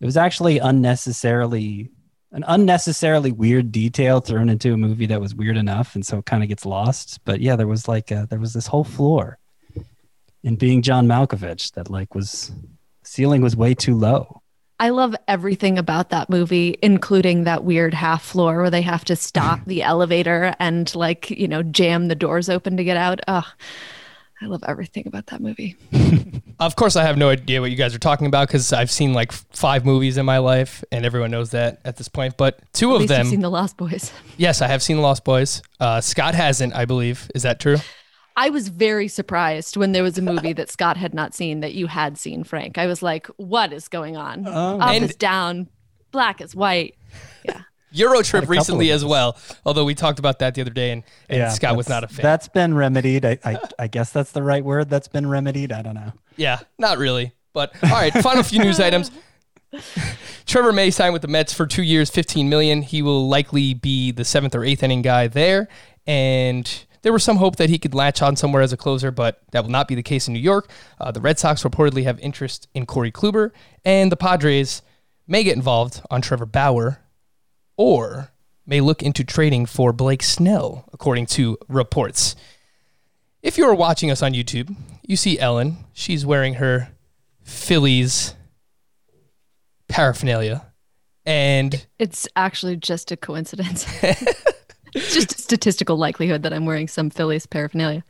it 0.00 0.04
was 0.04 0.16
actually 0.16 0.58
unnecessarily 0.58 1.90
an 2.32 2.44
unnecessarily 2.48 3.30
weird 3.30 3.70
detail 3.72 4.20
thrown 4.20 4.48
into 4.48 4.72
a 4.72 4.76
movie 4.76 5.06
that 5.06 5.20
was 5.20 5.34
weird 5.34 5.56
enough 5.56 5.94
and 5.94 6.04
so 6.04 6.18
it 6.18 6.26
kind 6.26 6.42
of 6.42 6.48
gets 6.48 6.64
lost. 6.66 7.20
But 7.24 7.40
yeah, 7.40 7.56
there 7.56 7.66
was 7.66 7.88
like 7.88 8.10
uh 8.12 8.26
there 8.26 8.38
was 8.40 8.52
this 8.52 8.66
whole 8.66 8.84
floor 8.84 9.38
in 10.42 10.56
being 10.56 10.82
John 10.82 11.06
Malkovich 11.06 11.72
that 11.72 11.90
like 11.90 12.14
was 12.14 12.52
ceiling 13.02 13.40
was 13.42 13.56
way 13.56 13.74
too 13.74 13.94
low. 13.96 14.42
I 14.80 14.88
love 14.90 15.14
everything 15.28 15.78
about 15.78 16.10
that 16.10 16.28
movie, 16.28 16.76
including 16.82 17.44
that 17.44 17.64
weird 17.64 17.94
half 17.94 18.24
floor 18.24 18.60
where 18.60 18.70
they 18.70 18.82
have 18.82 19.04
to 19.06 19.16
stop 19.16 19.60
the 19.66 19.82
elevator 19.82 20.54
and 20.58 20.92
like, 20.94 21.30
you 21.30 21.48
know, 21.48 21.62
jam 21.62 22.08
the 22.08 22.14
doors 22.14 22.48
open 22.48 22.76
to 22.76 22.84
get 22.84 22.96
out. 22.96 23.20
Ugh. 23.28 23.44
I 24.42 24.46
love 24.46 24.64
everything 24.66 25.06
about 25.06 25.26
that 25.26 25.40
movie. 25.40 25.76
Of 26.60 26.76
course, 26.76 26.94
I 26.94 27.02
have 27.02 27.18
no 27.18 27.30
idea 27.30 27.60
what 27.60 27.72
you 27.72 27.76
guys 27.76 27.96
are 27.96 27.98
talking 27.98 28.28
about 28.28 28.46
because 28.46 28.72
I've 28.72 28.90
seen 28.90 29.12
like 29.12 29.32
five 29.32 29.84
movies 29.84 30.18
in 30.18 30.24
my 30.24 30.38
life, 30.38 30.84
and 30.92 31.04
everyone 31.04 31.32
knows 31.32 31.50
that 31.50 31.80
at 31.84 31.96
this 31.96 32.06
point. 32.06 32.36
But 32.36 32.60
two 32.72 32.94
At 32.94 33.02
of 33.02 33.08
them, 33.08 33.20
you've 33.22 33.30
seen 33.30 33.40
The 33.40 33.50
Lost 33.50 33.76
Boys. 33.76 34.12
yes, 34.36 34.62
I 34.62 34.68
have 34.68 34.80
seen 34.80 34.96
The 34.98 35.02
Lost 35.02 35.24
Boys. 35.24 35.62
Uh, 35.80 36.00
Scott 36.00 36.36
hasn't, 36.36 36.72
I 36.72 36.84
believe. 36.84 37.28
Is 37.34 37.42
that 37.42 37.58
true? 37.58 37.78
I 38.36 38.50
was 38.50 38.68
very 38.68 39.06
surprised 39.08 39.76
when 39.76 39.92
there 39.92 40.02
was 40.02 40.18
a 40.18 40.22
movie 40.22 40.52
that 40.54 40.70
Scott 40.70 40.96
had 40.96 41.14
not 41.14 41.34
seen 41.34 41.60
that 41.60 41.74
you 41.74 41.86
had 41.86 42.18
seen, 42.18 42.42
Frank. 42.44 42.78
I 42.78 42.86
was 42.86 43.02
like, 43.02 43.28
what 43.36 43.72
is 43.72 43.86
going 43.88 44.16
on? 44.16 44.44
Oh. 44.46 44.78
Up 44.80 44.90
And- 44.90 45.04
is 45.04 45.14
down, 45.14 45.68
black 46.10 46.40
is 46.40 46.54
white. 46.54 46.96
Yeah. 47.44 47.60
Euro 47.92 48.22
trip 48.22 48.48
recently 48.48 48.90
as 48.90 49.04
well. 49.04 49.36
Although 49.64 49.84
we 49.84 49.94
talked 49.94 50.18
about 50.18 50.40
that 50.40 50.56
the 50.56 50.62
other 50.62 50.72
day, 50.72 50.90
and, 50.90 51.04
and 51.28 51.52
Scott 51.52 51.76
was 51.76 51.88
not 51.88 52.02
a 52.02 52.08
fan. 52.08 52.24
That's 52.24 52.48
been 52.48 52.74
remedied. 52.74 53.24
I, 53.24 53.38
I 53.44 53.58
I 53.78 53.86
guess 53.86 54.10
that's 54.10 54.32
the 54.32 54.42
right 54.42 54.64
word. 54.64 54.90
That's 54.90 55.06
been 55.06 55.28
remedied. 55.28 55.70
I 55.70 55.82
don't 55.82 55.94
know. 55.94 56.12
Yeah, 56.36 56.58
not 56.76 56.98
really. 56.98 57.34
But 57.52 57.72
all 57.84 57.90
right, 57.90 58.12
final 58.12 58.42
few 58.42 58.58
news 58.58 58.80
items. 58.80 59.12
Trevor 60.46 60.72
May 60.72 60.90
signed 60.90 61.12
with 61.12 61.22
the 61.22 61.28
Mets 61.28 61.52
for 61.54 61.66
two 61.66 61.84
years, 61.84 62.10
fifteen 62.10 62.48
million. 62.48 62.82
He 62.82 63.00
will 63.00 63.28
likely 63.28 63.74
be 63.74 64.10
the 64.10 64.24
seventh 64.24 64.56
or 64.56 64.64
eighth 64.64 64.82
inning 64.82 65.02
guy 65.02 65.28
there, 65.28 65.68
and 66.06 66.84
there 67.04 67.12
was 67.12 67.22
some 67.22 67.36
hope 67.36 67.56
that 67.56 67.68
he 67.68 67.78
could 67.78 67.94
latch 67.94 68.22
on 68.22 68.34
somewhere 68.34 68.62
as 68.62 68.72
a 68.72 68.78
closer, 68.78 69.10
but 69.10 69.42
that 69.52 69.62
will 69.62 69.70
not 69.70 69.86
be 69.86 69.94
the 69.94 70.02
case 70.02 70.26
in 70.26 70.32
New 70.32 70.40
York. 70.40 70.70
Uh, 70.98 71.12
the 71.12 71.20
Red 71.20 71.38
Sox 71.38 71.62
reportedly 71.62 72.04
have 72.04 72.18
interest 72.18 72.66
in 72.74 72.86
Corey 72.86 73.12
Kluber, 73.12 73.50
and 73.84 74.10
the 74.10 74.16
Padres 74.16 74.80
may 75.28 75.44
get 75.44 75.54
involved 75.54 76.00
on 76.10 76.22
Trevor 76.22 76.46
Bauer, 76.46 77.00
or 77.76 78.30
may 78.66 78.80
look 78.80 79.02
into 79.02 79.22
trading 79.22 79.66
for 79.66 79.92
Blake 79.92 80.22
Snell, 80.22 80.88
according 80.94 81.26
to 81.26 81.58
reports. 81.68 82.36
If 83.42 83.58
you 83.58 83.66
are 83.66 83.74
watching 83.74 84.10
us 84.10 84.22
on 84.22 84.32
YouTube, 84.32 84.74
you 85.02 85.16
see 85.16 85.38
Ellen. 85.38 85.84
She's 85.92 86.24
wearing 86.24 86.54
her 86.54 86.88
Phillies 87.42 88.34
paraphernalia. 89.88 90.64
And 91.26 91.86
It's 91.98 92.26
actually 92.34 92.76
just 92.76 93.12
a 93.12 93.16
coincidence. 93.18 93.86
it's 94.94 95.14
just 95.14 95.34
a 95.34 95.38
statistical 95.42 95.96
likelihood 95.96 96.42
that 96.42 96.52
I'm 96.52 96.66
wearing 96.66 96.88
some 96.88 97.10
Phillies 97.10 97.46
paraphernalia. 97.46 98.04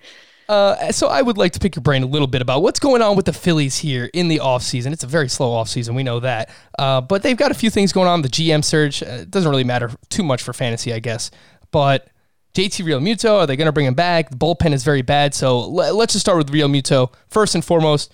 uh, 0.49 0.93
so 0.93 1.09
I 1.09 1.23
would 1.23 1.39
like 1.39 1.53
to 1.53 1.61
pick 1.61 1.75
your 1.77 1.83
brain 1.83 2.03
a 2.03 2.07
little 2.07 2.27
bit 2.27 2.43
about 2.43 2.63
what's 2.63 2.79
going 2.79 3.01
on 3.03 3.17
with 3.17 3.25
the 3.25 3.33
Phillies 3.33 3.79
here 3.79 4.11
in 4.13 4.29
the 4.29 4.39
offseason. 4.41 4.93
It's 4.93 5.05
a 5.05 5.07
very 5.07 5.29
slow 5.29 5.51
offseason, 5.53 5.95
we 5.95 6.03
know 6.03 6.21
that. 6.21 6.51
Uh, 6.79 7.01
but 7.01 7.23
they've 7.23 7.37
got 7.37 7.51
a 7.51 7.55
few 7.55 7.71
things 7.71 7.93
going 7.93 8.09
on. 8.09 8.23
The 8.23 8.29
GM 8.29 8.63
surge 8.63 9.03
uh, 9.03 9.25
doesn't 9.25 9.51
really 9.51 9.65
matter 9.65 9.91
too 10.11 10.23
much 10.23 10.43
for 10.43 10.53
fantasy, 10.53 10.93
I 10.93 10.99
guess. 10.99 11.31
But 11.71 12.09
JT 12.55 12.85
Realmuto, 12.85 13.39
are 13.39 13.47
they 13.47 13.57
going 13.57 13.67
to 13.67 13.73
bring 13.73 13.87
him 13.87 13.95
back? 13.95 14.31
The 14.31 14.37
bullpen 14.37 14.73
is 14.73 14.85
very 14.85 15.03
bad. 15.03 15.35
So 15.35 15.59
le- 15.59 15.93
let's 15.93 16.13
just 16.13 16.25
start 16.25 16.39
with 16.39 16.53
Realmuto. 16.53 17.13
First 17.29 17.55
and 17.55 17.65
foremost, 17.65 18.13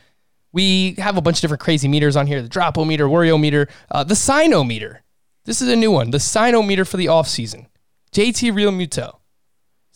We 0.53 0.95
have 0.99 1.17
a 1.17 1.21
bunch 1.21 1.37
of 1.39 1.41
different 1.43 1.61
crazy 1.61 1.87
meters 1.89 2.17
on 2.17 2.27
here 2.27 2.41
the 2.43 2.49
Dropo 2.49 2.87
meter, 2.87 3.07
Wario 3.07 3.39
meter, 3.41 3.69
uh, 3.91 4.03
the 4.05 4.17
Sino 4.17 4.65
meter. 4.65 5.03
This 5.45 5.61
is 5.63 5.69
a 5.69 5.77
new 5.77 5.91
one, 5.93 6.11
the 6.11 6.19
Sino 6.21 6.63
meter 6.63 6.85
for 6.85 6.97
the 6.97 7.07
offseason. 7.07 7.67
JT 8.13 8.53
Realmuto. 8.53 9.19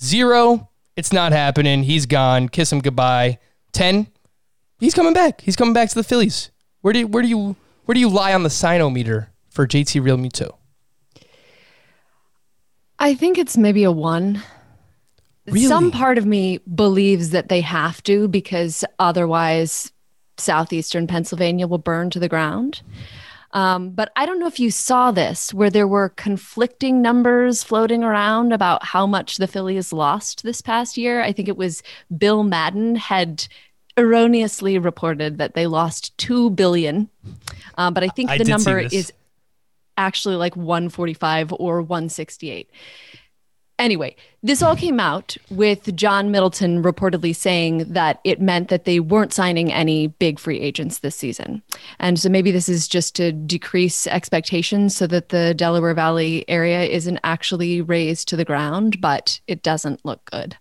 Zero, 0.03 0.70
it's 0.96 1.12
not 1.12 1.33
happening. 1.33 1.83
He's 1.83 2.07
gone. 2.07 2.48
Kiss 2.48 2.72
him 2.72 2.81
goodbye. 2.81 3.38
10, 3.72 4.07
he's 4.79 4.94
coming 4.94 5.12
back. 5.12 5.40
He's 5.40 5.57
coming 5.57 5.74
back 5.74 5.88
to 5.88 5.94
the 5.94 6.05
Phillies. 6.05 6.50
Where 6.81 6.92
do 6.92 7.00
you, 7.00 7.07
where 7.07 7.22
do 7.22 7.29
you 7.29 7.57
where 7.85 7.94
do 7.94 8.00
you 8.00 8.09
lie 8.09 8.33
on 8.33 8.42
the 8.42 8.50
Sino 8.50 8.88
meter 8.90 9.31
for 9.50 9.66
JT 9.66 10.00
Realmuto? 10.03 10.57
I 12.98 13.14
think 13.14 13.37
it's 13.37 13.57
maybe 13.57 13.85
a 13.85 13.92
one. 13.92 14.42
Really? 15.46 15.66
Some 15.66 15.90
part 15.90 16.16
of 16.16 16.24
me 16.24 16.59
believes 16.59 17.31
that 17.31 17.48
they 17.48 17.61
have 17.61 18.03
to 18.05 18.29
because 18.29 18.85
otherwise 18.98 19.92
southeastern 20.38 21.07
Pennsylvania 21.07 21.66
will 21.66 21.79
burn 21.79 22.09
to 22.11 22.18
the 22.18 22.29
ground. 22.29 22.81
Um, 23.55 23.90
but 23.90 24.11
I 24.17 24.27
don't 24.27 24.40
know 24.40 24.49
if 24.49 24.59
you 24.59 24.73
saw 24.73 25.12
this, 25.12 25.55
where 25.55 25.71
there 25.71 25.87
were 25.87 26.09
conflicting 26.11 27.01
numbers 27.01 27.62
floating 27.62 28.03
around 28.03 28.53
about 28.53 28.85
how 28.85 29.07
much 29.07 29.37
the 29.37 29.47
Phillies 29.47 29.93
lost 29.93 30.43
this 30.43 30.61
past 30.61 30.97
year. 30.97 31.23
I 31.23 31.33
think 31.33 31.49
it 31.49 31.57
was 31.57 31.83
Bill 32.19 32.43
Madden 32.43 32.97
had 32.97 33.47
erroneously 33.97 34.77
reported 34.77 35.38
that 35.38 35.55
they 35.55 35.69
lost 35.69 36.19
two 36.19 36.51
billion, 36.51 37.09
um, 37.79 37.95
but 37.95 38.03
I 38.03 38.09
think 38.09 38.31
I 38.31 38.38
the 38.38 38.45
number 38.45 38.81
is 38.81 39.12
actually 39.97 40.35
like 40.35 40.57
145 40.57 41.53
or 41.53 41.81
168. 41.81 42.69
Anyway, 43.78 44.14
this 44.42 44.62
all 44.62 44.76
came 44.76 45.00
out 45.00 45.37
with 45.50 45.96
John 45.96 46.30
Middleton 46.30 46.82
reportedly 46.82 47.34
saying 47.34 47.78
that 47.92 48.20
it 48.22 48.40
meant 48.40 48.68
that 48.68 48.84
they 48.84 49.00
weren't 49.00 49.32
signing 49.32 49.72
any 49.72 50.06
big 50.06 50.38
free 50.38 50.60
agents 50.60 51.00
this 51.00 51.16
season. 51.16 51.60
And 51.98 52.18
so 52.18 52.28
maybe 52.28 52.52
this 52.52 52.68
is 52.68 52.87
just 52.87 53.16
to 53.16 53.32
decrease 53.32 54.06
expectations 54.06 54.94
so 54.94 55.08
that 55.08 55.30
the 55.30 55.54
Delaware 55.54 55.94
Valley 55.94 56.48
area 56.48 56.82
isn't 56.84 57.18
actually 57.24 57.80
razed 57.80 58.28
to 58.28 58.37
the 58.37 58.44
ground, 58.44 59.00
but 59.00 59.40
it 59.48 59.62
doesn't 59.62 60.04
look 60.04 60.24
good. 60.30 60.56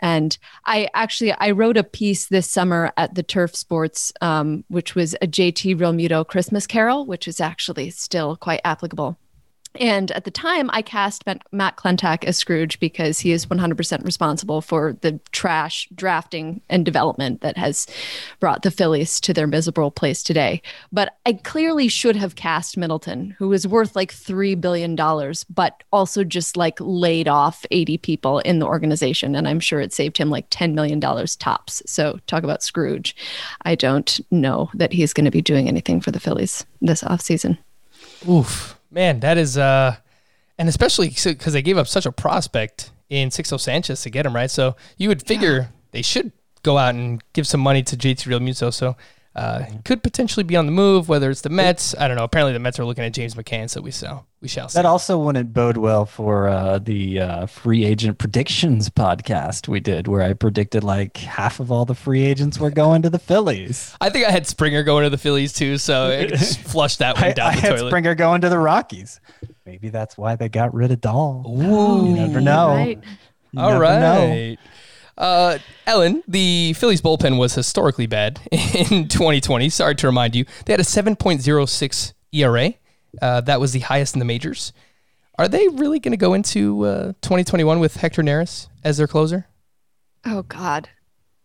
And 0.00 0.36
I 0.66 0.88
actually 0.94 1.32
I 1.32 1.52
wrote 1.52 1.76
a 1.76 1.82
piece 1.82 2.26
this 2.26 2.48
summer 2.48 2.92
at 2.96 3.14
the 3.14 3.22
Turf 3.22 3.56
Sports, 3.56 4.12
um, 4.20 4.64
which 4.68 4.94
was 4.94 5.14
a 5.14 5.26
JT 5.26 5.76
Realmuto 5.76 6.26
Christmas 6.26 6.66
Carol, 6.66 7.06
which 7.06 7.26
is 7.26 7.40
actually 7.40 7.90
still 7.90 8.36
quite 8.36 8.60
applicable. 8.64 9.18
And 9.78 10.10
at 10.12 10.24
the 10.24 10.30
time, 10.30 10.68
I 10.72 10.82
cast 10.82 11.24
Matt, 11.26 11.76
Klentak 11.76 12.24
as 12.24 12.36
Scrooge 12.36 12.80
because 12.80 13.20
he 13.20 13.32
is 13.32 13.46
100% 13.46 14.04
responsible 14.04 14.60
for 14.60 14.96
the 15.00 15.20
trash 15.32 15.88
drafting 15.94 16.60
and 16.68 16.84
development 16.84 17.40
that 17.40 17.56
has 17.56 17.86
brought 18.40 18.62
the 18.62 18.70
Phillies 18.70 19.20
to 19.20 19.32
their 19.32 19.46
miserable 19.46 19.90
place 19.90 20.22
today. 20.22 20.62
But 20.92 21.16
I 21.24 21.34
clearly 21.34 21.88
should 21.88 22.16
have 22.16 22.34
cast 22.34 22.76
Middleton, 22.76 23.36
who 23.38 23.52
is 23.52 23.66
worth 23.66 23.94
like 23.94 24.12
$3 24.12 24.60
billion, 24.60 24.96
but 25.48 25.82
also 25.92 26.24
just 26.24 26.56
like 26.56 26.78
laid 26.80 27.28
off 27.28 27.64
80 27.70 27.98
people 27.98 28.40
in 28.40 28.58
the 28.58 28.66
organization. 28.66 29.34
And 29.34 29.46
I'm 29.46 29.60
sure 29.60 29.80
it 29.80 29.92
saved 29.92 30.18
him 30.18 30.30
like 30.30 30.50
$10 30.50 30.74
million 30.74 31.00
tops. 31.00 31.82
So 31.86 32.18
talk 32.26 32.42
about 32.42 32.62
Scrooge. 32.62 33.14
I 33.62 33.74
don't 33.74 34.20
know 34.30 34.70
that 34.74 34.92
he's 34.92 35.12
going 35.12 35.24
to 35.24 35.30
be 35.30 35.42
doing 35.42 35.68
anything 35.68 36.00
for 36.00 36.10
the 36.10 36.20
Phillies 36.20 36.64
this 36.80 37.02
offseason. 37.02 37.58
Oof, 38.28 38.77
man, 38.90 39.20
that 39.20 39.38
is 39.38 39.58
uh, 39.58 39.96
and 40.58 40.68
especially 40.68 41.08
because 41.08 41.52
they 41.52 41.62
gave 41.62 41.78
up 41.78 41.86
such 41.86 42.06
a 42.06 42.12
prospect 42.12 42.90
in 43.08 43.30
Sixto 43.30 43.58
Sanchez 43.58 44.02
to 44.02 44.10
get 44.10 44.26
him 44.26 44.34
right. 44.34 44.50
So 44.50 44.76
you 44.96 45.08
would 45.08 45.26
figure 45.26 45.70
they 45.92 46.02
should 46.02 46.32
go 46.62 46.78
out 46.78 46.94
and 46.94 47.22
give 47.32 47.46
some 47.46 47.60
money 47.60 47.82
to 47.84 47.96
JT 47.96 48.26
Realmuto. 48.26 48.72
So 48.72 48.96
uh, 49.38 49.64
could 49.84 50.02
potentially 50.02 50.42
be 50.42 50.56
on 50.56 50.66
the 50.66 50.72
move. 50.72 51.08
Whether 51.08 51.30
it's 51.30 51.42
the 51.42 51.48
Mets, 51.48 51.94
I 51.96 52.08
don't 52.08 52.16
know. 52.16 52.24
Apparently 52.24 52.52
the 52.52 52.58
Mets 52.58 52.80
are 52.80 52.84
looking 52.84 53.04
at 53.04 53.12
James 53.12 53.36
McCann, 53.36 53.70
so 53.70 53.80
we 53.80 53.92
shall 53.92 54.26
we 54.40 54.48
shall 54.48 54.68
see. 54.68 54.76
That 54.76 54.84
also 54.84 55.16
wouldn't 55.16 55.52
bode 55.52 55.76
well 55.76 56.06
for 56.06 56.48
uh, 56.48 56.78
the 56.80 57.20
uh, 57.20 57.46
free 57.46 57.84
agent 57.84 58.18
predictions 58.18 58.90
podcast 58.90 59.68
we 59.68 59.78
did, 59.78 60.08
where 60.08 60.22
I 60.22 60.32
predicted 60.32 60.82
like 60.82 61.16
half 61.18 61.60
of 61.60 61.70
all 61.70 61.84
the 61.84 61.94
free 61.94 62.24
agents 62.24 62.58
were 62.58 62.70
going 62.70 63.02
to 63.02 63.10
the 63.10 63.18
Phillies. 63.20 63.94
I 64.00 64.10
think 64.10 64.26
I 64.26 64.30
had 64.32 64.46
Springer 64.46 64.82
going 64.82 65.04
to 65.04 65.10
the 65.10 65.18
Phillies 65.18 65.52
too, 65.52 65.78
so 65.78 66.10
it 66.10 66.28
just 66.36 66.58
flushed 66.60 66.98
that 66.98 67.14
one 67.14 67.24
I, 67.24 67.32
down 67.32 67.52
I 67.52 67.54
the 67.54 67.60
had 67.60 67.76
toilet. 67.76 67.90
Springer 67.90 68.14
going 68.16 68.40
to 68.40 68.48
the 68.48 68.58
Rockies. 68.58 69.20
Maybe 69.64 69.90
that's 69.90 70.18
why 70.18 70.34
they 70.34 70.48
got 70.48 70.74
rid 70.74 70.90
of 70.90 71.00
Dahl. 71.00 71.44
Ooh. 71.46 72.08
You 72.08 72.14
never 72.16 72.40
know. 72.40 72.70
Right. 72.70 72.98
You 73.52 73.60
All 73.60 73.70
never 73.70 73.82
right. 73.82 74.00
know. 74.00 74.56
Uh, 75.18 75.58
Ellen, 75.86 76.22
the 76.28 76.72
Phillies 76.74 77.02
bullpen 77.02 77.38
was 77.38 77.54
historically 77.54 78.06
bad 78.06 78.40
in 78.52 79.08
2020. 79.08 79.68
Sorry 79.68 79.94
to 79.96 80.06
remind 80.06 80.34
you. 80.36 80.44
They 80.64 80.72
had 80.72 80.80
a 80.80 80.84
7.06 80.84 82.12
ERA. 82.32 82.74
Uh, 83.20 83.40
that 83.42 83.60
was 83.60 83.72
the 83.72 83.80
highest 83.80 84.14
in 84.14 84.20
the 84.20 84.24
majors. 84.24 84.72
Are 85.38 85.48
they 85.48 85.66
really 85.68 85.98
going 85.98 86.12
to 86.12 86.18
go 86.18 86.34
into 86.34 86.84
uh, 86.84 87.06
2021 87.22 87.80
with 87.80 87.96
Hector 87.96 88.22
Neris 88.22 88.68
as 88.84 88.96
their 88.96 89.06
closer? 89.06 89.46
Oh 90.24 90.42
God. 90.42 90.88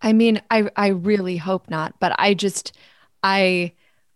I 0.02 0.14
mean, 0.14 0.42
I 0.52 0.70
I 0.76 0.88
really 0.88 1.38
hope 1.38 1.70
not, 1.70 2.00
but 2.00 2.14
I 2.20 2.34
just 2.34 2.76
I 3.24 3.74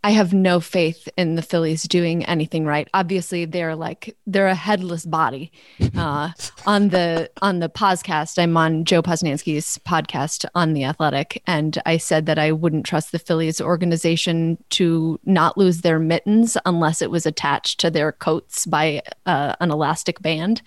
I 0.08 0.12
have 0.12 0.34
no 0.34 0.62
faith 0.62 1.10
in 1.18 1.36
the 1.36 1.42
Phillies 1.42 1.84
doing 1.84 2.24
anything 2.24 2.64
right. 2.64 2.88
Obviously, 2.94 3.44
they're 3.44 3.76
like 3.76 4.16
they're 4.26 4.48
a 4.48 4.56
headless 4.56 5.06
body. 5.06 5.52
Uh, 5.98 6.30
on 6.66 6.88
the 6.88 7.30
on 7.42 7.60
the 7.60 7.68
podcast, 7.68 8.42
I'm 8.42 8.56
on 8.56 8.86
Joe 8.86 9.02
Posnanski's 9.02 9.78
podcast 9.80 10.46
on 10.56 10.72
the 10.72 10.86
Athletic, 10.86 11.44
and 11.46 11.78
I 11.86 11.98
said 11.98 12.26
that 12.28 12.40
I 12.40 12.54
wouldn't 12.54 12.86
trust 12.86 13.12
the 13.12 13.20
Phillies 13.20 13.60
organization 13.60 14.58
to 14.70 15.20
not 15.26 15.58
lose 15.58 15.82
their 15.82 16.00
mittens 16.00 16.56
unless 16.66 17.02
it 17.02 17.12
was 17.12 17.26
attached 17.26 17.82
to 17.82 17.92
their 17.92 18.14
coats 18.14 18.66
by 18.66 19.02
uh, 19.26 19.56
an 19.60 19.72
elastic 19.72 20.22
band. 20.22 20.62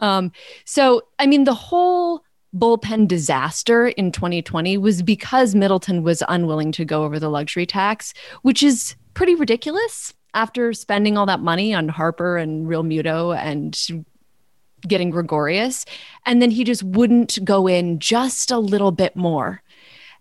Um, 0.00 0.32
so, 0.64 1.02
I 1.18 1.26
mean, 1.26 1.44
the 1.44 1.52
whole 1.52 2.24
bullpen 2.56 3.06
disaster 3.06 3.88
in 3.88 4.12
2020 4.12 4.78
was 4.78 5.02
because 5.02 5.54
Middleton 5.54 6.02
was 6.02 6.22
unwilling 6.28 6.72
to 6.72 6.84
go 6.84 7.04
over 7.04 7.18
the 7.18 7.28
luxury 7.28 7.66
tax, 7.66 8.14
which 8.42 8.62
is 8.62 8.96
pretty 9.14 9.34
ridiculous 9.34 10.14
after 10.34 10.72
spending 10.72 11.18
all 11.18 11.26
that 11.26 11.40
money 11.40 11.74
on 11.74 11.88
Harper 11.88 12.36
and 12.36 12.66
Realmuto 12.66 13.36
and 13.36 14.06
getting 14.86 15.10
Gregorius. 15.10 15.84
And 16.26 16.40
then 16.40 16.50
he 16.50 16.64
just 16.64 16.82
wouldn't 16.82 17.44
go 17.44 17.66
in 17.66 17.98
just 17.98 18.50
a 18.50 18.58
little 18.58 18.92
bit 18.92 19.16
more. 19.16 19.62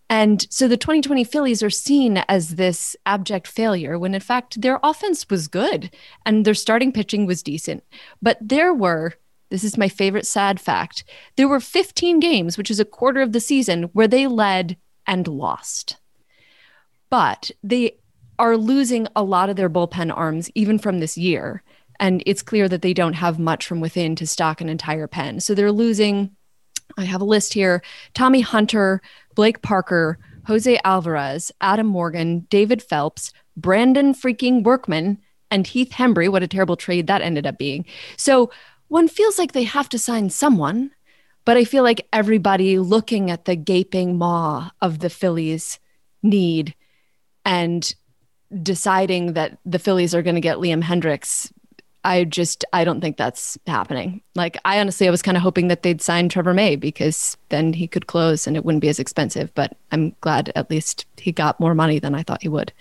And 0.10 0.48
so 0.50 0.68
the 0.68 0.78
2020 0.78 1.24
Phillies 1.26 1.62
are 1.62 1.70
seen 1.70 2.24
as 2.30 2.56
this 2.56 2.96
abject 3.06 3.46
failure 3.46 4.00
when 4.00 4.16
in 4.16 4.22
fact 4.22 4.62
their 4.62 4.80
offense 4.82 5.30
was 5.30 5.50
good 5.50 5.92
and 6.26 6.46
their 6.46 6.54
starting 6.54 6.94
pitching 6.94 7.26
was 7.26 7.44
decent. 7.44 7.84
But 8.22 8.38
there 8.42 8.74
were, 8.74 9.16
this 9.50 9.64
is 9.64 9.78
my 9.78 9.88
favorite 9.88 10.26
sad 10.26 10.60
fact, 10.60 11.04
there 11.36 11.48
were 11.48 11.60
15 11.60 12.20
games, 12.20 12.58
which 12.58 12.72
is 12.72 12.80
a 12.80 12.86
quarter 12.86 13.22
of 13.22 13.32
the 13.32 13.40
season, 13.40 13.84
where 13.94 14.08
they 14.08 14.28
led 14.28 14.78
and 15.06 15.28
lost. 15.28 15.98
But 17.10 17.52
they 17.64 17.98
are 18.40 18.58
losing 18.58 19.08
a 19.16 19.24
lot 19.24 19.50
of 19.50 19.56
their 19.56 19.70
bullpen 19.70 20.16
arms 20.16 20.50
even 20.54 20.78
from 20.78 21.00
this 21.00 21.18
year. 21.18 21.64
And 22.00 22.22
it's 22.26 22.44
clear 22.44 22.70
that 22.70 22.82
they 22.82 22.94
don't 22.94 23.14
have 23.14 23.40
much 23.40 23.66
from 23.66 23.80
within 23.80 24.16
to 24.18 24.28
stock 24.28 24.62
an 24.62 24.70
entire 24.70 25.08
pen. 25.08 25.40
So 25.40 25.56
they're 25.56 25.72
losing 25.72 26.36
I 26.98 27.04
have 27.04 27.22
a 27.22 27.26
list 27.26 27.54
here 27.54 27.82
Tommy 28.14 28.42
Hunter, 28.42 29.02
Blake 29.36 29.62
Parker, 29.62 30.20
Jose 30.46 30.80
Alvarez, 30.84 31.52
Adam 31.60 31.88
Morgan, 31.88 32.48
David 32.50 32.82
Phelps, 32.82 33.34
Brandon 33.56 34.14
freaking 34.14 34.64
Workman, 34.64 35.20
and 35.52 35.68
Heath 35.68 35.92
Hembree. 35.92 36.30
What 36.30 36.44
a 36.44 36.48
terrible 36.48 36.76
trade 36.76 37.08
that 37.08 37.22
ended 37.22 37.46
up 37.46 37.58
being. 37.58 37.86
So 38.18 38.52
one 38.88 39.08
feels 39.08 39.38
like 39.38 39.52
they 39.52 39.64
have 39.64 39.90
to 39.90 40.00
sign 40.00 40.30
someone, 40.30 40.92
but 41.46 41.58
I 41.58 41.64
feel 41.64 41.84
like 41.84 42.08
everybody 42.12 42.80
looking 42.80 43.32
at 43.32 43.46
the 43.46 43.56
gaping 43.56 44.18
maw 44.18 44.72
of 44.82 45.00
the 45.00 45.10
Phillies 45.10 45.80
need 46.24 46.76
and 47.46 47.94
deciding 48.62 49.34
that 49.34 49.58
the 49.66 49.80
Phillies 49.80 50.16
are 50.16 50.22
going 50.22 50.36
to 50.36 50.42
get 50.42 50.58
Liam 50.58 50.84
Hendriks 50.84 51.52
I 52.08 52.24
just 52.24 52.64
I 52.72 52.86
don't 52.86 53.02
think 53.02 53.18
that's 53.18 53.58
happening. 53.68 54.22
Like 54.34 54.58
I 54.64 54.80
honestly 54.80 55.10
I 55.10 55.12
was 55.12 55.22
kind 55.22 55.36
of 55.36 55.44
hoping 55.44 55.68
that 55.68 55.84
they'd 55.84 56.02
sign 56.02 56.30
Trevor 56.30 56.54
May 56.54 56.78
because 56.78 57.36
then 57.50 57.74
he 57.74 57.86
could 57.86 58.08
close 58.08 58.48
and 58.48 58.56
it 58.56 58.64
wouldn't 58.64 58.82
be 58.82 58.88
as 58.88 58.98
expensive, 58.98 59.54
but 59.56 59.76
I'm 59.92 60.16
glad 60.22 60.54
at 60.56 60.70
least 60.70 61.06
he 61.18 61.34
got 61.34 61.60
more 61.60 61.76
money 61.76 62.00
than 62.00 62.16
I 62.16 62.24
thought 62.24 62.42
he 62.42 62.48
would. 62.48 62.72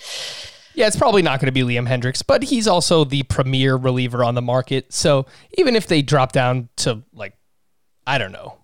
Yeah, 0.77 0.87
it's 0.87 0.97
probably 0.97 1.23
not 1.23 1.41
going 1.41 1.47
to 1.47 1.53
be 1.53 1.63
Liam 1.63 1.89
Hendriks, 1.89 2.23
but 2.25 2.43
he's 2.43 2.69
also 2.69 3.03
the 3.05 3.23
premier 3.25 3.77
reliever 3.77 4.23
on 4.23 4.35
the 4.35 4.43
market. 4.43 4.93
So 4.93 5.25
even 5.57 5.75
if 5.75 5.87
they 5.87 6.03
drop 6.03 6.33
down 6.33 6.69
to 6.77 7.03
like, 7.15 7.35
I 8.07 8.19
don't 8.19 8.31
know, 8.31 8.59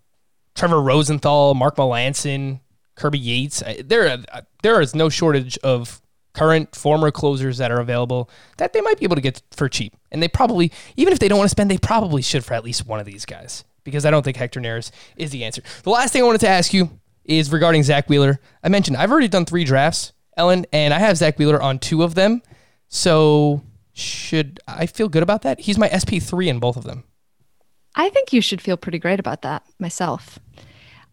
Trevor 0.54 0.82
Rosenthal, 0.82 1.54
Mark 1.54 1.76
Melancon, 1.76 2.60
Kirby 2.96 3.18
Yates, 3.18 3.62
there 3.82 4.22
there 4.62 4.80
is 4.82 4.94
no 4.94 5.08
shortage 5.08 5.56
of 5.58 6.02
current 6.34 6.76
former 6.76 7.10
closers 7.10 7.56
that 7.58 7.72
are 7.72 7.80
available 7.80 8.28
that 8.58 8.74
they 8.74 8.82
might 8.82 8.98
be 8.98 9.04
able 9.04 9.16
to 9.16 9.22
get 9.22 9.40
for 9.50 9.68
cheap. 9.70 9.96
And 10.10 10.22
they 10.22 10.28
probably, 10.28 10.70
even 10.96 11.14
if 11.14 11.18
they 11.18 11.28
don't 11.28 11.38
want 11.38 11.48
to 11.48 11.52
spend, 11.52 11.70
they 11.70 11.78
probably 11.78 12.20
should 12.20 12.44
for 12.44 12.52
at 12.52 12.62
least 12.62 12.86
one 12.86 13.00
of 13.00 13.06
these 13.06 13.24
guys 13.24 13.64
because 13.84 14.04
I 14.04 14.10
don't 14.10 14.22
think 14.22 14.36
Hector 14.36 14.60
Neris 14.60 14.90
is 15.16 15.30
the 15.30 15.44
answer. 15.44 15.62
The 15.82 15.90
last 15.90 16.12
thing 16.12 16.22
I 16.22 16.26
wanted 16.26 16.42
to 16.42 16.48
ask 16.48 16.74
you 16.74 16.90
is 17.24 17.50
regarding 17.50 17.82
Zack 17.82 18.10
Wheeler. 18.10 18.38
I 18.62 18.68
mentioned 18.68 18.98
I've 18.98 19.10
already 19.10 19.28
done 19.28 19.46
three 19.46 19.64
drafts 19.64 20.12
Ellen, 20.36 20.66
and 20.72 20.94
I 20.94 20.98
have 20.98 21.16
Zack 21.16 21.38
Wheeler 21.38 21.60
on 21.60 21.78
two 21.78 22.02
of 22.02 22.14
them. 22.14 22.42
So 22.88 23.62
should 23.92 24.60
I 24.66 24.86
feel 24.86 25.08
good 25.08 25.22
about 25.22 25.42
that? 25.42 25.60
He's 25.60 25.78
my 25.78 25.88
SP3 25.88 26.48
in 26.48 26.58
both 26.58 26.76
of 26.76 26.84
them. 26.84 27.04
I 27.94 28.08
think 28.08 28.32
you 28.32 28.40
should 28.40 28.60
feel 28.60 28.76
pretty 28.76 28.98
great 28.98 29.20
about 29.20 29.42
that 29.42 29.64
myself. 29.78 30.38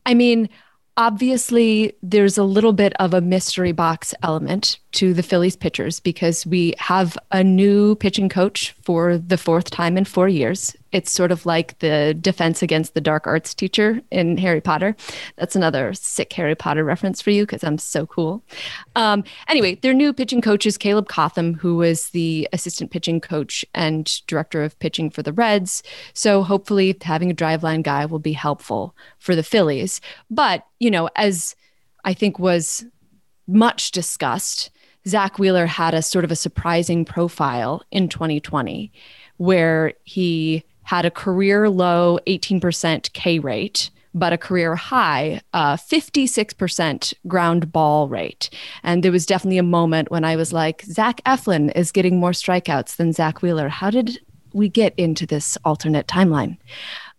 I 0.06 0.14
mean, 0.14 0.50
obviously, 0.96 1.94
there's 2.02 2.38
a 2.38 2.44
little 2.44 2.74
bit 2.74 2.94
of 3.00 3.14
a 3.14 3.22
mystery 3.22 3.74
box 3.74 4.14
element 4.24 4.80
to 4.94 5.14
the 5.14 5.24
Phillies 5.24 5.58
pitchers 5.58 6.00
because 6.00 6.46
we 6.46 6.74
have 6.78 7.18
a 7.32 7.44
new 7.44 7.96
pitching 7.96 8.30
coach 8.30 8.76
for 8.84 9.18
the 9.18 9.38
fourth 9.38 9.70
time 9.70 9.98
in 9.98 10.06
four 10.06 10.30
years. 10.30 10.76
It's 10.92 11.12
sort 11.12 11.32
of 11.32 11.46
like 11.46 11.78
the 11.80 12.16
defense 12.20 12.62
against 12.62 12.94
the 12.94 13.02
dark 13.02 13.28
arts 13.28 13.54
teacher 13.54 14.02
in 14.12 14.38
Harry 14.38 14.62
Potter. 14.62 14.96
That's 15.38 15.56
another 15.56 15.94
sick 15.94 16.34
Harry 16.34 16.56
Potter 16.56 16.84
reference 16.84 17.22
for 17.22 17.32
you 17.32 17.44
because 17.44 17.64
I'm 17.64 17.78
so 17.78 18.06
cool. 18.06 18.44
Um, 18.96 19.24
anyway, 19.48 19.76
their 19.76 19.94
new 19.94 20.14
pitching 20.14 20.42
coach 20.42 20.66
is 20.66 20.78
Caleb 20.78 21.08
Cotham, 21.08 21.54
who 21.54 21.76
was 21.76 22.10
the 22.10 22.48
assistant 22.54 22.92
pitching 22.92 23.22
coach 23.22 23.64
and 23.74 24.26
director 24.28 24.64
of 24.64 24.78
pitching 24.80 25.10
for 25.10 25.22
the 25.22 25.34
Reds. 25.34 25.84
So 26.14 26.44
hopefully, 26.44 26.98
having 27.02 27.32
a 27.32 27.36
driveline 27.36 27.84
guy 27.84 28.06
will 28.06 28.20
be 28.20 28.34
helpful 28.34 28.96
for 29.20 29.36
the 29.36 29.44
Phillies. 29.44 30.02
But, 30.30 30.66
you 30.80 30.92
know, 30.92 31.10
as 31.16 31.56
I 32.04 32.14
think 32.14 32.40
was 32.40 32.86
much 33.48 33.92
discussed, 33.92 34.72
Zack 35.08 35.40
Wheeler 35.40 35.66
had 35.66 35.94
a 35.94 36.02
sort 36.02 36.26
of 36.26 36.32
a 36.32 36.36
surprising 36.36 37.06
profile 37.06 37.84
in 37.92 38.10
2020 38.10 38.92
where 39.38 39.94
he 40.04 40.64
had 40.90 41.06
a 41.06 41.12
career 41.12 41.70
low 41.70 42.18
18% 42.26 43.14
K 43.14 43.38
rate, 43.38 43.92
but 44.16 44.34
a 44.34 44.40
career 44.40 44.76
high 44.76 45.40
uh, 45.54 45.76
56% 45.76 47.14
ground 47.28 47.72
ball 47.72 48.10
rate. 48.10 48.50
And 48.82 49.04
there 49.04 49.12
was 49.12 49.28
definitely 49.28 49.60
a 49.60 49.74
moment 49.78 50.10
when 50.10 50.26
I 50.26 50.36
was 50.36 50.52
like, 50.52 50.82
Zach 50.82 51.22
Eflin 51.28 51.72
is 51.76 51.92
getting 51.92 52.20
more 52.20 52.32
strikeouts 52.32 52.96
than 52.96 53.14
Zack 53.14 53.44
Wheeler. 53.44 53.70
How 53.70 53.92
did 53.92 54.18
we 54.52 54.68
get 54.68 54.96
into 54.98 55.28
this 55.28 55.60
alternate 55.64 56.08
timeline? 56.08 56.58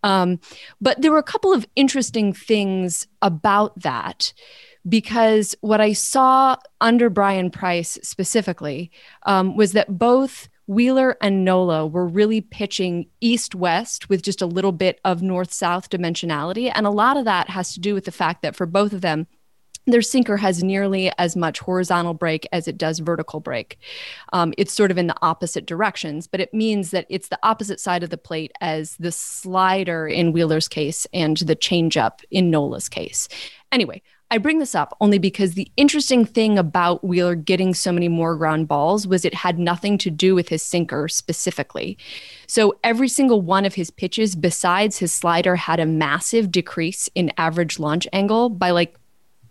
Um, 0.03 0.41
but 0.81 1.01
there 1.01 1.13
were 1.13 1.19
a 1.19 1.23
couple 1.23 1.53
of 1.53 1.65
interesting 1.77 2.33
things 2.33 3.07
about 3.23 3.79
that 3.83 4.33
because 4.89 5.55
what 5.61 5.81
I 5.81 5.93
saw 5.93 6.57
under 6.81 7.09
Bryan 7.09 7.53
Price 7.53 8.01
specifically 8.03 8.91
um, 9.27 9.57
was 9.57 9.75
that 9.75 9.97
both 9.97 10.49
Wheeler 10.71 11.17
and 11.21 11.45
Nola 11.45 11.85
were 11.85 12.07
really 12.07 12.41
pitching 12.41 13.09
east 13.21 13.57
west 13.57 14.09
with 14.09 14.23
just 14.23 14.41
a 14.41 14.47
little 14.47 14.71
bit 14.71 15.01
of 15.05 15.21
north 15.21 15.53
south 15.53 15.91
dimensionality. 15.91 16.71
And 16.73 16.87
a 16.87 16.91
lot 16.91 17.17
of 17.17 17.25
that 17.25 17.51
has 17.51 17.75
to 17.75 17.81
do 17.81 17.93
with 17.93 18.05
the 18.05 18.13
fact 18.13 18.43
that 18.43 18.55
for 18.55 18.67
both 18.67 18.93
of 18.93 19.01
them, 19.01 19.27
their 19.89 20.01
sinker 20.01 20.37
has 20.37 20.63
nearly 20.63 21.11
as 21.19 21.35
much 21.35 21.59
horizontal 21.59 22.15
break 22.15 22.47
as 22.53 22.69
it 22.69 22.79
does 22.79 23.01
vertical 23.01 23.41
break. 23.41 23.79
Um, 24.33 24.55
it's 24.57 24.73
sort 24.73 24.93
of 24.93 24.99
in 24.99 25.09
the 25.09 25.17
opposite 25.23 25.67
directions, 25.67 26.29
but 26.29 26.39
it 26.39 26.55
means 26.55 26.93
that 26.93 27.07
it's 27.11 27.31
the 27.31 27.39
opposite 27.43 27.81
side 27.81 28.05
of 28.05 28.11
the 28.11 28.17
plate 28.17 28.53
as 28.61 28.95
the 28.99 29.11
slider 29.11 30.07
in 30.07 30.33
Wheeler's 30.33 30.69
case 30.69 31.05
and 31.13 31.37
the 31.39 31.57
changeup 31.57 32.21
in 32.31 32.49
Nola's 32.49 32.89
case. 32.89 33.27
Anyway, 33.73 34.03
I 34.33 34.39
bring 34.39 34.61
this 34.61 34.77
up 34.77 34.97
only 35.01 35.19
because 35.19 35.55
the 35.55 35.71
interesting 35.77 36.25
thing 36.25 36.57
about 36.57 37.03
Wheeler 37.03 37.35
getting 37.35 37.75
so 37.75 37.91
many 37.91 38.07
more 38.07 38.37
ground 38.37 38.69
balls 38.69 39.05
was 39.05 39.25
it 39.25 39.35
had 39.35 39.59
nothing 39.59 39.99
to 39.99 40.11
do 40.11 40.37
with 40.37 40.49
his 40.49 40.63
sinker 40.63 41.09
specifically. 41.09 41.99
So 42.47 42.79
every 42.85 43.09
single 43.09 43.43
one 43.43 43.65
of 43.65 43.75
his 43.75 43.91
pitches, 43.91 44.37
besides 44.37 44.99
his 44.99 45.13
slider, 45.13 45.57
had 45.57 45.81
a 45.81 45.87
massive 45.87 46.53
decrease 46.53 47.09
in 47.17 47.33
average 47.39 47.81
launch 47.81 48.07
angle 48.13 48.51
by 48.51 48.71
like 48.71 49.00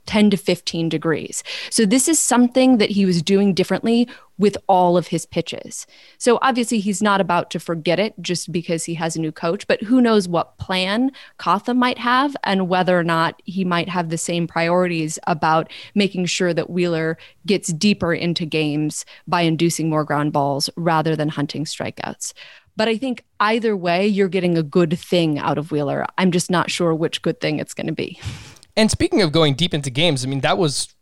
10 0.09 0.31
to 0.31 0.37
15 0.37 0.89
degrees. 0.89 1.43
So 1.69 1.85
this 1.85 2.07
is 2.07 2.17
something 2.17 2.79
that 2.79 2.89
he 2.89 3.05
was 3.05 3.21
doing 3.21 3.53
differently 3.53 4.09
with 4.39 4.57
all 4.65 4.97
of 4.97 5.05
his 5.05 5.27
pitches. 5.27 5.85
So 6.17 6.39
obviously 6.41 6.79
he's 6.79 6.99
not 6.99 7.21
about 7.21 7.51
to 7.51 7.59
forget 7.59 7.99
it 7.99 8.15
just 8.19 8.51
because 8.51 8.85
he 8.85 8.95
has 8.95 9.15
a 9.15 9.21
new 9.21 9.31
coach, 9.31 9.67
but 9.67 9.83
who 9.83 10.01
knows 10.01 10.27
what 10.27 10.57
plan 10.57 11.11
Cotham 11.37 11.77
might 11.77 11.99
have 11.99 12.35
and 12.43 12.67
whether 12.67 12.97
or 12.97 13.03
not 13.03 13.39
he 13.45 13.63
might 13.63 13.87
have 13.87 14.09
the 14.09 14.17
same 14.17 14.47
priorities 14.47 15.19
about 15.27 15.71
making 15.93 16.25
sure 16.25 16.55
that 16.55 16.71
Wheeler 16.71 17.15
gets 17.45 17.71
deeper 17.71 18.11
into 18.11 18.47
games 18.47 19.05
by 19.27 19.41
inducing 19.41 19.91
more 19.91 20.03
ground 20.03 20.33
balls 20.33 20.71
rather 20.75 21.15
than 21.15 21.29
hunting 21.29 21.65
strikeouts. 21.65 22.33
But 22.75 22.87
I 22.87 22.97
think 22.97 23.25
either 23.39 23.77
way, 23.77 24.07
you're 24.07 24.27
getting 24.27 24.57
a 24.57 24.63
good 24.63 24.97
thing 24.97 25.37
out 25.37 25.59
of 25.59 25.71
Wheeler. 25.71 26.07
I'm 26.17 26.31
just 26.31 26.49
not 26.49 26.71
sure 26.71 26.95
which 26.95 27.21
good 27.21 27.39
thing 27.39 27.59
it's 27.59 27.75
going 27.75 27.87
to 27.87 27.93
be. 27.93 28.19
And 28.75 28.89
speaking 28.89 29.21
of 29.21 29.31
going 29.31 29.55
deep 29.55 29.73
into 29.73 29.89
games, 29.89 30.23
I 30.23 30.27
mean, 30.27 30.41
that 30.41 30.57
was 30.57 30.93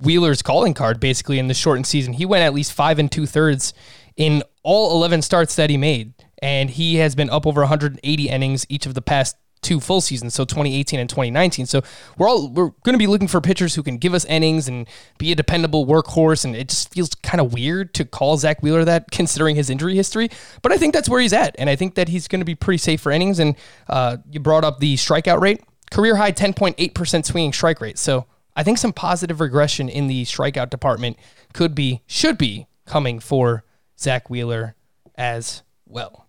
Wheeler's 0.00 0.42
calling 0.42 0.74
card 0.74 1.00
basically 1.00 1.38
in 1.38 1.48
the 1.48 1.54
shortened 1.54 1.86
season. 1.86 2.14
He 2.14 2.24
went 2.24 2.44
at 2.44 2.54
least 2.54 2.72
five 2.72 2.98
and 2.98 3.10
two 3.10 3.26
thirds 3.26 3.74
in 4.16 4.42
all 4.62 4.92
11 4.96 5.22
starts 5.22 5.56
that 5.56 5.70
he 5.70 5.76
made. 5.76 6.14
And 6.42 6.70
he 6.70 6.96
has 6.96 7.14
been 7.14 7.28
up 7.28 7.46
over 7.46 7.60
180 7.60 8.28
innings 8.28 8.64
each 8.68 8.86
of 8.86 8.94
the 8.94 9.02
past 9.02 9.36
two 9.62 9.78
full 9.78 10.00
seasons, 10.00 10.34
so 10.34 10.44
2018 10.44 10.98
and 10.98 11.08
2019. 11.08 11.66
So 11.66 11.82
we're 12.16 12.28
all 12.28 12.48
we're 12.48 12.70
going 12.82 12.94
to 12.94 12.98
be 12.98 13.06
looking 13.06 13.28
for 13.28 13.40
pitchers 13.40 13.74
who 13.74 13.82
can 13.82 13.98
give 13.98 14.14
us 14.14 14.24
innings 14.24 14.68
and 14.68 14.88
be 15.18 15.32
a 15.32 15.34
dependable 15.34 15.86
workhorse. 15.86 16.44
And 16.44 16.56
it 16.56 16.68
just 16.68 16.92
feels 16.92 17.10
kind 17.16 17.40
of 17.40 17.52
weird 17.52 17.92
to 17.94 18.04
call 18.04 18.36
Zack 18.38 18.62
Wheeler 18.62 18.84
that, 18.84 19.10
considering 19.12 19.56
his 19.56 19.70
injury 19.70 19.94
history. 19.94 20.30
But 20.62 20.72
I 20.72 20.76
think 20.76 20.94
that's 20.94 21.08
where 21.08 21.20
he's 21.20 21.32
at, 21.32 21.54
and 21.58 21.68
I 21.68 21.76
think 21.76 21.94
that 21.96 22.08
he's 22.08 22.28
going 22.28 22.40
to 22.40 22.46
be 22.46 22.54
pretty 22.54 22.78
safe 22.78 23.00
for 23.00 23.12
innings. 23.12 23.38
And 23.38 23.54
uh, 23.88 24.18
you 24.30 24.40
brought 24.40 24.64
up 24.64 24.78
the 24.78 24.96
strikeout 24.96 25.40
rate, 25.40 25.62
career 25.90 26.16
high 26.16 26.32
10.8% 26.32 27.24
swinging 27.24 27.52
strike 27.52 27.80
rate. 27.80 27.98
So 27.98 28.26
I 28.56 28.62
think 28.62 28.78
some 28.78 28.92
positive 28.92 29.40
regression 29.40 29.88
in 29.88 30.06
the 30.06 30.24
strikeout 30.24 30.70
department 30.70 31.16
could 31.52 31.74
be, 31.74 32.02
should 32.06 32.38
be 32.38 32.66
coming 32.86 33.20
for 33.20 33.64
Zack 33.98 34.30
Wheeler 34.30 34.74
as 35.16 35.62
well. 35.86 36.26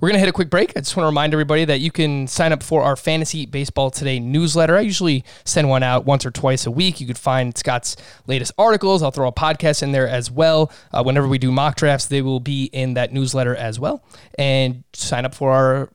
We're 0.00 0.08
going 0.08 0.14
to 0.14 0.20
hit 0.20 0.28
a 0.28 0.32
quick 0.32 0.48
break. 0.48 0.70
I 0.76 0.80
just 0.80 0.96
want 0.96 1.04
to 1.04 1.08
remind 1.08 1.34
everybody 1.34 1.64
that 1.66 1.80
you 1.80 1.90
can 1.90 2.26
sign 2.26 2.52
up 2.52 2.62
for 2.62 2.82
our 2.82 2.96
Fantasy 2.96 3.44
Baseball 3.44 3.90
Today 3.90 4.18
newsletter. 4.18 4.76
I 4.76 4.80
usually 4.80 5.24
send 5.44 5.68
one 5.68 5.82
out 5.82 6.06
once 6.06 6.24
or 6.24 6.30
twice 6.30 6.64
a 6.64 6.70
week. 6.70 7.00
You 7.00 7.06
could 7.06 7.18
find 7.18 7.56
Scott's 7.56 7.96
latest 8.26 8.52
articles. 8.56 9.02
I'll 9.02 9.10
throw 9.10 9.28
a 9.28 9.32
podcast 9.32 9.82
in 9.82 9.92
there 9.92 10.08
as 10.08 10.30
well. 10.30 10.72
Uh, 10.92 11.02
whenever 11.02 11.28
we 11.28 11.36
do 11.36 11.52
mock 11.52 11.76
drafts, 11.76 12.06
they 12.06 12.22
will 12.22 12.40
be 12.40 12.64
in 12.64 12.94
that 12.94 13.12
newsletter 13.12 13.54
as 13.54 13.78
well. 13.78 14.02
And 14.38 14.84
sign 14.94 15.26
up 15.26 15.34
for 15.34 15.50
our 15.50 15.90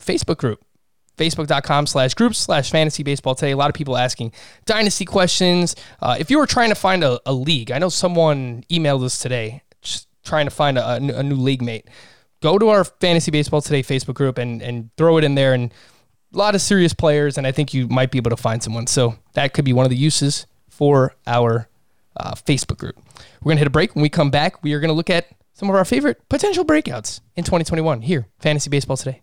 Facebook 0.00 0.38
group 0.38 0.64
facebook.com 1.22 1.86
slash 1.86 2.14
groups 2.14 2.38
slash 2.38 2.70
fantasy 2.70 3.02
baseball 3.02 3.34
today. 3.34 3.52
A 3.52 3.56
lot 3.56 3.68
of 3.68 3.74
people 3.74 3.96
asking 3.96 4.32
dynasty 4.64 5.04
questions. 5.04 5.76
Uh, 6.00 6.16
if 6.18 6.30
you 6.30 6.38
were 6.38 6.46
trying 6.46 6.70
to 6.70 6.74
find 6.74 7.04
a, 7.04 7.20
a, 7.26 7.32
league, 7.32 7.70
I 7.70 7.78
know 7.78 7.88
someone 7.88 8.64
emailed 8.70 9.04
us 9.04 9.18
today 9.18 9.62
just 9.80 10.08
trying 10.24 10.46
to 10.46 10.50
find 10.50 10.78
a, 10.78 10.94
a, 10.94 11.22
new, 11.22 11.34
league 11.34 11.62
mate. 11.62 11.88
Go 12.40 12.58
to 12.58 12.68
our 12.70 12.84
fantasy 12.84 13.30
baseball 13.30 13.60
today 13.60 13.82
Facebook 13.82 14.14
group 14.14 14.38
and, 14.38 14.60
and 14.62 14.90
throw 14.96 15.16
it 15.18 15.24
in 15.24 15.36
there. 15.36 15.54
And 15.54 15.72
a 16.34 16.38
lot 16.38 16.54
of 16.54 16.60
serious 16.60 16.92
players, 16.92 17.38
and 17.38 17.46
I 17.46 17.52
think 17.52 17.72
you 17.72 17.86
might 17.88 18.10
be 18.10 18.18
able 18.18 18.30
to 18.30 18.36
find 18.36 18.62
someone. 18.62 18.86
So 18.86 19.16
that 19.34 19.52
could 19.52 19.64
be 19.64 19.72
one 19.72 19.86
of 19.86 19.90
the 19.90 19.96
uses 19.96 20.46
for 20.68 21.14
our 21.26 21.68
uh, 22.16 22.34
Facebook 22.34 22.78
group. 22.78 22.96
We're 23.40 23.50
going 23.50 23.56
to 23.56 23.60
hit 23.60 23.66
a 23.66 23.70
break. 23.70 23.94
When 23.94 24.02
we 24.02 24.08
come 24.08 24.30
back, 24.30 24.62
we 24.62 24.72
are 24.72 24.80
going 24.80 24.88
to 24.88 24.94
look 24.94 25.10
at 25.10 25.28
some 25.54 25.68
of 25.68 25.76
our 25.76 25.84
favorite 25.84 26.28
potential 26.28 26.64
breakouts 26.64 27.20
in 27.36 27.44
2021 27.44 28.02
here, 28.02 28.26
Fantasy 28.40 28.70
Baseball 28.70 28.96
Today. 28.96 29.22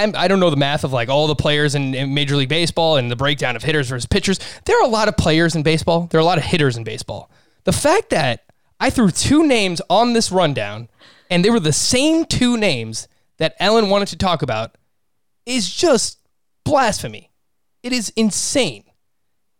I'm, 0.00 0.14
I 0.16 0.28
don't 0.28 0.40
know 0.40 0.50
the 0.50 0.56
math 0.56 0.84
of 0.84 0.92
like 0.92 1.08
all 1.08 1.26
the 1.26 1.34
players 1.34 1.74
in, 1.74 1.94
in 1.94 2.14
Major 2.14 2.36
League 2.36 2.48
Baseball 2.48 2.96
and 2.96 3.10
the 3.10 3.16
breakdown 3.16 3.56
of 3.56 3.62
hitters 3.62 3.88
versus 3.88 4.06
pitchers. 4.06 4.38
There 4.64 4.78
are 4.80 4.84
a 4.84 4.88
lot 4.88 5.08
of 5.08 5.16
players 5.16 5.54
in 5.54 5.62
baseball. 5.62 6.08
There 6.10 6.18
are 6.18 6.22
a 6.22 6.26
lot 6.26 6.38
of 6.38 6.44
hitters 6.44 6.76
in 6.76 6.84
baseball. 6.84 7.30
The 7.64 7.72
fact 7.72 8.10
that 8.10 8.44
I 8.78 8.90
threw 8.90 9.10
two 9.10 9.46
names 9.46 9.82
on 9.90 10.14
this 10.14 10.32
rundown 10.32 10.88
and 11.30 11.44
they 11.44 11.50
were 11.50 11.60
the 11.60 11.72
same 11.72 12.24
two 12.24 12.56
names 12.56 13.08
that 13.36 13.54
Ellen 13.60 13.90
wanted 13.90 14.08
to 14.08 14.16
talk 14.16 14.42
about 14.42 14.76
is 15.44 15.72
just 15.72 16.18
blasphemy. 16.64 17.30
It 17.82 17.92
is 17.92 18.10
insane. 18.16 18.84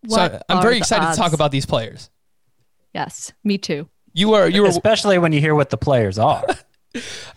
What 0.02 0.32
so 0.32 0.42
I'm 0.48 0.62
very 0.62 0.74
the 0.74 0.78
excited 0.78 1.10
to 1.10 1.16
talk 1.16 1.32
about 1.32 1.50
these 1.50 1.66
players. 1.66 2.10
Yes, 2.94 3.32
me 3.44 3.58
too. 3.58 3.88
You 4.12 4.34
are 4.34 4.48
you 4.48 4.64
are 4.64 4.68
Especially 4.68 5.18
when 5.18 5.32
you 5.32 5.40
hear 5.40 5.54
what 5.54 5.70
the 5.70 5.76
players 5.76 6.18
are. 6.18 6.44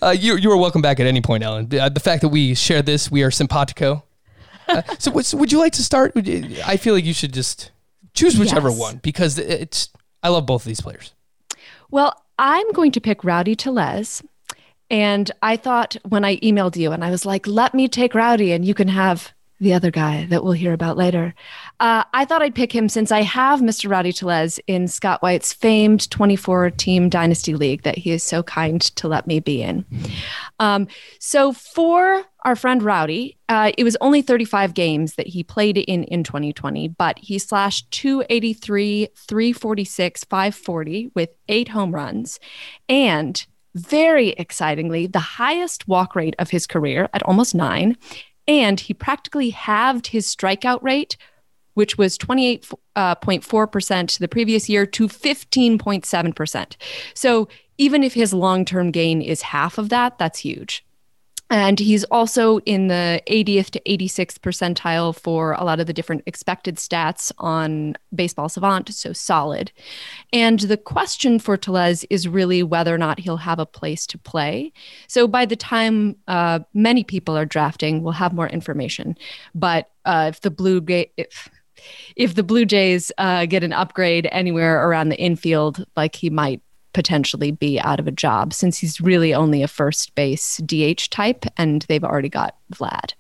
uh, 0.02 0.10
you 0.18 0.36
you 0.38 0.52
are 0.52 0.58
welcome 0.58 0.82
back 0.82 1.00
at 1.00 1.06
any 1.08 1.22
point, 1.22 1.44
Ellen. 1.44 1.70
Uh, 1.80 1.90
the 1.90 2.00
fact 2.00 2.22
that 2.22 2.30
we 2.30 2.54
share 2.56 2.82
this, 2.82 3.12
we 3.12 3.24
are 3.24 3.32
simpatico. 3.32 4.04
Uh, 4.68 4.82
so, 4.98 5.12
would- 5.12 5.26
so 5.26 5.38
would 5.38 5.52
you 5.52 5.60
like 5.60 5.74
to 5.74 5.84
start? 5.84 6.16
You- 6.16 6.58
I 6.66 6.78
feel 6.78 6.94
like 6.94 7.06
you 7.06 7.14
should 7.14 7.34
just 7.34 7.72
choose 8.14 8.38
whichever 8.40 8.70
Yes. 8.70 8.80
one 8.80 8.98
because 9.04 9.38
it's. 9.38 9.90
I 10.24 10.30
love 10.30 10.46
both 10.46 10.62
of 10.62 10.68
these 10.68 10.82
players. 10.82 11.14
Well, 11.92 12.24
I'm 12.40 12.72
going 12.72 12.92
to 12.94 13.02
pick 13.02 13.24
Rowdy 13.24 13.56
Tellez. 13.56 14.24
And 14.90 15.32
I 15.42 15.58
thought 15.58 15.96
when 16.08 16.24
I 16.24 16.38
emailed 16.38 16.76
you 16.76 16.92
and 16.92 17.04
I 17.04 17.10
was 17.10 17.26
like, 17.26 17.48
let 17.48 17.74
me 17.74 17.88
take 17.88 18.14
Rowdy 18.14 18.52
and 18.52 18.64
you 18.64 18.74
can 18.76 18.90
have 18.90 19.34
the 19.64 19.74
other 19.74 19.90
guy 19.90 20.26
that 20.30 20.44
we'll 20.44 20.54
hear 20.54 20.74
about 20.74 20.98
later. 20.98 21.34
Uh, 21.80 22.04
I 22.14 22.26
thought 22.26 22.42
I'd 22.42 22.54
pick 22.54 22.74
him 22.74 22.90
since 22.90 23.12
I 23.12 23.22
have 23.22 23.62
Mr. 23.62 23.90
Rowdy 23.90 24.14
Tellez 24.14 24.60
in 24.68 24.88
Scott 24.88 25.22
White's 25.24 25.54
famed 25.54 26.10
24 26.12 26.72
team 26.72 27.10
Dynasty 27.10 27.56
League 27.56 27.84
that 27.84 27.98
he 27.98 28.12
is 28.12 28.24
so 28.24 28.44
kind 28.44 28.82
to 28.82 29.08
let 29.08 29.26
me 29.26 29.40
be 29.40 29.64
in. 29.64 29.86
Um, 30.60 30.88
so 31.20 31.54
for 31.54 32.24
our 32.46 32.56
friend 32.56 32.84
Rowdy, 32.84 33.38
uh, 33.50 33.72
it 33.78 33.84
was 33.84 33.98
only 34.02 34.22
35 34.22 34.74
games 34.74 35.16
that 35.16 35.28
he 35.28 35.44
played 35.44 35.78
in 35.78 36.04
in 36.04 36.24
2020, 36.24 36.90
but 36.90 37.18
he 37.20 37.40
slashed 37.40 37.90
283, 37.92 39.08
346, 39.16 40.24
540 40.26 41.12
with 41.16 41.30
eight 41.48 41.70
home 41.70 41.96
runs. 41.96 42.40
And 42.90 43.46
very 43.76 44.30
excitingly, 44.30 45.08
the 45.08 45.20
highest 45.20 45.88
walk 45.88 46.16
rate 46.16 46.36
of 46.38 46.50
his 46.50 46.68
career 46.68 47.10
at 47.14 47.24
almost 47.24 47.56
nine. 47.56 47.98
And 48.48 48.80
he 48.80 48.94
practically 48.94 49.52
halved 49.52 50.08
his 50.08 50.28
strikeout 50.28 50.82
rate, 50.82 51.18
which 51.74 51.98
was 51.98 52.18
28.4% 52.18 54.02
uh, 54.02 54.18
the 54.20 54.28
previous 54.28 54.70
year, 54.70 54.86
to 54.86 55.08
15.7%. 55.08 56.76
So 57.14 57.48
even 57.78 58.04
if 58.04 58.14
his 58.14 58.34
long 58.34 58.66
term 58.66 58.92
gain 58.92 59.22
is 59.22 59.42
half 59.42 59.78
of 59.78 59.90
that, 59.90 60.18
that's 60.18 60.40
huge. 60.40 60.86
And 61.54 61.80
he's 61.80 62.04
also 62.06 62.58
in 62.62 62.88
the 62.88 63.22
80th 63.30 63.70
to 63.70 63.82
86th 63.82 64.40
percentile 64.40 65.16
for 65.16 65.52
a 65.52 65.64
lot 65.64 65.80
of 65.80 65.86
the 65.86 65.94
different 65.94 66.24
expected 66.26 66.78
stats 66.78 67.32
on 67.38 67.94
Baseball 68.16 68.50
Savant, 68.50 68.92
so 68.92 69.14
solid. 69.14 69.72
And 70.34 70.62
the 70.62 70.78
question 70.78 71.38
for 71.38 71.56
Tellez 71.56 72.06
is 72.10 72.28
really 72.28 72.64
whether 72.64 72.92
or 72.92 72.98
not 72.98 73.20
he'll 73.20 73.38
have 73.38 73.60
a 73.60 73.68
place 73.68 74.08
to 74.08 74.18
play. 74.18 74.74
So 75.08 75.28
by 75.28 75.46
the 75.46 75.56
time 75.56 76.16
uh, 76.28 76.62
many 76.74 77.04
people 77.04 77.38
are 77.38 77.46
drafting, 77.46 78.02
we'll 78.02 78.14
have 78.14 78.34
more 78.34 78.50
information. 78.50 79.16
But 79.54 79.92
uh, 80.06 80.32
if 80.34 80.42
the 80.42 80.50
Blue 80.50 80.82
Ga- 80.82 81.12
if 81.18 81.52
if 82.16 82.34
the 82.34 82.42
Blue 82.42 82.66
Jays 82.66 83.12
uh, 83.20 83.46
get 83.46 83.64
an 83.64 83.74
upgrade 83.74 84.28
anywhere 84.32 84.88
around 84.88 85.10
the 85.10 85.20
infield, 85.20 85.86
like 85.96 86.16
he 86.16 86.32
might 86.32 86.64
potentially 86.94 87.52
be 87.52 87.80
out 87.80 88.00
of 88.00 88.08
a 88.08 88.12
job 88.12 88.54
since 88.54 88.78
he's 88.78 89.02
really 89.02 89.34
only 89.34 89.64
a 89.64 89.68
first 89.68 90.16
base 90.16 90.58
DH 90.58 91.10
type 91.10 91.46
and 91.58 91.84
they've 91.84 92.04
already 92.04 92.30
got 92.30 92.56
Vlad. 92.74 93.14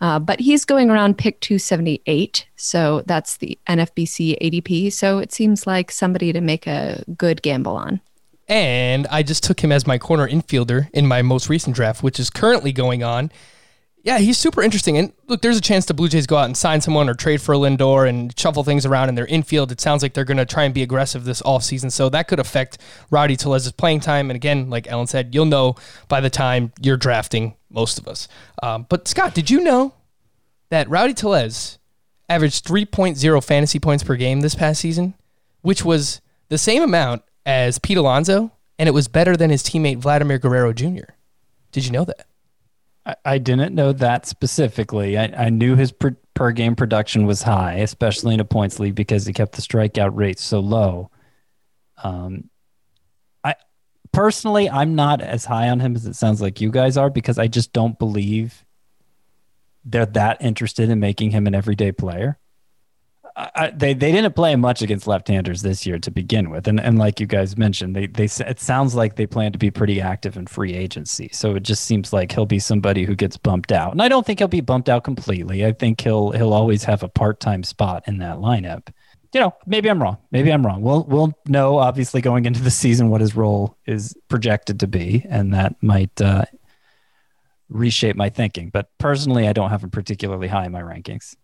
Uh, 0.00 0.18
but 0.18 0.40
he's 0.40 0.64
going 0.64 0.90
around 0.90 1.18
pick 1.18 1.40
278. 1.40 2.46
So 2.56 3.02
that's 3.06 3.38
the 3.38 3.58
NFBC 3.68 4.38
ADP. 4.40 4.92
So 4.92 5.18
it 5.18 5.32
seems 5.32 5.66
like 5.66 5.90
somebody 5.90 6.32
to 6.32 6.40
make 6.40 6.66
a 6.66 7.04
good 7.16 7.42
gamble 7.42 7.76
on. 7.76 8.00
And 8.48 9.06
I 9.08 9.22
just 9.22 9.44
took 9.44 9.60
him 9.60 9.72
as 9.72 9.86
my 9.86 9.98
corner 9.98 10.26
infielder 10.26 10.88
in 10.94 11.06
my 11.06 11.20
most 11.20 11.48
recent 11.48 11.76
draft, 11.76 12.02
which 12.02 12.18
is 12.18 12.30
currently 12.30 12.72
going 12.72 13.02
on. 13.02 13.30
Yeah, 14.02 14.18
he's 14.18 14.38
super 14.38 14.62
interesting. 14.62 14.96
And 14.96 15.12
look, 15.26 15.42
there's 15.42 15.58
a 15.58 15.60
chance 15.60 15.84
the 15.84 15.94
Blue 15.94 16.08
Jays 16.08 16.26
go 16.26 16.36
out 16.36 16.44
and 16.44 16.56
sign 16.56 16.80
someone 16.80 17.08
or 17.08 17.14
trade 17.14 17.42
for 17.42 17.54
Lindor 17.54 18.08
and 18.08 18.36
shuffle 18.38 18.64
things 18.64 18.86
around 18.86 19.08
in 19.08 19.16
their 19.16 19.26
infield. 19.26 19.72
It 19.72 19.80
sounds 19.80 20.02
like 20.02 20.14
they're 20.14 20.24
going 20.24 20.38
to 20.38 20.46
try 20.46 20.64
and 20.64 20.72
be 20.72 20.82
aggressive 20.82 21.24
this 21.24 21.42
offseason. 21.42 21.90
So 21.90 22.08
that 22.08 22.28
could 22.28 22.38
affect 22.38 22.78
Rowdy 23.10 23.36
Tellez's 23.36 23.72
playing 23.72 24.00
time. 24.00 24.30
And 24.30 24.36
again, 24.36 24.70
like 24.70 24.86
Ellen 24.88 25.08
said, 25.08 25.34
you'll 25.34 25.46
know 25.46 25.74
by 26.06 26.20
the 26.20 26.30
time 26.30 26.72
you're 26.80 26.96
drafting 26.96 27.56
most 27.70 27.98
of 27.98 28.06
us. 28.06 28.28
Um, 28.62 28.86
but 28.88 29.08
Scott, 29.08 29.34
did 29.34 29.50
you 29.50 29.60
know 29.60 29.94
that 30.70 30.88
Rowdy 30.88 31.14
Tellez 31.14 31.78
averaged 32.28 32.64
3.0 32.64 33.44
fantasy 33.44 33.78
points 33.78 34.04
per 34.04 34.16
game 34.16 34.40
this 34.40 34.54
past 34.54 34.80
season, 34.80 35.14
which 35.62 35.84
was 35.84 36.20
the 36.48 36.58
same 36.58 36.82
amount 36.82 37.22
as 37.44 37.78
Pete 37.78 37.96
Alonso, 37.96 38.52
and 38.78 38.88
it 38.88 38.92
was 38.92 39.08
better 39.08 39.36
than 39.36 39.50
his 39.50 39.62
teammate 39.62 39.98
Vladimir 39.98 40.38
Guerrero 40.38 40.72
Jr. 40.72 41.12
Did 41.72 41.84
you 41.84 41.92
know 41.92 42.04
that? 42.04 42.26
I, 43.08 43.14
I 43.24 43.38
didn't 43.38 43.74
know 43.74 43.92
that 43.94 44.26
specifically. 44.26 45.16
I, 45.18 45.46
I 45.46 45.48
knew 45.48 45.74
his 45.74 45.90
per, 45.90 46.16
per 46.34 46.52
game 46.52 46.76
production 46.76 47.26
was 47.26 47.42
high, 47.42 47.74
especially 47.74 48.34
in 48.34 48.40
a 48.40 48.44
points 48.44 48.78
league 48.78 48.94
because 48.94 49.26
he 49.26 49.32
kept 49.32 49.52
the 49.52 49.62
strikeout 49.62 50.14
rate 50.14 50.38
so 50.38 50.60
low. 50.60 51.10
Um, 52.04 52.50
I 53.42 53.54
personally, 54.12 54.68
I'm 54.70 54.94
not 54.94 55.20
as 55.20 55.46
high 55.46 55.68
on 55.70 55.80
him 55.80 55.96
as 55.96 56.06
it 56.06 56.14
sounds 56.14 56.40
like 56.42 56.60
you 56.60 56.70
guys 56.70 56.96
are 56.96 57.10
because 57.10 57.38
I 57.38 57.48
just 57.48 57.72
don't 57.72 57.98
believe 57.98 58.64
they're 59.84 60.06
that 60.06 60.42
interested 60.42 60.90
in 60.90 61.00
making 61.00 61.30
him 61.30 61.46
an 61.46 61.54
everyday 61.54 61.92
player. 61.92 62.38
I, 63.38 63.70
they 63.70 63.94
they 63.94 64.10
didn't 64.10 64.34
play 64.34 64.56
much 64.56 64.82
against 64.82 65.06
left-handers 65.06 65.62
this 65.62 65.86
year 65.86 66.00
to 66.00 66.10
begin 66.10 66.50
with, 66.50 66.66
and 66.66 66.80
and 66.80 66.98
like 66.98 67.20
you 67.20 67.26
guys 67.26 67.56
mentioned, 67.56 67.94
they 67.94 68.08
they 68.08 68.24
it 68.24 68.58
sounds 68.58 68.96
like 68.96 69.14
they 69.14 69.26
plan 69.26 69.52
to 69.52 69.58
be 69.58 69.70
pretty 69.70 70.00
active 70.00 70.36
in 70.36 70.48
free 70.48 70.74
agency. 70.74 71.30
So 71.32 71.54
it 71.54 71.62
just 71.62 71.84
seems 71.84 72.12
like 72.12 72.32
he'll 72.32 72.46
be 72.46 72.58
somebody 72.58 73.04
who 73.04 73.14
gets 73.14 73.36
bumped 73.36 73.70
out, 73.70 73.92
and 73.92 74.02
I 74.02 74.08
don't 74.08 74.26
think 74.26 74.40
he'll 74.40 74.48
be 74.48 74.60
bumped 74.60 74.88
out 74.88 75.04
completely. 75.04 75.64
I 75.64 75.70
think 75.72 76.00
he'll 76.00 76.32
he'll 76.32 76.52
always 76.52 76.82
have 76.84 77.04
a 77.04 77.08
part-time 77.08 77.62
spot 77.62 78.02
in 78.08 78.18
that 78.18 78.38
lineup. 78.38 78.88
You 79.32 79.40
know, 79.40 79.54
maybe 79.66 79.88
I'm 79.88 80.02
wrong. 80.02 80.18
Maybe 80.32 80.50
I'm 80.50 80.66
wrong. 80.66 80.82
We'll 80.82 81.04
we'll 81.04 81.32
know 81.46 81.78
obviously 81.78 82.20
going 82.20 82.44
into 82.44 82.60
the 82.60 82.72
season 82.72 83.08
what 83.08 83.20
his 83.20 83.36
role 83.36 83.76
is 83.86 84.16
projected 84.28 84.80
to 84.80 84.88
be, 84.88 85.24
and 85.28 85.54
that 85.54 85.76
might 85.80 86.20
uh, 86.20 86.44
reshape 87.68 88.16
my 88.16 88.30
thinking. 88.30 88.70
But 88.70 88.88
personally, 88.98 89.46
I 89.46 89.52
don't 89.52 89.70
have 89.70 89.84
him 89.84 89.90
particularly 89.90 90.48
high 90.48 90.66
in 90.66 90.72
my 90.72 90.82
rankings. 90.82 91.36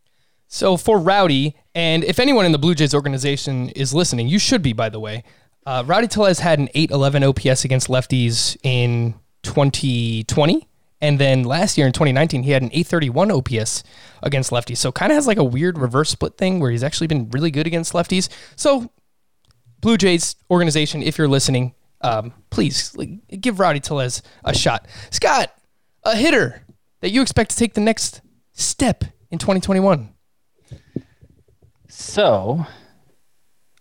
So 0.55 0.77
for 0.77 1.01
Rowdy, 1.01 1.57
and 1.75 2.05
if 2.05 2.21
anyone 2.21 2.47
in 2.47 2.53
the 2.53 2.61
Blue 2.61 2.77
Jays 2.77 2.95
organization 2.95 3.71
is 3.71 3.93
listening, 3.93 4.29
you 4.29 4.39
should 4.39 4.63
be, 4.63 4.73
by 4.73 4.89
the 4.89 5.01
way. 5.01 5.25
Uh, 5.67 5.83
Rowdy 5.85 6.07
Tellez 6.07 6.39
had 6.39 6.61
an 6.61 6.69
811 6.77 7.25
OPS 7.25 7.65
against 7.65 7.89
lefties 7.89 8.57
in 8.63 9.15
2020. 9.43 10.69
And 11.01 11.19
then 11.19 11.43
last 11.43 11.77
year 11.77 11.89
in 11.89 11.93
2019, 11.93 12.45
he 12.45 12.53
had 12.53 12.63
an 12.63 12.69
831 12.69 13.33
OPS 13.33 13.83
against 14.23 14.53
lefties. 14.53 14.77
So 14.77 14.93
kind 14.93 15.11
of 15.11 15.17
has 15.17 15.27
like 15.27 15.39
a 15.39 15.45
weird 15.45 15.77
reverse 15.77 16.11
split 16.11 16.39
thing 16.39 16.61
where 16.61 16.71
he's 16.71 16.85
actually 16.85 17.09
been 17.09 17.31
really 17.31 17.51
good 17.51 17.67
against 17.67 17.93
lefties. 17.93 18.29
So 18.55 18.93
Blue 19.81 19.97
Jays 19.97 20.37
organization, 20.49 21.03
if 21.03 21.19
you're 21.19 21.27
listening, 21.27 21.75
um, 22.01 22.33
please 22.51 22.95
like, 22.97 23.11
give 23.41 23.59
Rowdy 23.59 23.81
Tellez 23.81 24.23
a 24.45 24.55
shot. 24.55 24.87
Scott, 25.11 25.53
a 26.05 26.15
hitter 26.15 26.63
that 27.01 27.11
you 27.11 27.23
expect 27.23 27.51
to 27.51 27.57
take 27.57 27.75
the 27.75 27.81
next 27.81 28.21
step 28.53 29.03
in 29.33 29.39
2021. 29.41 30.14
So 31.97 32.67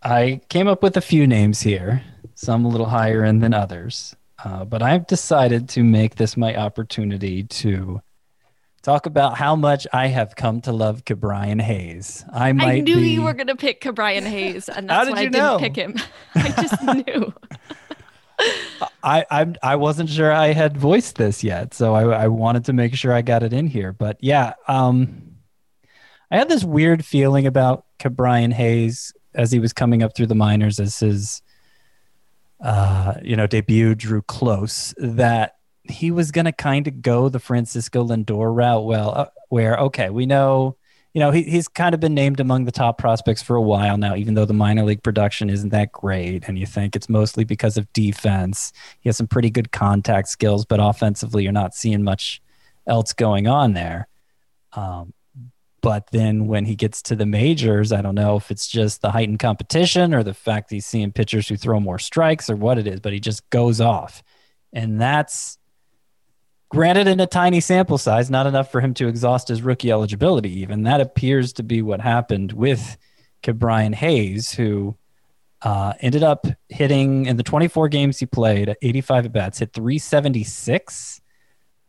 I 0.03 0.39
came 0.49 0.67
up 0.67 0.83
with 0.83 0.95
a 0.97 1.01
few 1.01 1.25
names 1.25 1.61
here, 1.61 2.03
some 2.35 2.63
a 2.63 2.67
little 2.67 2.85
higher 2.85 3.23
end 3.23 3.41
than 3.41 3.55
others. 3.55 4.15
Uh, 4.43 4.65
but 4.65 4.83
I've 4.83 5.07
decided 5.07 5.67
to 5.69 5.83
make 5.83 6.15
this 6.15 6.37
my 6.37 6.55
opportunity 6.55 7.43
to 7.43 8.01
talk 8.83 9.07
about 9.07 9.35
how 9.37 9.55
much 9.55 9.87
I 9.91 10.07
have 10.07 10.35
come 10.35 10.61
to 10.61 10.71
love 10.71 11.05
Ke'Bryan 11.05 11.59
Hayes. 11.59 12.23
I 12.31 12.51
might 12.51 12.67
I 12.67 12.79
knew 12.81 12.97
be, 12.97 13.09
you 13.09 13.23
were 13.23 13.33
going 13.33 13.47
to 13.47 13.55
pick 13.55 13.81
Ke'Bryan 13.81 14.27
Hayes, 14.27 14.69
and 14.69 14.87
that's 14.89 15.09
why 15.09 15.17
I 15.17 15.21
you 15.21 15.29
didn't 15.31 15.59
pick 15.59 15.75
him. 15.75 15.95
I 16.35 16.49
just 16.49 16.83
knew. 17.07 17.33
I, 19.03 19.25
I'm 19.31 19.55
I 19.63 19.75
wasn't 19.75 20.09
sure 20.09 20.31
I 20.31 20.53
had 20.53 20.77
voiced 20.77 21.15
this 21.15 21.43
yet, 21.43 21.73
so 21.73 21.95
I, 21.95 22.25
I 22.25 22.27
wanted 22.27 22.65
to 22.65 22.73
make 22.73 22.93
sure 22.93 23.11
I 23.11 23.23
got 23.23 23.41
it 23.41 23.53
in 23.53 23.65
here. 23.65 23.91
But 23.91 24.17
yeah, 24.21 24.53
um, 24.67 25.32
I 26.33 26.37
had 26.37 26.49
this 26.49 26.63
weird 26.63 27.05
feeling 27.05 27.45
about 27.45 27.85
Ke'Bryan 27.99 28.51
Hayes 28.53 29.13
as 29.35 29.51
he 29.51 29.59
was 29.59 29.71
coming 29.71 30.01
up 30.01 30.15
through 30.15 30.25
the 30.25 30.35
minors 30.35 30.79
as 30.79 30.99
his 30.99 31.43
uh, 32.59 33.13
you 33.21 33.35
know 33.35 33.45
debut 33.45 33.93
drew 33.93 34.23
close 34.23 34.95
that 34.97 35.57
he 35.83 36.09
was 36.09 36.31
going 36.31 36.45
to 36.45 36.51
kind 36.51 36.87
of 36.87 37.03
go 37.03 37.29
the 37.29 37.39
Francisco 37.39 38.03
Lindor 38.03 38.55
route. 38.55 38.83
Well, 38.83 39.13
uh, 39.15 39.25
where 39.49 39.77
okay, 39.77 40.09
we 40.09 40.25
know 40.25 40.75
you 41.13 41.19
know 41.19 41.29
he, 41.29 41.43
he's 41.43 41.67
kind 41.67 41.93
of 41.93 42.01
been 42.01 42.15
named 42.15 42.39
among 42.39 42.65
the 42.65 42.71
top 42.71 42.97
prospects 42.97 43.43
for 43.43 43.55
a 43.55 43.61
while 43.61 43.97
now, 43.97 44.15
even 44.15 44.33
though 44.33 44.45
the 44.45 44.53
minor 44.53 44.83
league 44.83 45.03
production 45.03 45.51
isn't 45.51 45.69
that 45.69 45.91
great, 45.91 46.45
and 46.47 46.57
you 46.57 46.65
think 46.65 46.95
it's 46.95 47.09
mostly 47.09 47.43
because 47.43 47.77
of 47.77 47.93
defense. 47.93 48.73
He 49.01 49.09
has 49.09 49.17
some 49.17 49.27
pretty 49.27 49.51
good 49.51 49.71
contact 49.71 50.29
skills, 50.29 50.65
but 50.65 50.79
offensively, 50.81 51.43
you're 51.43 51.51
not 51.51 51.75
seeing 51.75 52.03
much 52.03 52.41
else 52.87 53.13
going 53.13 53.45
on 53.45 53.73
there. 53.73 54.07
Um, 54.71 55.13
but 55.83 56.07
then 56.11 56.47
when 56.47 56.63
he 56.63 56.75
gets 56.75 57.01
to 57.03 57.15
the 57.15 57.25
majors, 57.25 57.91
I 57.91 58.01
don't 58.01 58.15
know 58.15 58.37
if 58.37 58.49
it's 58.49 58.67
just 58.67 59.01
the 59.01 59.11
heightened 59.11 59.39
competition 59.39 60.13
or 60.13 60.23
the 60.23 60.33
fact 60.33 60.71
he's 60.71 60.85
seeing 60.85 61.11
pitchers 61.11 61.49
who 61.49 61.57
throw 61.57 61.77
more 61.81 61.99
strikes 61.99 62.49
or 62.49 62.55
what 62.55 62.77
it 62.77 62.87
is, 62.87 63.01
but 63.01 63.11
he 63.11 63.19
just 63.19 63.47
goes 63.49 63.81
off. 63.81 64.23
And 64.71 64.99
that's 64.99 65.57
granted 66.69 67.07
in 67.07 67.19
a 67.19 67.27
tiny 67.27 67.59
sample 67.59 67.97
size, 67.97 68.29
not 68.31 68.47
enough 68.47 68.71
for 68.71 68.79
him 68.79 68.93
to 68.93 69.09
exhaust 69.09 69.49
his 69.49 69.61
rookie 69.61 69.91
eligibility, 69.91 70.61
even. 70.61 70.83
That 70.83 71.01
appears 71.01 71.51
to 71.53 71.63
be 71.63 71.81
what 71.81 71.99
happened 71.99 72.53
with 72.53 72.97
Ke'Bryan 73.43 73.93
Hayes, 73.93 74.53
who 74.53 74.95
uh, 75.63 75.95
ended 75.99 76.23
up 76.23 76.47
hitting 76.69 77.25
in 77.25 77.35
the 77.35 77.43
24 77.43 77.89
games 77.89 78.19
he 78.19 78.25
played, 78.25 78.73
85 78.81 79.25
at 79.25 79.33
bats, 79.33 79.59
hit 79.59 79.73
376 79.73 81.19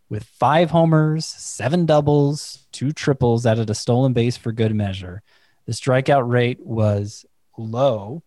with 0.09 0.25
five 0.25 0.71
homers, 0.73 1.25
seven 1.25 1.87
doubles, 1.87 2.64
two 2.85 2.93
triples, 2.93 3.47
added 3.47 3.71
a 3.71 3.75
stolen 3.75 4.13
base 4.13 4.37
for 4.37 4.53
good 4.53 4.75
measure. 4.75 5.23
The 5.67 5.73
strikeout 5.73 6.29
rate 6.29 6.61
was 6.61 7.25
low, 7.57 8.23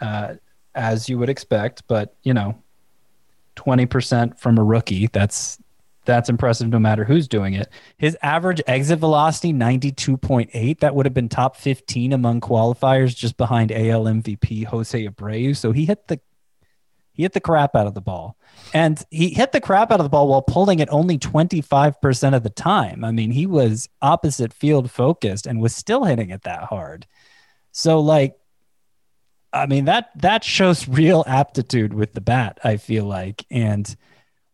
uh, 0.00 0.34
as 0.74 1.08
you 1.08 1.18
would 1.18 1.28
expect, 1.28 1.82
but 1.86 2.14
you 2.22 2.32
know, 2.32 2.62
20% 3.56 4.38
from 4.38 4.58
a 4.58 4.64
rookie. 4.64 5.08
That's 5.08 5.58
that's 6.04 6.30
impressive 6.30 6.68
no 6.68 6.78
matter 6.78 7.04
who's 7.04 7.28
doing 7.28 7.52
it. 7.52 7.68
His 7.98 8.16
average 8.22 8.62
exit 8.66 8.98
velocity 8.98 9.52
92.8. 9.52 10.80
That 10.80 10.94
would 10.94 11.04
have 11.04 11.12
been 11.12 11.28
top 11.28 11.54
15 11.54 12.14
among 12.14 12.40
qualifiers 12.40 13.14
just 13.14 13.36
behind 13.36 13.70
AL 13.70 14.04
MVP 14.04 14.64
Jose 14.64 15.06
Abreu. 15.06 15.54
So 15.54 15.72
he 15.72 15.84
hit 15.84 16.08
the 16.08 16.18
he 17.18 17.24
hit 17.24 17.32
the 17.32 17.40
crap 17.40 17.74
out 17.74 17.88
of 17.88 17.94
the 17.94 18.00
ball. 18.00 18.36
And 18.72 19.02
he 19.10 19.30
hit 19.30 19.50
the 19.50 19.60
crap 19.60 19.90
out 19.90 19.98
of 19.98 20.04
the 20.04 20.08
ball 20.08 20.28
while 20.28 20.40
pulling 20.40 20.78
it 20.78 20.88
only 20.92 21.18
25% 21.18 22.36
of 22.36 22.44
the 22.44 22.48
time. 22.48 23.04
I 23.04 23.10
mean, 23.10 23.32
he 23.32 23.44
was 23.44 23.88
opposite 24.00 24.52
field 24.52 24.88
focused 24.88 25.44
and 25.44 25.60
was 25.60 25.74
still 25.74 26.04
hitting 26.04 26.30
it 26.30 26.44
that 26.44 26.62
hard. 26.62 27.08
So 27.72 27.98
like 27.98 28.36
I 29.52 29.66
mean 29.66 29.86
that 29.86 30.10
that 30.16 30.44
shows 30.44 30.86
real 30.88 31.24
aptitude 31.26 31.92
with 31.92 32.12
the 32.12 32.20
bat, 32.20 32.60
I 32.62 32.76
feel 32.76 33.04
like. 33.04 33.44
And 33.50 33.96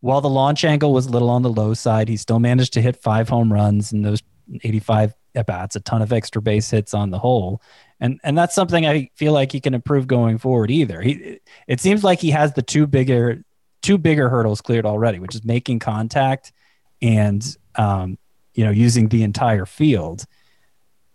while 0.00 0.22
the 0.22 0.30
launch 0.30 0.64
angle 0.64 0.94
was 0.94 1.04
a 1.04 1.10
little 1.10 1.28
on 1.28 1.42
the 1.42 1.50
low 1.50 1.74
side, 1.74 2.08
he 2.08 2.16
still 2.16 2.38
managed 2.38 2.72
to 2.74 2.82
hit 2.82 2.96
five 2.96 3.28
home 3.28 3.52
runs 3.52 3.92
and 3.92 4.02
those 4.02 4.22
85 4.62 5.14
at 5.34 5.46
bats, 5.46 5.76
a 5.76 5.80
ton 5.80 6.00
of 6.00 6.14
extra 6.14 6.40
base 6.40 6.70
hits 6.70 6.94
on 6.94 7.10
the 7.10 7.18
whole. 7.18 7.60
And 8.00 8.20
and 8.24 8.36
that's 8.36 8.54
something 8.54 8.86
I 8.86 9.10
feel 9.14 9.32
like 9.32 9.52
he 9.52 9.60
can 9.60 9.74
improve 9.74 10.06
going 10.06 10.38
forward 10.38 10.70
either. 10.70 11.00
He 11.00 11.38
it 11.66 11.80
seems 11.80 12.04
like 12.04 12.20
he 12.20 12.30
has 12.30 12.52
the 12.52 12.62
two 12.62 12.86
bigger 12.86 13.44
two 13.82 13.98
bigger 13.98 14.28
hurdles 14.28 14.60
cleared 14.60 14.86
already, 14.86 15.18
which 15.18 15.34
is 15.34 15.44
making 15.44 15.78
contact 15.78 16.52
and 17.00 17.56
um, 17.76 18.18
you 18.54 18.64
know, 18.64 18.70
using 18.70 19.08
the 19.08 19.22
entire 19.22 19.66
field. 19.66 20.24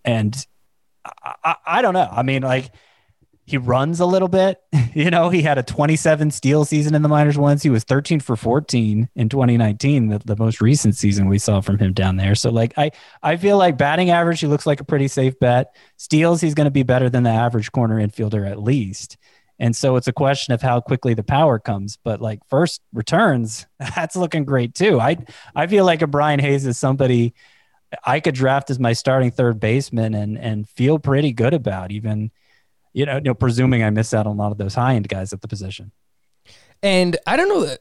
And 0.05 0.35
I, 1.05 1.35
I, 1.43 1.55
I 1.65 1.81
don't 1.81 1.93
know. 1.93 2.09
I 2.11 2.23
mean, 2.23 2.43
like 2.43 2.71
he 3.49 3.57
runs 3.57 3.99
a 3.99 4.05
little 4.05 4.27
bit. 4.27 4.61
You 4.95 5.11
know, 5.11 5.29
he 5.29 5.43
had 5.43 5.59
a 5.59 5.63
27 5.63 6.31
steal 6.31 6.65
season 6.65 6.95
in 6.95 7.03
the 7.03 7.07
minors 7.07 7.37
once. 7.37 7.61
He 7.61 7.69
was 7.69 7.83
13 7.83 8.21
for 8.21 8.35
14 8.35 9.07
in 9.15 9.29
2019, 9.29 10.07
the, 10.07 10.17
the 10.17 10.35
most 10.35 10.61
recent 10.61 10.95
season 10.95 11.29
we 11.29 11.37
saw 11.37 11.61
from 11.61 11.77
him 11.77 11.93
down 11.93 12.17
there. 12.17 12.33
So, 12.33 12.49
like, 12.49 12.75
I 12.75 12.89
I 13.21 13.37
feel 13.37 13.57
like 13.57 13.77
batting 13.77 14.09
average, 14.09 14.39
he 14.39 14.47
looks 14.47 14.65
like 14.65 14.81
a 14.81 14.83
pretty 14.83 15.07
safe 15.07 15.37
bet. 15.39 15.75
Steals, 15.97 16.41
he's 16.41 16.55
going 16.55 16.65
to 16.65 16.71
be 16.71 16.81
better 16.81 17.07
than 17.07 17.21
the 17.21 17.29
average 17.29 17.71
corner 17.71 17.97
infielder 17.97 18.49
at 18.49 18.59
least. 18.59 19.17
And 19.59 19.75
so 19.75 19.95
it's 19.95 20.07
a 20.07 20.13
question 20.13 20.55
of 20.55 20.61
how 20.63 20.81
quickly 20.81 21.13
the 21.13 21.23
power 21.23 21.59
comes. 21.59 21.97
But 22.03 22.19
like 22.19 22.39
first 22.49 22.81
returns, 22.91 23.67
that's 23.79 24.15
looking 24.15 24.43
great 24.43 24.73
too. 24.73 24.99
I 24.99 25.17
I 25.55 25.67
feel 25.67 25.85
like 25.85 25.99
Ke'Bryan 25.99 26.41
Hayes 26.41 26.65
is 26.65 26.79
somebody 26.79 27.35
I 28.03 28.21
could 28.21 28.35
draft 28.35 28.71
as 28.71 28.79
my 28.79 28.93
starting 28.93 29.29
third 29.29 29.59
baseman 29.59 30.15
and 30.15 30.37
and 30.37 30.67
feel 30.67 30.97
pretty 30.97 31.31
good 31.31 31.53
about 31.53 31.91
even 31.91 32.31
you 32.93 33.05
know, 33.05 33.15
you 33.15 33.21
know, 33.21 33.33
presuming 33.33 33.83
I 33.83 33.89
miss 33.89 34.13
out 34.13 34.27
on 34.27 34.35
a 34.35 34.39
lot 34.39 34.51
of 34.51 34.57
those 34.57 34.75
high 34.75 34.95
end 34.95 35.07
guys 35.07 35.33
at 35.33 35.41
the 35.41 35.47
position. 35.47 35.91
And 36.81 37.17
I 37.27 37.35
don't 37.35 37.49
know 37.49 37.75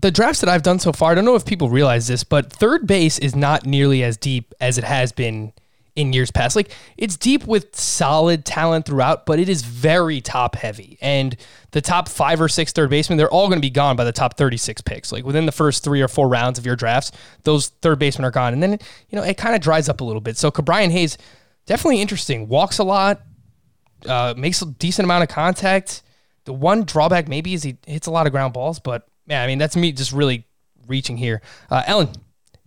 the 0.00 0.12
drafts 0.12 0.40
that 0.40 0.48
I've 0.48 0.62
done 0.62 0.78
so 0.78 0.92
far. 0.92 1.10
I 1.10 1.14
don't 1.14 1.24
know 1.24 1.34
if 1.34 1.44
people 1.44 1.68
realize 1.68 2.06
this, 2.06 2.22
but 2.22 2.52
third 2.52 2.86
base 2.86 3.18
is 3.18 3.34
not 3.34 3.66
nearly 3.66 4.04
as 4.04 4.16
deep 4.16 4.54
as 4.60 4.78
it 4.78 4.84
has 4.84 5.10
been 5.10 5.52
in 5.96 6.12
years 6.12 6.30
past. 6.30 6.56
Like 6.56 6.72
it's 6.96 7.16
deep 7.16 7.46
with 7.46 7.74
solid 7.74 8.44
talent 8.44 8.86
throughout, 8.86 9.26
but 9.26 9.38
it 9.38 9.48
is 9.48 9.62
very 9.62 10.20
top 10.20 10.54
heavy. 10.54 10.98
And 11.00 11.36
the 11.72 11.80
top 11.80 12.08
five 12.08 12.40
or 12.40 12.48
six 12.48 12.72
third 12.72 12.90
basemen, 12.90 13.16
they're 13.16 13.30
all 13.30 13.48
going 13.48 13.58
to 13.58 13.66
be 13.66 13.70
gone 13.70 13.96
by 13.96 14.04
the 14.04 14.12
top 14.12 14.36
36 14.36 14.82
picks. 14.82 15.12
Like 15.12 15.24
within 15.24 15.46
the 15.46 15.52
first 15.52 15.84
three 15.84 16.00
or 16.00 16.08
four 16.08 16.28
rounds 16.28 16.58
of 16.58 16.66
your 16.66 16.76
drafts, 16.76 17.12
those 17.42 17.68
third 17.68 17.98
basemen 17.98 18.24
are 18.24 18.30
gone. 18.30 18.52
And 18.52 18.62
then, 18.62 18.78
you 19.08 19.16
know, 19.16 19.22
it 19.22 19.36
kind 19.36 19.54
of 19.54 19.60
dries 19.60 19.88
up 19.88 20.00
a 20.00 20.04
little 20.04 20.20
bit. 20.20 20.36
So 20.36 20.50
Ke'Bryan 20.50 20.90
Hayes, 20.90 21.18
definitely 21.66 22.00
interesting. 22.00 22.48
Walks 22.48 22.78
a 22.78 22.84
lot, 22.84 23.20
uh, 24.06 24.34
makes 24.36 24.62
a 24.62 24.66
decent 24.66 25.04
amount 25.04 25.22
of 25.22 25.28
contact. 25.28 26.02
The 26.44 26.52
one 26.52 26.84
drawback 26.84 27.28
maybe 27.28 27.54
is 27.54 27.62
he 27.62 27.76
hits 27.86 28.06
a 28.06 28.10
lot 28.10 28.26
of 28.26 28.32
ground 28.32 28.52
balls, 28.52 28.78
but 28.78 29.06
yeah, 29.26 29.42
I 29.42 29.46
mean, 29.46 29.58
that's 29.58 29.76
me 29.76 29.92
just 29.92 30.12
really 30.12 30.46
reaching 30.86 31.16
here. 31.16 31.40
Uh, 31.70 31.82
Ellen, 31.86 32.10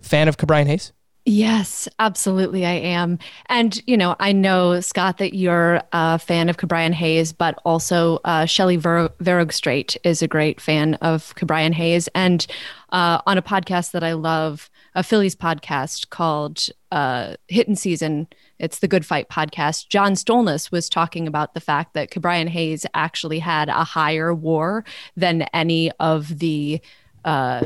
fan 0.01 0.27
of 0.27 0.37
Ke'Bryan 0.37 0.65
Hayes? 0.67 0.93
Yes, 1.29 1.89
absolutely, 1.99 2.65
I 2.65 2.71
am. 2.71 3.19
And, 3.47 3.81
you 3.85 3.97
know, 3.97 4.15
I 4.17 4.31
know, 4.31 4.79
Scott, 4.79 5.17
that 5.17 5.35
you're 5.35 5.81
a 5.91 6.17
fan 6.17 6.47
of 6.47 6.55
Ke'Bryan 6.55 6.93
Hayes, 6.93 7.33
but 7.33 7.59
also 7.65 8.19
uh, 8.23 8.45
Shelly 8.45 8.77
Ver- 8.77 9.09
Verougstraete 9.21 9.97
is 10.05 10.21
a 10.21 10.27
great 10.27 10.61
fan 10.61 10.93
of 10.95 11.35
Ke'Bryan 11.35 11.73
Hayes. 11.73 12.07
And 12.15 12.47
uh, 12.93 13.21
on 13.27 13.37
a 13.37 13.41
podcast 13.41 13.91
that 13.91 14.05
I 14.05 14.13
love, 14.13 14.69
a 14.95 15.03
Phillies 15.03 15.35
podcast 15.35 16.09
called 16.09 16.69
uh, 16.93 17.35
Hittin' 17.49 17.75
Season, 17.75 18.27
it's 18.59 18.79
the 18.79 18.87
Good 18.87 19.05
Phight 19.05 19.29
podcast. 19.29 19.89
John 19.89 20.13
Stolnis 20.13 20.71
was 20.71 20.89
talking 20.89 21.27
about 21.27 21.53
the 21.53 21.59
fact 21.59 21.93
that 21.93 22.09
Ke'Bryan 22.11 22.47
Hayes 22.49 22.85
actually 22.93 23.39
had 23.39 23.69
a 23.69 23.83
higher 23.83 24.33
war 24.33 24.83
than 25.15 25.43
any 25.53 25.91
of 25.99 26.39
the 26.39 26.81
uh, 27.25 27.63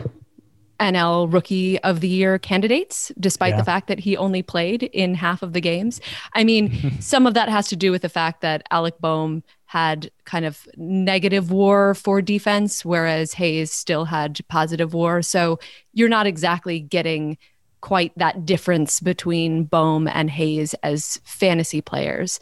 NL 0.79 1.31
Rookie 1.31 1.77
of 1.79 1.99
the 1.99 2.07
Year 2.07 2.39
candidates, 2.39 3.11
despite 3.19 3.51
Yeah. 3.51 3.57
the 3.57 3.63
fact 3.63 3.87
that 3.87 3.99
he 3.99 4.17
only 4.17 4.41
played 4.41 4.83
in 4.83 5.13
half 5.13 5.43
of 5.43 5.53
the 5.53 5.61
games. 5.61 6.01
I 6.33 6.43
mean, 6.43 6.97
some 6.99 7.27
of 7.27 7.35
that 7.35 7.49
has 7.49 7.67
to 7.69 7.75
do 7.75 7.91
with 7.91 8.01
the 8.01 8.09
fact 8.09 8.41
that 8.41 8.63
Alec 8.71 8.95
Bohm 8.99 9.43
had 9.65 10.11
kind 10.25 10.43
of 10.43 10.67
negative 10.75 11.51
war 11.51 11.93
for 11.93 12.21
defense, 12.21 12.83
whereas 12.83 13.33
Hayes 13.35 13.71
still 13.71 14.05
had 14.05 14.39
positive 14.49 14.93
war. 14.93 15.21
So 15.21 15.59
you're 15.93 16.09
not 16.09 16.25
exactly 16.27 16.79
getting 16.79 17.37
quite 17.81 18.17
that 18.17 18.45
difference 18.45 18.99
between 18.99 19.65
Bohm 19.65 20.07
and 20.07 20.29
Hayes 20.29 20.73
as 20.83 21.19
fantasy 21.23 21.81
players. 21.81 22.39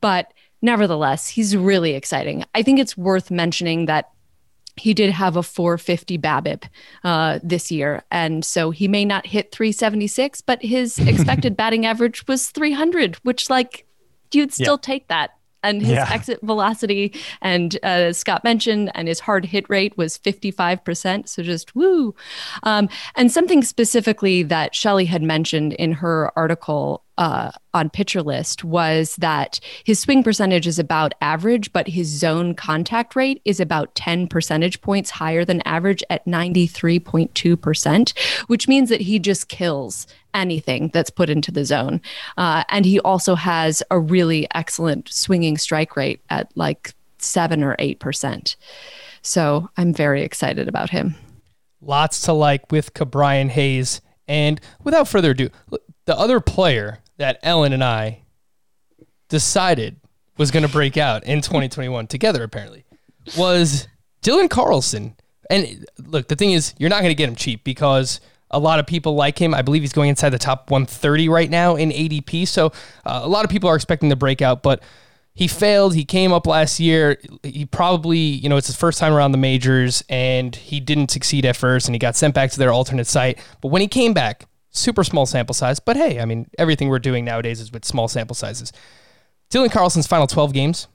But 0.00 0.32
nevertheless, 0.62 1.28
he's 1.28 1.56
really 1.56 1.94
exciting. 1.94 2.44
I 2.54 2.62
think 2.62 2.78
it's 2.78 2.96
worth 2.96 3.30
mentioning 3.30 3.86
that 3.86 4.10
he 4.76 4.94
did 4.94 5.10
have 5.10 5.36
a 5.36 5.42
450 5.42 6.18
BABIP 6.18 6.68
uh, 7.04 7.40
this 7.42 7.70
year, 7.70 8.02
and 8.10 8.44
so 8.44 8.70
he 8.70 8.86
may 8.88 9.04
not 9.04 9.26
hit 9.26 9.52
376, 9.52 10.40
but 10.42 10.62
his 10.62 10.98
expected 11.06 11.56
batting 11.56 11.84
average 11.84 12.26
was 12.26 12.50
300, 12.50 13.16
which 13.16 13.50
like 13.50 13.86
you'd 14.32 14.52
still 14.52 14.78
take 14.78 15.08
that 15.08 15.30
and 15.62 15.80
his 15.82 15.90
Yeah. 15.92 16.08
exit 16.10 16.38
velocity 16.42 17.14
and 17.42 17.78
uh, 17.82 18.12
Scott 18.12 18.44
mentioned, 18.44 18.90
and 18.94 19.08
his 19.08 19.20
hard 19.20 19.44
hit 19.44 19.68
rate 19.68 19.96
was 19.96 20.18
55%. 20.18 21.28
So 21.28 21.42
just 21.42 21.74
woo. 21.74 22.14
Um, 22.62 22.88
and 23.16 23.30
something 23.32 23.62
specifically 23.62 24.42
that 24.44 24.74
Shelley 24.74 25.04
had 25.06 25.22
mentioned 25.22 25.72
in 25.74 25.92
her 25.92 26.30
article 26.36 27.02
uh, 27.18 27.50
on 27.74 27.90
Pitcher 27.90 28.22
List 28.22 28.62
was 28.62 29.16
that 29.16 29.58
his 29.82 29.98
swing 29.98 30.22
percentage 30.22 30.68
is 30.68 30.78
about 30.78 31.14
average, 31.20 31.72
but 31.72 31.88
his 31.88 32.06
zone 32.06 32.54
contact 32.54 33.16
rate 33.16 33.42
is 33.44 33.58
about 33.58 33.92
10 33.96 34.28
percentage 34.28 34.80
points 34.82 35.10
higher 35.10 35.44
than 35.44 35.60
average 35.62 36.04
at 36.10 36.24
93.2%, 36.26 38.18
which 38.46 38.68
means 38.68 38.88
that 38.88 39.00
he 39.00 39.18
just 39.18 39.48
kills 39.48 40.06
anything 40.38 40.90
that's 40.94 41.10
put 41.10 41.28
into 41.28 41.50
the 41.50 41.64
zone. 41.64 42.00
Uh, 42.36 42.64
and 42.70 42.84
he 42.84 43.00
also 43.00 43.34
has 43.34 43.82
a 43.90 43.98
really 43.98 44.46
excellent 44.54 45.12
swinging 45.12 45.58
strike 45.58 45.96
rate 45.96 46.22
at 46.30 46.50
like 46.54 46.94
seven 47.18 47.62
or 47.62 47.76
8%. 47.76 48.56
So 49.22 49.68
I'm 49.76 49.92
very 49.92 50.22
excited 50.22 50.68
about 50.68 50.90
him. 50.90 51.16
Lots 51.80 52.22
to 52.22 52.32
like 52.32 52.70
with 52.72 52.94
Ke'Bryan 52.94 53.50
Hayes. 53.50 54.00
And 54.26 54.60
without 54.84 55.08
further 55.08 55.30
ado, 55.30 55.50
the 56.04 56.16
other 56.16 56.40
player 56.40 56.98
that 57.16 57.38
Ellen 57.42 57.72
and 57.72 57.84
I 57.84 58.22
decided 59.28 59.96
was 60.36 60.50
going 60.50 60.62
to 60.62 60.68
break 60.68 60.96
out 60.96 61.24
in 61.24 61.40
2021 61.40 62.06
together, 62.06 62.42
apparently, 62.42 62.84
was 63.36 63.88
Dylan 64.22 64.48
Carlson. 64.48 65.16
And 65.50 65.86
look, 65.98 66.28
the 66.28 66.36
thing 66.36 66.52
is, 66.52 66.74
you're 66.78 66.90
not 66.90 67.00
going 67.00 67.10
to 67.10 67.14
get 67.14 67.28
him 67.28 67.34
cheap 67.34 67.64
because 67.64 68.20
a 68.50 68.58
lot 68.58 68.78
of 68.78 68.86
people 68.86 69.14
like 69.14 69.38
him. 69.38 69.54
I 69.54 69.62
believe 69.62 69.82
he's 69.82 69.92
going 69.92 70.08
inside 70.08 70.30
the 70.30 70.38
top 70.38 70.70
130 70.70 71.28
right 71.28 71.50
now 71.50 71.76
in 71.76 71.90
ADP. 71.90 72.48
So 72.48 72.66
uh, 73.04 73.20
a 73.22 73.28
lot 73.28 73.44
of 73.44 73.50
people 73.50 73.68
are 73.68 73.76
expecting 73.76 74.08
the 74.08 74.16
breakout, 74.16 74.62
but 74.62 74.82
he 75.34 75.46
failed. 75.46 75.94
He 75.94 76.04
came 76.04 76.32
up 76.32 76.46
last 76.46 76.80
year. 76.80 77.20
He 77.42 77.64
probably, 77.64 78.18
you 78.18 78.48
know, 78.48 78.56
it's 78.56 78.66
his 78.66 78.76
first 78.76 78.98
time 78.98 79.12
around 79.12 79.32
the 79.32 79.38
majors 79.38 80.02
and 80.08 80.54
he 80.56 80.80
didn't 80.80 81.10
succeed 81.10 81.44
at 81.44 81.56
first 81.56 81.86
and 81.86 81.94
he 81.94 81.98
got 81.98 82.16
sent 82.16 82.34
back 82.34 82.50
to 82.50 82.58
their 82.58 82.72
alternate 82.72 83.06
site. 83.06 83.38
But 83.60 83.68
when 83.68 83.80
he 83.80 83.88
came 83.88 84.12
back, 84.14 84.46
super 84.70 85.04
small 85.04 85.26
sample 85.26 85.54
size. 85.54 85.78
But 85.78 85.96
hey, 85.96 86.20
I 86.20 86.24
mean, 86.24 86.50
everything 86.58 86.88
we're 86.88 86.98
doing 86.98 87.24
nowadays 87.24 87.60
is 87.60 87.72
with 87.72 87.84
small 87.84 88.08
sample 88.08 88.34
sizes. 88.34 88.72
Dylan 89.50 89.70
Carlson's 89.70 90.06
final 90.06 90.26
12 90.26 90.52
games 90.52 90.88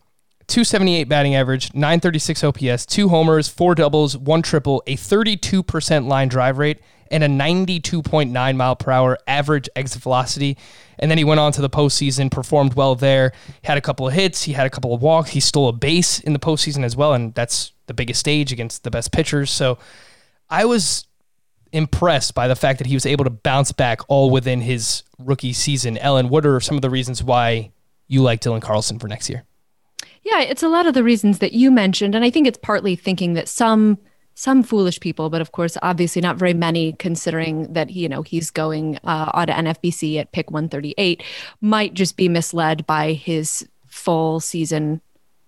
278 0.48 1.06
batting 1.06 1.36
average, 1.36 1.74
936 1.74 2.44
OPS, 2.44 2.86
two 2.86 3.10
homers, 3.10 3.48
four 3.48 3.76
doubles, 3.76 4.18
one 4.18 4.42
triple, 4.42 4.84
a 4.88 4.96
32% 4.96 6.08
line 6.08 6.28
drive 6.28 6.58
rate, 6.58 6.80
and 7.12 7.24
a 7.24 7.28
92.9 7.28 8.56
mile 8.56 8.76
per 8.76 8.92
hour 8.92 9.18
average 9.28 9.70
exit 9.76 10.02
velocity. 10.02 10.58
And 11.00 11.10
then 11.10 11.18
he 11.18 11.24
went 11.24 11.40
on 11.40 11.52
to 11.54 11.62
the 11.62 11.70
postseason, 11.70 12.32
performed 12.32 12.74
well 12.74 12.96
there, 12.96 13.34
had 13.64 13.78
a 13.78 13.82
couple 13.82 14.08
of 14.08 14.14
hits, 14.14 14.44
he 14.44 14.54
had 14.54 14.66
a 14.66 14.70
couple 14.70 14.94
of 14.94 15.02
walks, 15.02 15.30
he 15.30 15.40
stole 15.40 15.68
a 15.68 15.74
base 15.74 16.20
in 16.20 16.34
the 16.34 16.40
postseason 16.40 16.84
as 16.84 16.96
well, 16.96 17.14
and 17.14 17.34
that's 17.36 17.72
the 17.88 17.94
biggest 17.94 18.20
stage 18.20 18.52
against 18.52 18.84
the 18.84 18.92
best 18.92 19.12
pitchers. 19.12 19.52
So 19.52 19.78
I 20.50 20.66
was 20.66 21.06
impressed 21.72 22.36
by 22.36 22.48
the 22.48 22.56
fact 22.56 22.78
that 22.80 22.88
he 22.88 22.96
was 22.96 23.06
able 23.06 23.26
to 23.26 23.32
bounce 23.32 23.72
back 23.72 24.02
all 24.08 24.30
within 24.30 24.62
his 24.62 25.04
rookie 25.18 25.54
season. 25.54 25.98
Ellen, 25.98 26.30
what 26.30 26.46
are 26.46 26.60
some 26.60 26.76
of 26.76 26.82
the 26.82 26.90
reasons 26.90 27.24
why 27.24 27.72
you 28.08 28.22
like 28.22 28.42
Dylan 28.42 28.62
Carlson 28.62 29.00
for 29.00 29.08
next 29.08 29.30
year? 29.30 29.44
Yeah, 30.24 30.42
it's 30.42 30.64
a 30.64 30.70
lot 30.70 30.86
of 30.86 30.94
the 30.94 31.04
reasons 31.04 31.40
that 31.40 31.54
you 31.54 31.70
mentioned, 31.70 32.16
and 32.16 32.24
I 32.24 32.30
think 32.30 32.48
it's 32.48 32.58
partly 32.62 32.96
thinking 32.96 33.34
that 33.34 33.48
some 33.48 33.98
some 34.36 34.64
foolish 34.64 35.00
people, 35.00 35.30
but 35.30 35.42
of 35.42 35.52
course, 35.52 35.78
obviously 35.84 36.20
not 36.20 36.38
very 36.38 36.56
many, 36.56 36.94
considering 36.94 37.72
that 37.74 37.92
you 37.92 38.10
know 38.10 38.22
he's 38.22 38.50
going 38.50 38.98
uh, 39.04 39.30
on 39.34 39.48
to 39.48 39.54
NFBC 39.54 40.20
at 40.20 40.32
pick 40.32 40.50
138, 40.50 41.24
might 41.62 41.94
just 41.94 42.18
be 42.18 42.30
misled 42.30 42.86
by 42.88 43.14
his 43.14 43.68
full 43.86 44.40
season 44.40 45.02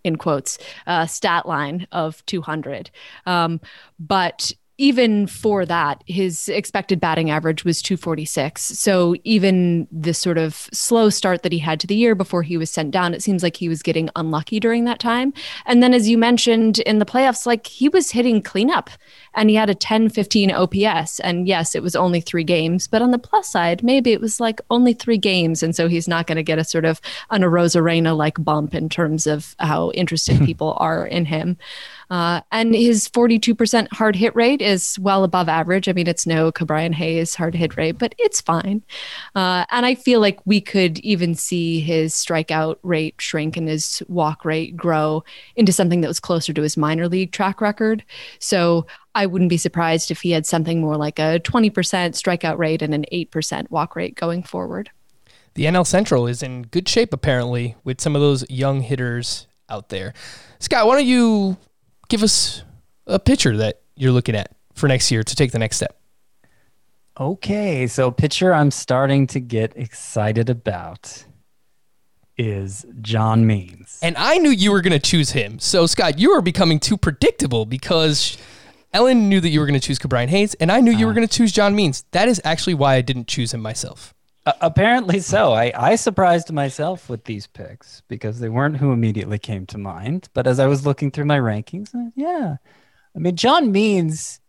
in 0.04 0.16
quotes 0.18 0.60
uh, 0.86 1.06
stat 1.08 1.48
line 1.48 1.88
of 1.92 2.24
200. 2.28 2.92
Um, 3.26 3.60
but 3.98 4.52
even 4.78 5.26
for 5.26 5.66
that, 5.66 6.04
his 6.06 6.50
expected 6.50 7.00
batting 7.00 7.30
average 7.30 7.64
was 7.64 7.82
246. 7.82 8.62
So 8.62 9.16
even 9.24 9.88
the 9.92 10.14
sort 10.14 10.38
of 10.38 10.70
slow 10.74 11.10
start 11.10 11.44
that 11.44 11.54
he 11.54 11.60
had 11.60 11.80
to 11.80 11.88
the 11.88 11.96
year 11.96 12.14
before 12.14 12.44
he 12.44 12.58
was 12.58 12.70
sent 12.70 12.92
down, 12.92 13.14
it 13.14 13.24
seems 13.24 13.42
like 13.42 13.56
he 13.56 13.70
was 13.70 13.82
getting 13.82 14.10
unlucky 14.16 14.60
during 14.60 14.84
that 14.86 15.00
time. 15.00 15.34
And 15.66 15.82
then, 15.82 15.94
as 15.94 16.10
you 16.10 16.18
mentioned 16.18 16.80
in 16.80 17.00
the 17.00 17.06
playoffs, 17.06 17.46
like 17.46 17.68
he 17.68 17.88
was 17.88 18.12
hitting 18.12 18.42
cleanup 18.42 18.90
and 19.34 19.50
he 19.50 19.56
had 19.56 19.70
a 19.70 19.76
10 19.76 20.10
15 20.10 20.52
OPS. 20.52 21.20
And 21.22 21.48
yes, 21.48 21.74
it 21.74 21.84
was 21.84 21.96
only 21.96 22.20
three 22.20 22.44
games, 22.44 22.88
but 22.88 23.02
on 23.02 23.12
the 23.12 23.20
plus 23.20 23.50
side, 23.50 23.82
maybe 23.82 24.12
it 24.12 24.20
was 24.20 24.40
like 24.42 24.60
only 24.70 24.94
three 24.94 25.18
games. 25.18 25.64
And 25.64 25.76
so 25.76 25.88
he's 25.88 26.08
not 26.08 26.28
going 26.28 26.38
to 26.38 26.44
get 26.44 26.60
a 26.60 26.66
sort 26.66 26.86
of 26.86 27.00
an 27.30 27.44
Arozarena 27.44 28.16
like 28.16 28.44
bump 28.44 28.76
in 28.76 28.90
terms 28.90 29.26
of 29.26 29.56
how 29.60 29.92
interested 29.92 30.40
people 30.46 30.76
are 30.80 31.06
in 31.06 31.24
him. 31.26 31.58
Uh, 32.10 32.41
and 32.51 32.76
his 32.76 33.08
42% 33.10 33.88
hard 33.91 34.16
hit 34.16 34.36
rate 34.36 34.62
is 34.62 34.97
well 34.99 35.24
above 35.24 35.49
average. 35.49 35.89
I 35.89 35.93
mean, 35.93 36.08
it's 36.08 36.26
no 36.26 36.51
Ke'Bryan 36.51 36.93
Hayes 36.93 37.36
hard 37.36 37.56
hit 37.56 37.78
rate, 37.78 37.97
but 37.97 38.14
it's 38.18 38.41
fine. 38.41 38.84
Uh, 39.36 39.66
and 39.72 39.86
I 39.86 39.95
feel 39.95 40.20
like 40.20 40.39
we 40.45 40.62
could 40.62 40.99
even 40.99 41.36
see 41.36 41.80
his 41.80 42.14
strikeout 42.14 42.78
rate 42.84 43.16
shrink 43.20 43.58
and 43.58 43.68
his 43.68 44.03
walk 44.08 44.45
rate 44.45 44.76
grow 44.78 45.24
into 45.56 45.72
something 45.72 46.01
that 46.01 46.08
was 46.08 46.20
closer 46.20 46.53
to 46.53 46.62
his 46.62 46.78
minor 46.78 47.08
league 47.08 47.32
track 47.32 47.62
record. 47.62 48.03
So 48.39 48.86
I 49.16 49.26
wouldn't 49.26 49.49
be 49.49 49.58
surprised 49.58 50.12
if 50.12 50.22
he 50.22 50.32
had 50.32 50.45
something 50.45 50.82
more 50.82 50.97
like 50.97 51.20
a 51.20 51.39
20% 51.39 51.72
strikeout 51.72 52.58
rate 52.58 52.82
and 52.82 52.93
an 52.93 53.06
8% 53.12 53.72
walk 53.72 53.95
rate 53.95 54.16
going 54.16 54.43
forward. 54.43 54.89
The 55.56 55.66
NL 55.66 55.88
Central 55.88 56.28
is 56.28 56.43
in 56.43 56.64
good 56.64 56.89
shape, 56.89 57.14
apparently, 57.14 57.78
with 57.86 58.01
some 58.01 58.14
of 58.14 58.22
those 58.22 58.47
young 58.49 58.82
hitters 58.82 59.47
out 59.70 59.88
there. 59.88 60.14
Scott, 60.60 60.86
why 60.86 60.95
don't 60.97 61.08
you 61.08 61.56
give 62.08 62.24
us 62.24 62.64
a 63.08 63.20
picture 63.20 63.58
that 63.58 63.82
you're 63.95 64.12
looking 64.12 64.36
at 64.36 64.51
for 64.74 64.88
next 64.88 65.12
year 65.12 65.24
to 65.24 65.36
take 65.36 65.51
the 65.51 65.60
next 65.60 65.78
step? 65.78 65.97
Okay, 67.20 67.88
so 67.88 68.12
pitcher 68.12 68.53
I'm 68.53 68.72
starting 68.72 69.28
to 69.28 69.39
get 69.39 69.76
excited 69.78 70.49
about 70.49 71.26
is 72.38 72.86
John 73.01 73.47
Means. 73.47 73.99
And 74.01 74.18
I 74.18 74.38
knew 74.38 74.49
you 74.49 74.72
were 74.72 74.82
going 74.82 74.91
to 74.91 74.99
choose 74.99 75.32
him. 75.32 75.60
So, 75.60 75.86
Scott, 75.86 76.20
you 76.20 76.32
are 76.32 76.41
becoming 76.41 76.80
too 76.80 76.97
predictable 76.97 77.66
because 77.66 78.38
Ellen 78.95 79.30
knew 79.30 79.39
that 79.39 79.49
you 79.49 79.60
were 79.60 79.66
going 79.66 79.80
to 79.80 79.86
choose 79.86 79.99
Ke'Bryan 79.99 80.30
Hayes, 80.30 80.53
and 80.56 80.72
I 80.72 80.80
knew 80.80 80.91
you 80.91 81.06
were 81.06 81.12
uh-huh. 81.12 81.20
going 81.20 81.28
to 81.28 81.38
choose 81.38 81.51
John 81.51 81.76
Means. 81.76 82.06
That 82.12 82.28
is 82.28 82.41
actually 82.43 82.76
why 82.76 82.95
I 82.95 83.01
didn't 83.01 83.28
choose 83.28 83.53
him 83.53 83.62
myself. 83.62 84.14
Uh, 84.46 84.54
apparently 84.62 85.20
so. 85.20 85.54
I, 85.54 85.72
I 85.76 85.96
surprised 85.96 86.52
myself 86.52 87.10
with 87.10 87.24
these 87.24 87.48
picks 87.48 88.02
because 88.08 88.39
they 88.39 88.50
weren't 88.50 88.78
who 88.78 88.91
immediately 88.91 89.39
came 89.39 89.66
to 89.68 89.78
mind. 89.78 90.30
But 90.34 90.48
as 90.48 90.60
I 90.60 90.68
was 90.68 90.86
looking 90.86 91.12
through 91.12 91.26
my 91.26 91.39
rankings, 91.39 91.96
uh, 91.96 92.12
yeah. 92.16 92.58
I 93.16 93.20
mean, 93.20 93.36
John 93.36 93.72
Means 93.72 94.39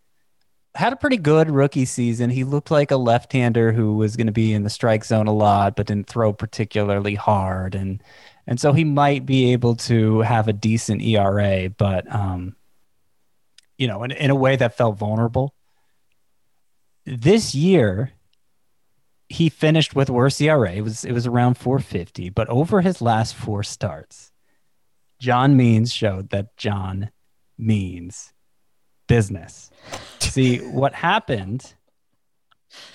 had 0.74 0.92
a 0.92 0.96
pretty 0.96 1.16
good 1.16 1.50
rookie 1.50 1.86
season. 1.86 2.30
He 2.30 2.44
looked 2.44 2.70
like 2.70 2.90
a 2.90 2.96
left-hander 2.96 3.72
who 3.72 3.96
was 3.96 4.16
going 4.16 4.26
to 4.26 4.32
be 4.32 4.52
in 4.52 4.62
the 4.62 4.70
strike 4.70 5.04
zone 5.04 5.26
a 5.26 5.32
lot, 5.32 5.76
but 5.76 5.86
didn't 5.86 6.08
throw 6.08 6.32
particularly 6.32 7.14
hard, 7.14 7.74
and 7.74 8.02
and 8.46 8.60
so 8.60 8.72
he 8.72 8.84
might 8.84 9.26
be 9.26 9.52
able 9.52 9.74
to 9.76 10.20
have 10.20 10.46
a 10.46 10.52
decent 10.52 11.02
ERA, 11.02 11.70
but 11.70 12.12
um, 12.14 12.54
you 13.78 13.88
know, 13.88 14.04
in, 14.04 14.12
in 14.12 14.30
a 14.30 14.34
way 14.34 14.56
that 14.56 14.76
felt 14.76 14.98
vulnerable. 14.98 15.54
This 17.04 17.54
year, 17.54 18.12
he 19.28 19.48
finished 19.48 19.94
with 19.94 20.10
worse 20.10 20.40
ERA. 20.40 20.72
It 20.72 20.82
was 20.82 21.04
it 21.04 21.12
was 21.12 21.26
around 21.26 21.54
450, 21.54 22.30
but 22.30 22.48
over 22.48 22.80
his 22.80 23.00
last 23.00 23.34
four 23.34 23.62
starts, 23.62 24.32
John 25.18 25.56
Means 25.56 25.92
showed 25.92 26.30
that 26.30 26.56
John 26.56 27.10
means 27.58 28.32
business. 29.08 29.70
See, 30.18 30.58
what 30.58 30.94
happened 30.94 31.74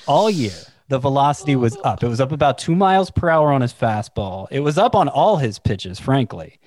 all 0.07 0.29
year, 0.29 0.53
the 0.89 0.99
velocity 0.99 1.55
was 1.55 1.77
up. 1.83 2.03
It 2.03 2.07
was 2.07 2.21
up 2.21 2.31
about 2.31 2.57
two 2.57 2.75
miles 2.75 3.11
per 3.11 3.29
hour 3.29 3.51
on 3.51 3.61
his 3.61 3.73
fastball. 3.73 4.47
It 4.51 4.59
was 4.59 4.77
up 4.77 4.95
on 4.95 5.09
all 5.09 5.37
his 5.37 5.59
pitches, 5.59 5.99
frankly. 5.99 6.59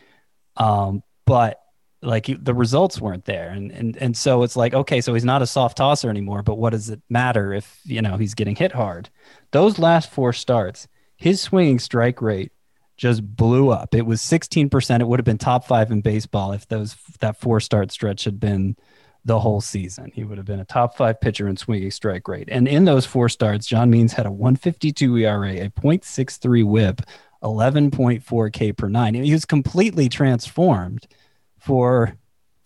Um, 0.57 1.03
but 1.27 1.64
like 2.05 2.28
the 2.42 2.55
results 2.55 3.00
weren't 3.00 3.24
there. 3.24 3.48
And, 3.48 3.70
and, 3.72 3.96
and 3.96 4.16
so 4.16 4.42
it's 4.42 4.57
like, 4.57 4.74
okay, 4.74 5.00
so 5.00 5.14
he's 5.14 5.24
not 5.24 5.42
a 5.42 5.46
soft 5.46 5.78
tosser 5.78 6.11
anymore, 6.11 6.42
but 6.42 6.59
what 6.59 6.70
does 6.70 6.90
it 6.90 7.00
matter 7.09 7.52
if, 7.52 7.80
you 7.84 8.02
know, 8.02 8.16
he's 8.16 8.34
getting 8.34 8.57
hit 8.57 8.72
hard? 8.72 9.09
Those 9.50 9.78
last 9.78 10.11
four 10.11 10.32
starts, 10.32 10.88
his 11.16 11.40
swinging 11.40 11.78
strike 11.78 12.20
rate 12.20 12.52
just 12.96 13.36
blew 13.36 13.70
up. 13.70 13.94
It 13.94 14.07
was 14.07 14.20
16%. 14.20 15.00
It 15.00 15.09
would 15.09 15.18
have 15.18 15.24
been 15.24 15.38
top 15.38 15.66
five 15.66 15.90
in 15.90 16.00
baseball 16.00 16.52
if 16.52 16.68
those, 16.68 16.96
that 17.20 17.40
four 17.40 17.61
start 17.61 17.90
stretch 17.90 18.24
had 18.24 18.38
been 18.38 18.76
the 19.24 19.40
whole 19.40 19.61
season. 19.61 20.12
He 20.14 20.22
would 20.22 20.38
have 20.38 20.46
been 20.46 20.61
a 20.61 20.64
top 20.64 20.96
five 20.96 21.20
pitcher 21.20 21.48
in 21.48 21.57
swinging 21.57 21.90
strike 21.90 22.28
rate. 22.28 22.48
And 22.50 22.68
in 22.68 22.84
those 22.84 23.07
four 23.07 23.28
starts, 23.28 23.66
John 23.66 23.90
Means 23.90 24.12
had 24.12 24.26
a 24.26 24.30
152 24.30 25.16
ERA, 25.16 25.55
a 25.55 25.70
0.63 25.70 26.64
whip, 26.64 27.00
11.4 27.42 28.52
K 28.52 28.72
per 28.72 28.88
nine. 28.88 29.14
He 29.14 29.32
was 29.32 29.44
completely 29.44 30.09
transformed 30.09 31.07
for 31.65 32.17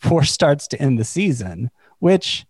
four 0.00 0.24
starts 0.24 0.68
to 0.68 0.80
end 0.80 0.98
the 0.98 1.04
season, 1.04 1.70
which 1.98 2.46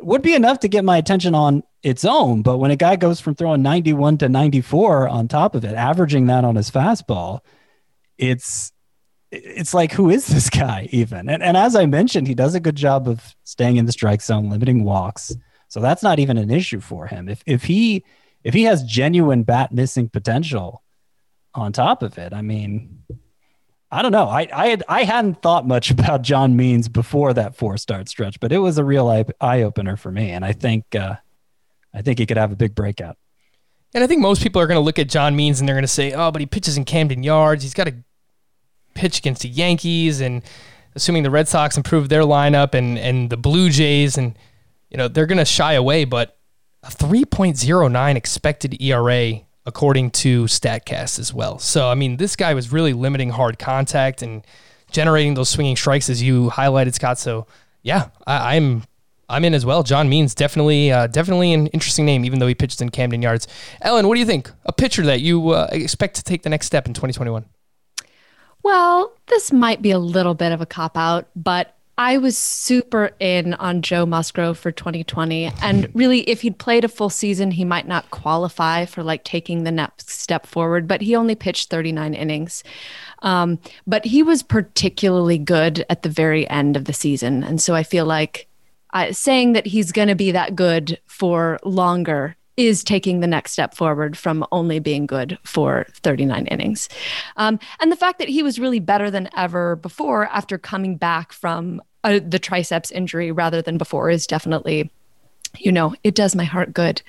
would 0.00 0.22
be 0.22 0.34
enough 0.34 0.60
to 0.60 0.68
get 0.68 0.84
my 0.84 0.96
attention 0.96 1.34
on 1.34 1.62
its 1.82 2.04
own. 2.04 2.42
But 2.42 2.58
when 2.58 2.70
a 2.70 2.76
guy 2.76 2.96
goes 2.96 3.20
from 3.20 3.34
throwing 3.34 3.62
91 3.62 4.18
to 4.18 4.28
94 4.28 5.08
on 5.08 5.28
top 5.28 5.54
of 5.54 5.64
it, 5.64 5.74
averaging 5.74 6.26
that 6.26 6.44
on 6.44 6.56
his 6.56 6.70
fastball, 6.70 7.40
it's 8.18 8.72
it's 9.30 9.72
like 9.72 9.92
who 9.92 10.10
is 10.10 10.26
this 10.26 10.50
guy 10.50 10.88
even? 10.90 11.28
And 11.28 11.42
and 11.42 11.56
as 11.56 11.76
I 11.76 11.86
mentioned, 11.86 12.26
he 12.26 12.34
does 12.34 12.54
a 12.54 12.60
good 12.60 12.76
job 12.76 13.08
of 13.08 13.34
staying 13.44 13.76
in 13.76 13.86
the 13.86 13.92
strike 13.92 14.22
zone, 14.22 14.50
limiting 14.50 14.84
walks. 14.84 15.34
So 15.68 15.80
that's 15.80 16.02
not 16.02 16.18
even 16.18 16.36
an 16.36 16.50
issue 16.50 16.80
for 16.80 17.06
him. 17.06 17.28
If 17.28 17.42
if 17.46 17.64
he 17.64 18.04
if 18.42 18.54
he 18.54 18.64
has 18.64 18.82
genuine 18.82 19.42
bat 19.44 19.72
missing 19.72 20.08
potential 20.08 20.82
on 21.54 21.72
top 21.72 22.02
of 22.02 22.18
it, 22.18 22.32
I 22.32 22.42
mean, 22.42 23.04
I 23.92 24.02
don't 24.02 24.12
know. 24.12 24.28
I 24.28 24.48
I 24.52 24.68
had 24.68 24.82
I 24.88 25.04
hadn't 25.04 25.42
thought 25.42 25.66
much 25.66 25.90
about 25.90 26.22
John 26.22 26.56
Means 26.56 26.88
before 26.88 27.32
that 27.34 27.56
four 27.56 27.76
start 27.76 28.08
stretch, 28.08 28.40
but 28.40 28.52
it 28.52 28.58
was 28.58 28.78
a 28.78 28.84
real 28.84 29.08
eye, 29.08 29.24
eye 29.40 29.62
opener 29.62 29.96
for 29.96 30.10
me, 30.10 30.30
and 30.30 30.44
I 30.44 30.52
think 30.52 30.94
uh, 30.94 31.16
I 31.92 32.02
think 32.02 32.18
he 32.18 32.26
could 32.26 32.36
have 32.36 32.52
a 32.52 32.56
big 32.56 32.74
breakout. 32.74 33.16
And 33.92 34.04
I 34.04 34.06
think 34.06 34.20
most 34.20 34.42
people 34.42 34.62
are 34.62 34.68
going 34.68 34.76
to 34.76 34.84
look 34.84 35.00
at 35.00 35.08
John 35.08 35.34
Means 35.34 35.58
and 35.58 35.68
they're 35.68 35.74
going 35.74 35.82
to 35.82 35.88
say, 35.88 36.12
"Oh, 36.12 36.30
but 36.30 36.40
he 36.40 36.46
pitches 36.46 36.76
in 36.76 36.84
Camden 36.84 37.22
Yards. 37.22 37.64
He's 37.64 37.74
got 37.74 37.88
to 37.88 37.94
pitch 38.94 39.18
against 39.18 39.42
the 39.42 39.48
Yankees, 39.48 40.20
and 40.20 40.42
assuming 40.94 41.24
the 41.24 41.30
Red 41.30 41.48
Sox 41.48 41.76
improve 41.76 42.08
their 42.08 42.22
lineup 42.22 42.74
and 42.74 42.98
and 42.98 43.30
the 43.30 43.36
Blue 43.36 43.68
Jays, 43.70 44.16
and 44.16 44.38
you 44.90 44.96
know 44.96 45.08
they're 45.08 45.26
going 45.26 45.38
to 45.38 45.44
shy 45.44 45.72
away." 45.72 46.04
But 46.04 46.36
a 46.82 46.88
3.09 46.88 48.16
expected 48.16 48.80
ERA 48.80 49.40
according 49.66 50.10
to 50.10 50.44
Statcast 50.44 51.18
as 51.18 51.32
well. 51.32 51.58
So 51.58 51.88
I 51.88 51.94
mean, 51.94 52.16
this 52.16 52.36
guy 52.36 52.54
was 52.54 52.72
really 52.72 52.92
limiting 52.92 53.30
hard 53.30 53.58
contact 53.58 54.22
and 54.22 54.44
generating 54.90 55.34
those 55.34 55.48
swinging 55.48 55.76
strikes 55.76 56.10
as 56.10 56.22
you 56.22 56.50
highlighted, 56.50 56.94
Scott. 56.94 57.18
So 57.18 57.46
yeah, 57.82 58.08
I, 58.26 58.56
I'm 58.56 58.84
I'm 59.30 59.44
in 59.44 59.54
as 59.54 59.64
well. 59.64 59.82
John 59.82 60.08
Means 60.08 60.34
definitely, 60.34 60.90
uh, 60.90 61.06
definitely 61.06 61.52
an 61.52 61.68
interesting 61.68 62.04
name, 62.04 62.24
even 62.24 62.40
though 62.40 62.48
he 62.48 62.54
pitches 62.54 62.80
in 62.80 62.88
Camden 62.90 63.22
Yards. 63.22 63.46
Ellen, 63.80 64.08
what 64.08 64.14
do 64.16 64.20
you 64.20 64.26
think? 64.26 64.50
A 64.66 64.72
pitcher 64.72 65.02
that 65.06 65.20
you 65.20 65.50
uh, 65.50 65.68
expect 65.70 66.16
to 66.16 66.24
take 66.24 66.42
the 66.42 66.48
next 66.48 66.66
step 66.66 66.86
in 66.86 66.94
2021? 66.94 67.44
Well, 68.62 69.12
this 69.28 69.52
might 69.52 69.80
be 69.80 69.92
a 69.92 69.98
little 69.98 70.34
bit 70.34 70.52
of 70.52 70.60
a 70.60 70.66
cop 70.66 70.96
out, 70.96 71.28
but 71.36 71.76
I 72.00 72.16
was 72.16 72.38
super 72.38 73.10
in 73.20 73.52
on 73.52 73.82
Joe 73.82 74.06
Musgrove 74.06 74.58
for 74.58 74.72
2020. 74.72 75.52
And 75.60 75.86
really, 75.92 76.20
if 76.20 76.40
he'd 76.40 76.56
played 76.56 76.82
a 76.82 76.88
full 76.88 77.10
season, 77.10 77.50
he 77.50 77.62
might 77.62 77.86
not 77.86 78.10
qualify 78.10 78.86
for 78.86 79.02
like 79.02 79.22
taking 79.22 79.64
the 79.64 79.70
next 79.70 80.08
step 80.08 80.46
forward, 80.46 80.88
but 80.88 81.02
he 81.02 81.14
only 81.14 81.34
pitched 81.34 81.68
39 81.68 82.14
innings. 82.14 82.64
Um, 83.20 83.58
but 83.86 84.06
he 84.06 84.22
was 84.22 84.42
particularly 84.42 85.36
good 85.36 85.84
at 85.90 86.00
the 86.00 86.08
very 86.08 86.48
end 86.48 86.74
of 86.74 86.86
the 86.86 86.94
season. 86.94 87.44
And 87.44 87.60
so 87.60 87.74
I 87.74 87.82
feel 87.82 88.06
like 88.06 88.48
uh, 88.94 89.12
saying 89.12 89.52
that 89.52 89.66
he's 89.66 89.92
going 89.92 90.08
to 90.08 90.14
be 90.14 90.30
that 90.30 90.56
good 90.56 90.98
for 91.04 91.60
longer 91.64 92.34
is 92.56 92.82
taking 92.82 93.20
the 93.20 93.26
next 93.26 93.52
step 93.52 93.74
forward 93.74 94.16
from 94.16 94.44
only 94.52 94.78
being 94.78 95.06
good 95.06 95.38
for 95.44 95.86
39 96.02 96.46
innings. 96.46 96.88
Um, 97.36 97.58
and 97.80 97.92
the 97.92 97.96
fact 97.96 98.18
that 98.18 98.28
he 98.28 98.42
was 98.42 98.58
really 98.58 98.80
better 98.80 99.10
than 99.10 99.28
ever 99.36 99.76
before 99.76 100.26
after 100.28 100.58
coming 100.58 100.96
back 100.96 101.32
from 101.32 101.80
uh, 102.04 102.20
the 102.26 102.38
triceps 102.38 102.90
injury 102.90 103.30
rather 103.30 103.62
than 103.62 103.78
before 103.78 104.10
is 104.10 104.26
definitely, 104.26 104.90
you 105.58 105.72
know, 105.72 105.94
it 106.04 106.14
does 106.14 106.34
my 106.34 106.44
heart 106.44 106.72
good. 106.72 107.02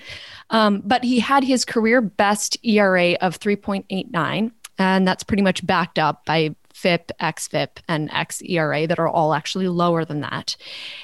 Um, 0.49 0.81
but 0.85 1.03
he 1.03 1.19
had 1.19 1.43
his 1.43 1.63
career 1.65 2.01
best 2.01 2.57
ERA 2.63 3.13
of 3.21 3.39
3.89, 3.39 4.51
and 4.77 5.07
that's 5.07 5.23
pretty 5.23 5.43
much 5.43 5.65
backed 5.65 5.97
up 5.97 6.25
by 6.25 6.55
FIP, 6.73 7.11
XFIP, 7.19 7.77
and 7.87 8.09
XERA 8.09 8.87
that 8.87 8.99
are 8.99 9.07
all 9.07 9.33
actually 9.33 9.67
lower 9.67 10.03
than 10.03 10.21
that. 10.21 10.55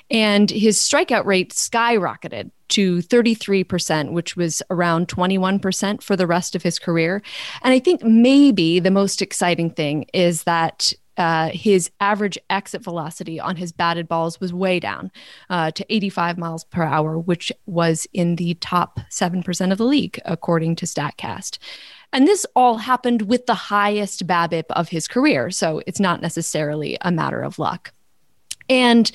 And 0.10 0.50
his 0.50 0.78
strikeout 0.80 1.26
rate 1.26 1.52
skyrocketed 1.52 2.52
to 2.70 2.98
33%, 2.98 4.12
which 4.12 4.36
was 4.36 4.62
around 4.70 5.08
21% 5.08 6.02
for 6.02 6.16
the 6.16 6.28
rest 6.28 6.56
of 6.56 6.64
his 6.64 6.80
career. 6.80 7.22
And 7.62 7.74
I 7.74 7.80
think 7.80 8.04
maybe 8.04 8.80
the 8.80 8.92
most 8.92 9.22
exciting 9.22 9.70
thing 9.70 10.06
is 10.14 10.44
that 10.44 10.94
uh, 11.18 11.50
his 11.50 11.90
average 12.00 12.38
exit 12.50 12.84
velocity 12.84 13.40
on 13.40 13.56
his 13.56 13.72
batted 13.72 14.08
balls 14.08 14.40
was 14.40 14.54
way 14.54 14.80
down 14.80 15.12
uh, 15.50 15.72
to 15.72 15.86
85 15.90 16.38
miles 16.38 16.64
per 16.66 16.84
hour, 16.84 17.18
which 17.18 17.52
was 17.66 18.08
in 18.14 18.36
the 18.36 18.54
top 18.56 19.00
7% 19.10 19.72
of 19.72 19.78
the 19.78 19.86
league, 19.86 20.20
according 20.26 20.76
to 20.78 20.86
StatCast. 20.86 21.58
And 22.14 22.28
this 22.28 22.46
all 22.56 22.78
happened 22.78 23.24
with 23.24 23.46
the 23.46 23.54
highest 23.54 24.26
BABIP 24.26 24.66
of 24.70 24.90
his 24.90 25.08
career. 25.08 25.52
So 25.52 25.82
it's 25.86 26.00
not 26.00 26.22
necessarily 26.22 26.98
a 27.02 27.12
matter 27.12 27.42
of 27.42 27.60
luck. 27.60 27.94
And 28.70 29.12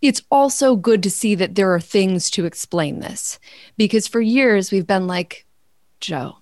it's 0.00 0.22
also 0.30 0.76
good 0.76 1.02
to 1.02 1.10
see 1.10 1.34
that 1.34 1.54
there 1.54 1.72
are 1.74 1.80
things 1.80 2.30
to 2.30 2.46
explain 2.46 3.00
this 3.00 3.38
because 3.76 4.08
for 4.08 4.20
years 4.20 4.70
we've 4.70 4.86
been 4.86 5.06
like, 5.06 5.46
Joe, 6.00 6.38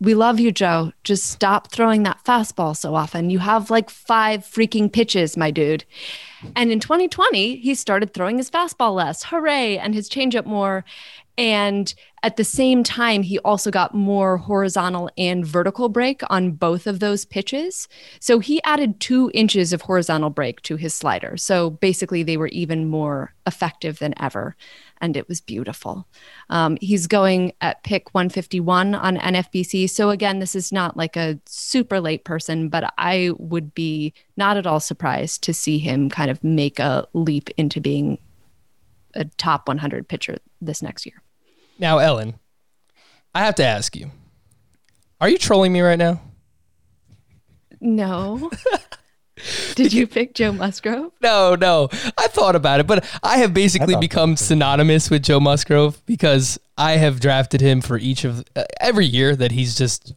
we 0.00 0.14
love 0.14 0.40
you, 0.40 0.52
Joe. 0.52 0.92
Just 1.04 1.30
stop 1.30 1.70
throwing 1.70 2.02
that 2.02 2.20
fastball 2.24 2.76
so 2.76 2.94
often. 2.94 3.30
You 3.30 3.38
have 3.38 3.70
like 3.70 3.90
five 3.90 4.40
freaking 4.40 4.92
pitches, 4.92 5.36
my 5.36 5.50
dude. 5.50 5.84
And 6.56 6.70
in 6.70 6.80
2020, 6.80 7.56
he 7.56 7.74
started 7.74 8.12
throwing 8.12 8.38
his 8.38 8.50
fastball 8.50 8.94
less. 8.94 9.24
Hooray. 9.24 9.78
And 9.78 9.94
his 9.94 10.10
changeup 10.10 10.46
more. 10.46 10.84
And 11.38 11.94
at 12.24 12.38
the 12.38 12.44
same 12.44 12.82
time, 12.82 13.22
he 13.22 13.38
also 13.40 13.70
got 13.70 13.94
more 13.94 14.38
horizontal 14.38 15.10
and 15.18 15.46
vertical 15.46 15.90
break 15.90 16.22
on 16.30 16.52
both 16.52 16.86
of 16.86 16.98
those 16.98 17.26
pitches. 17.26 17.86
So 18.18 18.38
he 18.38 18.62
added 18.62 18.98
two 18.98 19.30
inches 19.34 19.74
of 19.74 19.82
horizontal 19.82 20.30
break 20.30 20.62
to 20.62 20.76
his 20.76 20.94
slider. 20.94 21.36
So 21.36 21.68
basically, 21.68 22.22
they 22.22 22.38
were 22.38 22.48
even 22.48 22.88
more 22.88 23.34
effective 23.46 23.98
than 23.98 24.14
ever. 24.18 24.56
And 25.02 25.18
it 25.18 25.28
was 25.28 25.42
beautiful. 25.42 26.08
Um, 26.48 26.78
he's 26.80 27.06
going 27.06 27.52
at 27.60 27.84
pick 27.84 28.14
151 28.14 28.94
on 28.94 29.18
NFBC. 29.18 29.90
So 29.90 30.08
again, 30.08 30.38
this 30.38 30.54
is 30.54 30.72
not 30.72 30.96
like 30.96 31.16
a 31.16 31.38
super 31.44 32.00
late 32.00 32.24
person, 32.24 32.70
but 32.70 32.90
I 32.96 33.32
would 33.36 33.74
be 33.74 34.14
not 34.38 34.56
at 34.56 34.66
all 34.66 34.80
surprised 34.80 35.42
to 35.42 35.52
see 35.52 35.78
him 35.78 36.08
kind 36.08 36.30
of 36.30 36.42
make 36.42 36.78
a 36.78 37.06
leap 37.12 37.50
into 37.58 37.82
being 37.82 38.16
a 39.12 39.26
top 39.36 39.68
100 39.68 40.08
pitcher 40.08 40.38
this 40.62 40.80
next 40.80 41.04
year. 41.04 41.23
Now, 41.78 41.98
Ellen, 41.98 42.34
I 43.34 43.44
have 43.44 43.54
to 43.56 43.64
ask 43.64 43.96
you: 43.96 44.10
Are 45.20 45.28
you 45.28 45.38
trolling 45.38 45.72
me 45.72 45.80
right 45.80 45.98
now? 45.98 46.20
No. 47.80 48.50
Did 49.74 49.92
you 49.92 50.06
pick 50.06 50.34
Joe 50.34 50.52
Musgrove? 50.52 51.12
No, 51.20 51.54
no. 51.54 51.88
I 52.16 52.28
thought 52.28 52.56
about 52.56 52.80
it, 52.80 52.86
but 52.86 53.04
I 53.22 53.38
have 53.38 53.52
basically 53.52 53.94
thought 53.94 54.00
become 54.00 54.36
synonymous 54.36 55.10
with 55.10 55.22
Joe 55.22 55.40
Musgrove 55.40 56.00
because 56.06 56.58
I 56.78 56.92
have 56.92 57.20
drafted 57.20 57.60
him 57.60 57.80
for 57.80 57.98
each 57.98 58.24
of 58.24 58.44
uh, 58.56 58.64
every 58.80 59.06
year 59.06 59.34
that 59.36 59.52
he's 59.52 59.76
just 59.76 60.14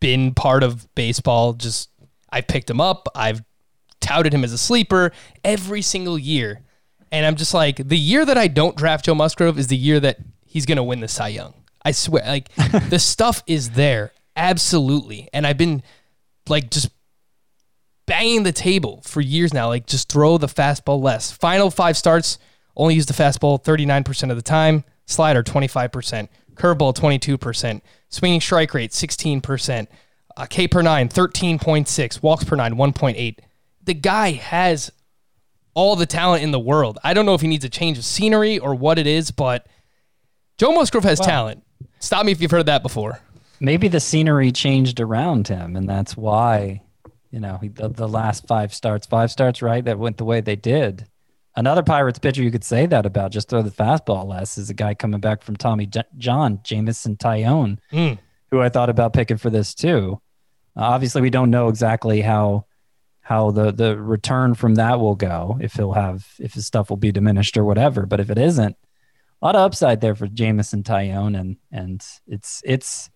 been 0.00 0.34
part 0.34 0.62
of 0.62 0.92
baseball. 0.94 1.52
Just 1.54 1.88
I've 2.30 2.48
picked 2.48 2.68
him 2.68 2.80
up. 2.80 3.08
I've 3.14 3.42
touted 4.00 4.34
him 4.34 4.44
as 4.44 4.52
a 4.52 4.58
sleeper 4.58 5.12
every 5.44 5.80
single 5.80 6.18
year. 6.18 6.62
And 7.10 7.24
I'm 7.24 7.36
just 7.36 7.54
like, 7.54 7.76
the 7.76 7.98
year 7.98 8.24
that 8.24 8.36
I 8.36 8.48
don't 8.48 8.76
draft 8.76 9.04
Joe 9.04 9.14
Musgrove 9.14 9.58
is 9.58 9.68
the 9.68 9.76
year 9.76 10.00
that 10.00 10.18
he's 10.52 10.66
going 10.66 10.76
to 10.76 10.82
win 10.82 11.00
the 11.00 11.08
Cy 11.08 11.28
Young. 11.28 11.54
I 11.82 11.92
swear, 11.92 12.22
like 12.26 12.54
the 12.90 12.98
stuff 12.98 13.42
is 13.46 13.70
there. 13.70 14.12
Absolutely. 14.36 15.30
And 15.32 15.46
I've 15.46 15.56
been 15.56 15.82
like 16.46 16.70
just 16.70 16.90
banging 18.06 18.42
the 18.42 18.52
table 18.52 19.00
for 19.02 19.22
years 19.22 19.54
now. 19.54 19.68
Like 19.68 19.86
just 19.86 20.10
throw 20.12 20.36
the 20.36 20.46
fastball 20.46 21.02
less. 21.02 21.32
Final 21.32 21.70
five 21.70 21.96
starts, 21.96 22.38
only 22.76 22.94
use 22.94 23.06
the 23.06 23.14
fastball 23.14 23.62
39% 23.62 24.30
of 24.30 24.36
the 24.36 24.42
time, 24.42 24.84
slider 25.06 25.42
25%, 25.42 26.28
curveball 26.54 26.94
22%, 26.94 27.80
swinging 28.10 28.40
strike 28.40 28.74
rate 28.74 28.90
16%, 28.90 29.86
uh, 30.36 30.46
K 30.50 30.68
per 30.68 30.82
nine 30.82 31.08
13.6, 31.08 32.22
walks 32.22 32.44
per 32.44 32.56
nine 32.56 32.74
1.8. 32.74 33.38
The 33.84 33.94
guy 33.94 34.32
has 34.32 34.92
all 35.74 35.96
the 35.96 36.06
talent 36.06 36.42
in 36.42 36.50
the 36.50 36.60
world. 36.60 36.98
I 37.02 37.14
don't 37.14 37.24
know 37.24 37.34
if 37.34 37.40
he 37.40 37.48
needs 37.48 37.64
a 37.64 37.70
change 37.70 37.96
of 37.96 38.04
scenery 38.04 38.58
or 38.58 38.74
what 38.74 38.98
it 38.98 39.06
is, 39.06 39.30
but 39.30 39.66
Joe 40.58 40.72
Musgrove 40.72 41.04
has 41.04 41.18
talent. 41.20 41.62
Stop 41.98 42.26
me 42.26 42.32
if 42.32 42.40
you've 42.40 42.50
heard 42.50 42.66
that 42.66 42.82
before. 42.82 43.20
maybe 43.60 43.86
the 43.88 44.00
scenery 44.00 44.50
changed 44.52 44.98
around 45.00 45.46
him, 45.48 45.76
and 45.76 45.88
that's 45.88 46.16
why, 46.16 46.82
you 47.30 47.38
know, 47.40 47.58
he, 47.62 47.68
the, 47.68 47.88
the 47.88 48.08
last 48.08 48.46
five 48.48 48.74
starts, 48.74 49.06
five 49.06 49.30
starts, 49.30 49.62
right, 49.62 49.84
that 49.84 49.98
went 49.98 50.16
the 50.16 50.24
way 50.24 50.40
they 50.40 50.56
did. 50.56 51.06
Another 51.54 51.82
Pirates 51.82 52.18
pitcher 52.18 52.42
you 52.42 52.50
could 52.50 52.64
say 52.64 52.86
that 52.86 53.06
about, 53.06 53.30
just 53.30 53.48
throw 53.48 53.62
the 53.62 53.70
fastball 53.70 54.26
less, 54.26 54.58
is 54.58 54.68
a 54.70 54.74
guy 54.74 54.94
coming 54.94 55.20
back 55.20 55.42
from 55.42 55.54
Tommy 55.56 55.86
J- 55.86 56.02
John, 56.18 56.60
Jameson 56.64 57.16
Taillon, 57.16 57.78
Mm. 57.92 58.18
who 58.50 58.60
I 58.60 58.68
thought 58.68 58.88
about 58.90 59.12
picking 59.12 59.36
for 59.36 59.50
this 59.50 59.74
too. 59.74 60.20
Uh, 60.76 60.80
obviously, 60.82 61.20
we 61.22 61.30
don't 61.30 61.50
know 61.50 61.68
exactly 61.68 62.20
how 62.22 62.64
how 63.20 63.50
the 63.52 63.70
the 63.70 63.96
return 63.96 64.54
from 64.54 64.74
that 64.76 64.98
will 64.98 65.14
go. 65.14 65.56
If 65.60 65.74
he'll 65.74 65.92
have 65.92 66.26
if 66.40 66.54
his 66.54 66.66
stuff 66.66 66.88
will 66.90 66.96
be 66.96 67.12
diminished 67.12 67.56
or 67.56 67.64
whatever. 67.64 68.06
But 68.06 68.18
if 68.20 68.30
it 68.30 68.38
isn't, 68.38 68.76
a 69.42 69.46
lot 69.46 69.56
of 69.56 69.62
upside 69.62 70.00
there 70.00 70.14
for 70.14 70.28
Jameson 70.28 70.84
Taillon, 70.84 71.38
and 71.38 71.56
and 71.72 72.04
it's 72.28 72.62
it's 72.64 73.10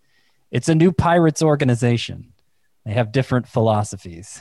it's 0.51 0.68
a 0.68 0.74
new 0.74 0.91
Pirates 0.93 1.41
organization. 1.41 2.33
They 2.85 2.93
have 2.93 3.12
different 3.12 3.47
philosophies. 3.47 4.41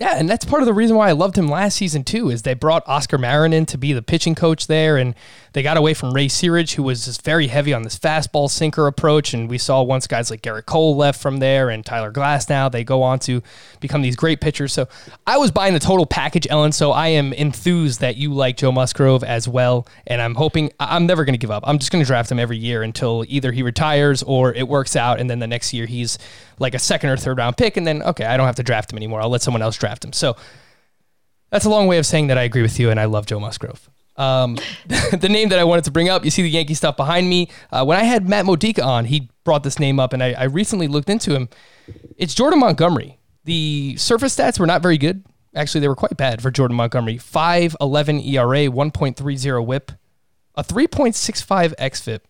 Yeah, 0.00 0.14
and 0.16 0.30
that's 0.30 0.46
part 0.46 0.62
of 0.62 0.66
the 0.66 0.72
reason 0.72 0.96
why 0.96 1.10
I 1.10 1.12
loved 1.12 1.36
him 1.36 1.46
last 1.46 1.76
season 1.76 2.04
too. 2.04 2.30
Is 2.30 2.40
they 2.40 2.54
brought 2.54 2.82
Oscar 2.88 3.18
Marin 3.18 3.52
in 3.52 3.66
to 3.66 3.76
be 3.76 3.92
the 3.92 4.00
pitching 4.00 4.34
coach 4.34 4.66
there, 4.66 4.96
and 4.96 5.14
they 5.52 5.62
got 5.62 5.76
away 5.76 5.92
from 5.92 6.14
Ray 6.14 6.26
Searage, 6.26 6.74
who 6.74 6.82
was 6.82 7.04
just 7.04 7.22
very 7.22 7.48
heavy 7.48 7.74
on 7.74 7.82
this 7.82 7.98
fastball 7.98 8.48
sinker 8.48 8.86
approach. 8.86 9.34
And 9.34 9.50
we 9.50 9.58
saw 9.58 9.82
once 9.82 10.06
guys 10.06 10.30
like 10.30 10.40
Gerrit 10.40 10.64
Cole 10.64 10.96
left 10.96 11.20
from 11.20 11.36
there, 11.36 11.68
and 11.68 11.84
Tyler 11.84 12.10
Glass. 12.10 12.48
Now 12.48 12.70
they 12.70 12.82
go 12.82 13.02
on 13.02 13.18
to 13.20 13.42
become 13.80 14.00
these 14.00 14.16
great 14.16 14.40
pitchers. 14.40 14.72
So 14.72 14.88
I 15.26 15.36
was 15.36 15.50
buying 15.50 15.74
the 15.74 15.80
total 15.80 16.06
package, 16.06 16.46
Ellen. 16.48 16.72
So 16.72 16.92
I 16.92 17.08
am 17.08 17.34
enthused 17.34 18.00
that 18.00 18.16
you 18.16 18.32
like 18.32 18.56
Joe 18.56 18.72
Musgrove 18.72 19.22
as 19.22 19.46
well, 19.46 19.86
and 20.06 20.22
I'm 20.22 20.34
hoping 20.34 20.72
I'm 20.80 21.04
never 21.04 21.26
going 21.26 21.34
to 21.34 21.38
give 21.38 21.50
up. 21.50 21.62
I'm 21.66 21.78
just 21.78 21.92
going 21.92 22.02
to 22.02 22.06
draft 22.06 22.32
him 22.32 22.38
every 22.38 22.56
year 22.56 22.82
until 22.82 23.26
either 23.28 23.52
he 23.52 23.62
retires 23.62 24.22
or 24.22 24.54
it 24.54 24.66
works 24.66 24.96
out, 24.96 25.20
and 25.20 25.28
then 25.28 25.40
the 25.40 25.46
next 25.46 25.74
year 25.74 25.84
he's 25.84 26.16
like 26.58 26.74
a 26.74 26.78
second 26.78 27.10
or 27.10 27.18
third 27.18 27.36
round 27.36 27.58
pick, 27.58 27.76
and 27.76 27.86
then 27.86 28.02
okay, 28.02 28.24
I 28.24 28.38
don't 28.38 28.46
have 28.46 28.56
to 28.56 28.62
draft 28.62 28.92
him 28.92 28.96
anymore. 28.96 29.20
I'll 29.20 29.28
let 29.28 29.42
someone 29.42 29.60
else 29.60 29.76
draft 29.76 29.89
him. 29.98 30.12
So 30.12 30.36
that's 31.50 31.64
a 31.64 31.70
long 31.70 31.86
way 31.86 31.98
of 31.98 32.06
saying 32.06 32.28
that 32.28 32.38
I 32.38 32.42
agree 32.42 32.62
with 32.62 32.78
you 32.78 32.90
and 32.90 32.98
I 32.98 33.04
love 33.06 33.26
Joe 33.26 33.40
Musgrove. 33.40 33.90
Um, 34.16 34.56
the 34.86 35.28
name 35.28 35.48
that 35.48 35.58
I 35.58 35.64
wanted 35.64 35.84
to 35.84 35.90
bring 35.90 36.08
up, 36.08 36.24
you 36.24 36.30
see 36.30 36.42
the 36.42 36.50
Yankee 36.50 36.74
stuff 36.74 36.96
behind 36.96 37.28
me. 37.28 37.48
Uh, 37.72 37.84
when 37.84 37.98
I 37.98 38.04
had 38.04 38.28
Matt 38.28 38.46
Modica 38.46 38.82
on, 38.84 39.06
he 39.06 39.30
brought 39.44 39.62
this 39.62 39.78
name 39.78 39.98
up, 39.98 40.12
and 40.12 40.22
I, 40.22 40.32
I 40.32 40.44
recently 40.44 40.88
looked 40.88 41.08
into 41.08 41.34
him. 41.34 41.48
It's 42.16 42.34
Jordan 42.34 42.60
Montgomery. 42.60 43.18
The 43.44 43.96
surface 43.96 44.36
stats 44.36 44.60
were 44.60 44.66
not 44.66 44.82
very 44.82 44.98
good. 44.98 45.24
Actually, 45.54 45.80
they 45.80 45.88
were 45.88 45.96
quite 45.96 46.16
bad 46.16 46.42
for 46.42 46.50
Jordan 46.50 46.76
Montgomery. 46.76 47.16
5.11 47.16 48.24
ERA, 48.26 48.70
1.30 48.70 49.66
WHIP, 49.66 49.92
a 50.54 50.62
3.65 50.62 51.74
xFIP, 51.76 52.20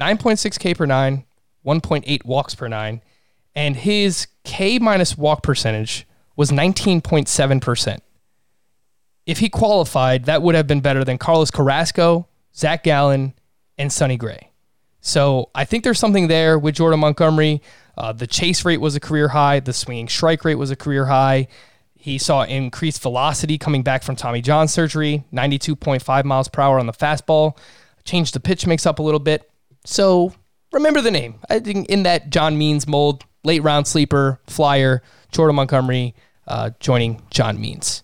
9.6 0.00 0.58
K 0.58 0.74
per 0.74 0.86
nine, 0.86 1.24
1.8 1.64 2.24
walks 2.24 2.54
per 2.54 2.66
nine, 2.66 3.02
and 3.54 3.76
his 3.76 4.26
K 4.44 4.78
minus 4.78 5.16
walk 5.16 5.42
percentage 5.42 6.05
was 6.36 6.50
19.7%. 6.50 7.98
If 9.26 9.38
he 9.38 9.48
qualified, 9.48 10.26
that 10.26 10.42
would 10.42 10.54
have 10.54 10.66
been 10.66 10.80
better 10.80 11.02
than 11.02 11.18
Carlos 11.18 11.50
Carrasco, 11.50 12.28
Zach 12.54 12.84
Gallen, 12.84 13.34
and 13.76 13.92
Sonny 13.92 14.16
Gray. 14.16 14.50
So 15.00 15.50
I 15.54 15.64
think 15.64 15.84
there's 15.84 15.98
something 15.98 16.28
there 16.28 16.58
with 16.58 16.76
Jordan 16.76 17.00
Montgomery. 17.00 17.62
Uh, 17.96 18.12
the 18.12 18.26
chase 18.26 18.64
rate 18.64 18.80
was 18.80 18.94
a 18.94 19.00
career 19.00 19.28
high. 19.28 19.60
The 19.60 19.72
swinging 19.72 20.08
strike 20.08 20.44
rate 20.44 20.56
was 20.56 20.70
a 20.70 20.76
career 20.76 21.06
high. 21.06 21.48
He 21.94 22.18
saw 22.18 22.42
increased 22.42 23.02
velocity 23.02 23.58
coming 23.58 23.82
back 23.82 24.02
from 24.02 24.14
Tommy 24.14 24.40
John 24.40 24.68
surgery, 24.68 25.24
92.5 25.32 26.24
miles 26.24 26.48
per 26.48 26.62
hour 26.62 26.78
on 26.78 26.86
the 26.86 26.92
fastball. 26.92 27.56
Changed 28.04 28.34
the 28.34 28.40
pitch 28.40 28.66
mix 28.66 28.86
up 28.86 29.00
a 29.00 29.02
little 29.02 29.18
bit. 29.20 29.50
So 29.84 30.32
remember 30.72 31.00
the 31.00 31.10
name. 31.10 31.40
I 31.48 31.58
think 31.58 31.88
in 31.88 32.04
that 32.04 32.30
John 32.30 32.58
Means 32.58 32.86
mold, 32.86 33.24
late 33.42 33.62
round 33.62 33.88
sleeper, 33.88 34.40
flyer, 34.46 35.02
Jordan 35.32 35.56
Montgomery 35.56 36.14
uh, 36.46 36.70
joining 36.80 37.22
John 37.30 37.60
Means. 37.60 38.02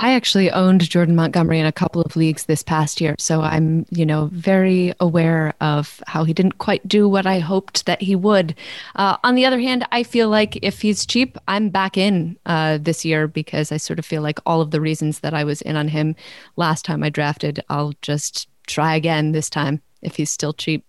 I 0.00 0.14
actually 0.14 0.50
owned 0.50 0.88
Jordan 0.88 1.14
Montgomery 1.14 1.60
in 1.60 1.66
a 1.66 1.72
couple 1.72 2.00
of 2.00 2.16
leagues 2.16 2.46
this 2.46 2.62
past 2.62 3.02
year, 3.02 3.14
so 3.18 3.42
I'm, 3.42 3.84
you 3.90 4.06
know, 4.06 4.30
very 4.32 4.94
aware 4.98 5.52
of 5.60 6.02
how 6.06 6.24
he 6.24 6.32
didn't 6.32 6.56
quite 6.56 6.88
do 6.88 7.06
what 7.06 7.26
I 7.26 7.38
hoped 7.38 7.84
that 7.84 8.00
he 8.00 8.16
would. 8.16 8.54
Uh, 8.96 9.18
on 9.22 9.34
the 9.34 9.44
other 9.44 9.60
hand, 9.60 9.86
I 9.92 10.02
feel 10.02 10.30
like 10.30 10.58
if 10.62 10.80
he's 10.80 11.04
cheap, 11.04 11.36
I'm 11.48 11.68
back 11.68 11.98
in 11.98 12.38
uh, 12.46 12.78
this 12.80 13.04
year 13.04 13.28
because 13.28 13.72
I 13.72 13.76
sort 13.76 13.98
of 13.98 14.06
feel 14.06 14.22
like 14.22 14.38
all 14.46 14.62
of 14.62 14.70
the 14.70 14.80
reasons 14.80 15.20
that 15.20 15.34
I 15.34 15.44
was 15.44 15.60
in 15.60 15.76
on 15.76 15.88
him 15.88 16.16
last 16.56 16.86
time 16.86 17.02
I 17.02 17.10
drafted, 17.10 17.62
I'll 17.68 17.92
just 18.00 18.48
try 18.66 18.94
again 18.94 19.32
this 19.32 19.50
time 19.50 19.82
if 20.00 20.16
he's 20.16 20.30
still 20.30 20.54
cheap. 20.54 20.86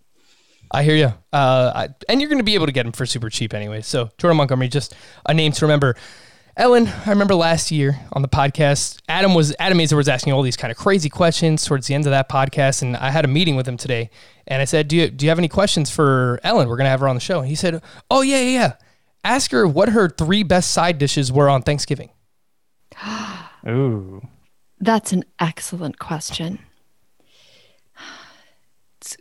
I 0.72 0.84
hear 0.84 0.96
you. 0.96 1.14
Uh, 1.34 1.72
I, 1.76 1.90
and 2.08 2.22
you're 2.22 2.30
going 2.30 2.40
to 2.40 2.46
be 2.46 2.56
able 2.56 2.68
to 2.68 2.72
get 2.72 2.86
him 2.86 2.94
for 2.94 3.06
super 3.06 3.30
cheap 3.30 3.54
anyway. 3.54 3.82
So 3.82 4.10
Jordan 4.18 4.38
Montgomery, 4.38 4.70
just 4.70 4.96
a 5.26 5.34
name 5.34 5.52
to 5.52 5.66
remember. 5.66 5.98
Ellen, 6.58 6.88
I 6.88 7.10
remember 7.10 7.34
last 7.34 7.72
year 7.72 8.00
on 8.12 8.22
the 8.22 8.28
podcast, 8.28 9.00
Adam 9.08 9.34
was 9.34 9.56
Adam 9.58 9.78
Aizer 9.78 9.96
was 9.96 10.10
asking 10.10 10.34
all 10.34 10.42
these 10.42 10.58
kind 10.58 10.70
of 10.70 10.78
crazy 10.78 11.10
questions 11.10 11.64
towards 11.64 11.88
the 11.88 11.94
end 11.94 12.06
of 12.06 12.12
that 12.12 12.28
podcast, 12.28 12.82
and 12.82 12.98
I 12.98 13.10
had 13.10 13.24
a 13.24 13.28
meeting 13.30 13.56
with 13.56 13.68
him 13.68 13.78
today, 13.78 14.10
and 14.48 14.62
I 14.62 14.66
said, 14.66 14.90
"Do 14.90 14.98
you 14.98 15.10
do 15.10 15.26
you 15.26 15.30
have 15.30 15.38
any 15.40 15.48
questions 15.48 15.90
for 15.90 16.40
Ellen? 16.44 16.68
We're 16.68 16.76
gonna 16.76 16.90
have 16.90 17.00
her 17.00 17.08
on 17.08 17.16
the 17.16 17.22
show." 17.22 17.40
And 17.40 17.48
he 17.48 17.56
said, 17.56 17.82
"Oh 18.10 18.22
yeah, 18.22 18.40
yeah, 18.42 18.50
yeah. 18.50 18.74
Ask 19.24 19.52
her 19.52 19.66
what 19.66 19.90
her 19.90 20.10
three 20.10 20.44
best 20.44 20.72
side 20.72 20.98
dishes 20.98 21.32
were 21.32 21.50
on 21.50 21.62
Thanksgiving." 21.62 22.10
Ooh. 23.68 24.22
That's 24.80 25.14
an 25.14 25.24
excellent 25.40 26.00
question. 26.00 26.60
It's 29.02 29.18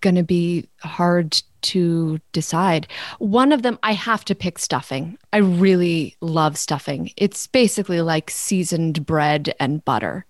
going 0.00 0.14
to 0.14 0.22
be 0.22 0.68
hard 0.78 1.42
to 1.62 2.20
decide. 2.32 2.86
One 3.18 3.52
of 3.52 3.62
them, 3.62 3.78
I 3.82 3.92
have 3.92 4.24
to 4.26 4.34
pick 4.34 4.58
stuffing. 4.58 5.18
I 5.32 5.38
really 5.38 6.16
love 6.20 6.56
stuffing. 6.56 7.10
It's 7.16 7.46
basically 7.48 8.00
like 8.00 8.30
seasoned 8.30 9.04
bread 9.04 9.52
and 9.58 9.84
butter, 9.84 10.24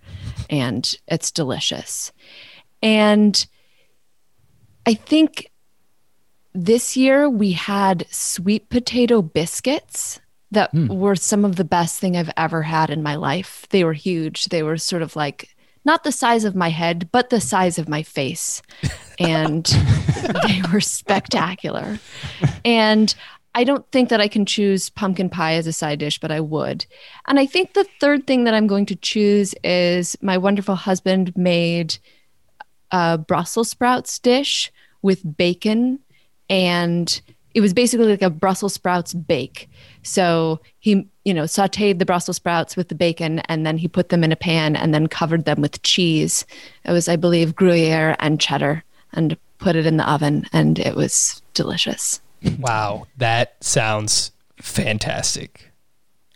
and 0.49 0.91
it's 1.07 1.31
delicious. 1.31 2.13
And 2.83 3.47
I 4.87 4.95
think 4.95 5.51
this 6.55 6.97
year 6.97 7.29
we 7.29 7.53
had 7.53 8.07
sweet 8.11 8.71
potato 8.71 9.21
biscuits 9.21 10.21
that 10.51 10.71
hmm. 10.71 10.87
were 10.87 11.17
some 11.17 11.45
of 11.45 11.57
the 11.57 11.65
best 11.65 12.01
thing 12.01 12.17
I've 12.17 12.33
ever 12.37 12.63
had 12.63 12.91
in 12.91 13.03
my 13.03 13.17
life. 13.17 13.67
They 13.71 13.85
were 13.85 13.93
huge. 13.93 14.47
They 14.47 14.63
were 14.63 14.79
sort 14.79 15.03
of 15.03 15.17
like 15.17 15.54
not 15.85 16.05
the 16.05 16.13
size 16.13 16.45
of 16.45 16.55
my 16.55 16.71
head, 16.71 17.11
but 17.13 17.31
the 17.31 17.41
size 17.41 17.79
of 17.79 17.89
my 17.89 18.03
face. 18.03 18.63
And 19.19 19.65
they 20.47 20.63
were 20.73 20.81
spectacular. 20.81 21.99
And 22.65 23.15
I 23.55 23.65
don't 23.65 23.89
think 23.93 24.09
that 24.09 24.21
I 24.21 24.27
can 24.27 24.47
choose 24.47 24.91
pumpkin 24.91 25.31
pie 25.31 25.55
as 25.55 25.67
a 25.67 25.73
side 25.73 26.01
dish, 26.01 26.19
but 26.19 26.33
I 26.33 26.41
would. 26.41 26.87
And 27.27 27.39
I 27.39 27.47
think 27.47 27.75
the 27.75 27.87
third 28.01 28.27
thing 28.27 28.45
that 28.45 28.55
I'm 28.55 28.67
going 28.67 28.87
to 28.87 28.97
choose 28.97 29.55
is 29.63 30.17
my 30.21 30.37
wonderful 30.39 30.75
husband 30.75 31.37
made 31.37 31.99
a 32.91 33.17
Brussels 33.19 33.71
sprouts 33.71 34.19
dish 34.19 34.73
with 35.03 35.37
bacon 35.37 36.01
and 36.51 37.21
it 37.55 37.61
was 37.61 37.73
basically 37.73 38.07
like 38.09 38.23
a 38.23 38.31
Brussels 38.31 38.75
sprouts 38.75 39.15
bake. 39.15 39.71
So 40.03 40.61
he, 40.81 41.09
you 41.25 41.33
know, 41.33 41.45
sauteed 41.45 41.99
the 42.01 42.05
Brussels 42.05 42.37
sprouts 42.37 42.77
with 42.77 42.89
the 42.89 42.95
bacon 42.95 43.39
and 43.49 43.65
then 43.65 43.79
he 43.79 43.89
put 43.89 44.09
them 44.11 44.23
in 44.25 44.33
a 44.33 44.37
pan 44.37 44.75
and 44.77 44.93
then 44.93 45.07
covered 45.07 45.45
them 45.45 45.61
with 45.61 45.81
cheese. 45.83 46.45
It 46.85 46.91
was, 46.93 47.09
I 47.09 47.17
believe, 47.17 47.55
Gruyere 47.55 48.17
and 48.19 48.41
cheddar 48.41 48.83
and 49.13 49.37
put 49.59 49.77
it 49.77 49.87
in 49.87 49.97
the 49.97 50.11
oven 50.11 50.47
and 50.53 50.79
it 50.79 50.97
was 50.97 51.41
delicious. 51.55 52.21
Wow, 52.59 53.07
that 53.17 53.55
sounds 53.65 54.33
fantastic. 54.61 55.71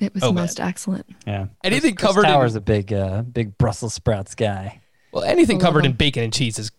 It 0.01 0.15
was 0.15 0.23
Oh, 0.23 0.33
man. 0.33 0.45
most 0.45 0.61
excellent. 0.61 1.07
Yeah. 1.27 1.47
Anything 1.65 1.97
Chris 1.97 2.07
covered 2.07 2.25
in- 2.25 2.31
Towers 2.31 2.55
a 2.55 2.61
big, 2.61 2.93
uh, 2.93 3.23
big 3.23 3.59
Brussels 3.59 3.93
sprouts 3.95 4.35
guy. 4.37 4.81
Well, 5.13 5.25
anything 5.25 5.57
I 5.57 5.59
love 5.59 5.67
covered 5.67 5.87
in 5.87 5.93
bacon 5.93 6.23
and 6.23 6.33
cheese 6.33 6.59
is 6.59 6.71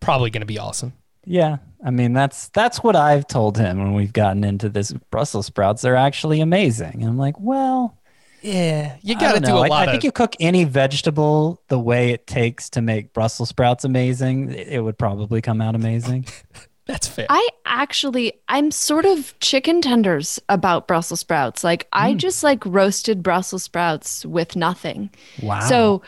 probably 0.00 0.30
going 0.30 0.40
to 0.40 0.46
be 0.46 0.58
awesome. 0.58 0.92
Yeah, 1.26 1.58
I 1.84 1.90
mean 1.90 2.12
that's 2.12 2.48
that's 2.48 2.82
what 2.82 2.96
I've 2.96 3.26
told 3.26 3.58
him 3.58 3.78
when 3.78 3.92
we've 3.94 4.12
gotten 4.12 4.44
into 4.44 4.68
this. 4.68 4.92
Brussels 5.10 5.46
sprouts. 5.46 5.82
They're 5.82 5.96
actually 5.96 6.40
amazing. 6.40 6.94
And 7.02 7.04
I'm 7.04 7.18
like, 7.18 7.34
well, 7.38 7.98
Yeah, 8.42 8.96
you 9.02 9.14
got 9.16 9.32
to 9.34 9.40
don't 9.40 9.44
do 9.44 9.50
know. 9.50 9.58
a 9.58 9.62
I- 9.62 9.68
lot 9.68 9.80
I, 9.80 9.84
of. 9.86 9.90
think 9.90 10.04
you 10.04 10.12
cook 10.12 10.36
any 10.40 10.64
vegetable 10.64 11.60
the 11.68 11.78
way 11.78 12.10
it 12.10 12.26
takes 12.26 12.70
to 12.70 12.80
make 12.80 13.12
Brussels 13.12 13.48
sprouts 13.48 13.84
amazing, 13.84 14.50
it 14.52 14.68
it 14.68 14.80
would 14.80 14.96
probably 14.98 15.42
come 15.42 15.60
out 15.60 15.74
amazing. 15.74 16.26
that's 16.86 17.08
fair. 17.08 17.26
I 17.28 17.48
actually, 17.64 18.32
I'm 18.48 18.70
sort 18.70 19.04
of 19.04 19.38
chicken 19.40 19.82
tenders 19.82 20.38
about 20.48 20.86
Brussels 20.86 21.20
sprouts. 21.20 21.64
Like, 21.64 21.88
I 21.92 22.12
hmm. 22.12 22.18
just 22.18 22.44
like 22.44 22.64
roasted 22.64 23.22
Brussels 23.22 23.64
sprouts 23.64 24.24
with 24.24 24.54
nothing. 24.54 25.10
Wow. 25.42 25.60
So, 25.60 26.02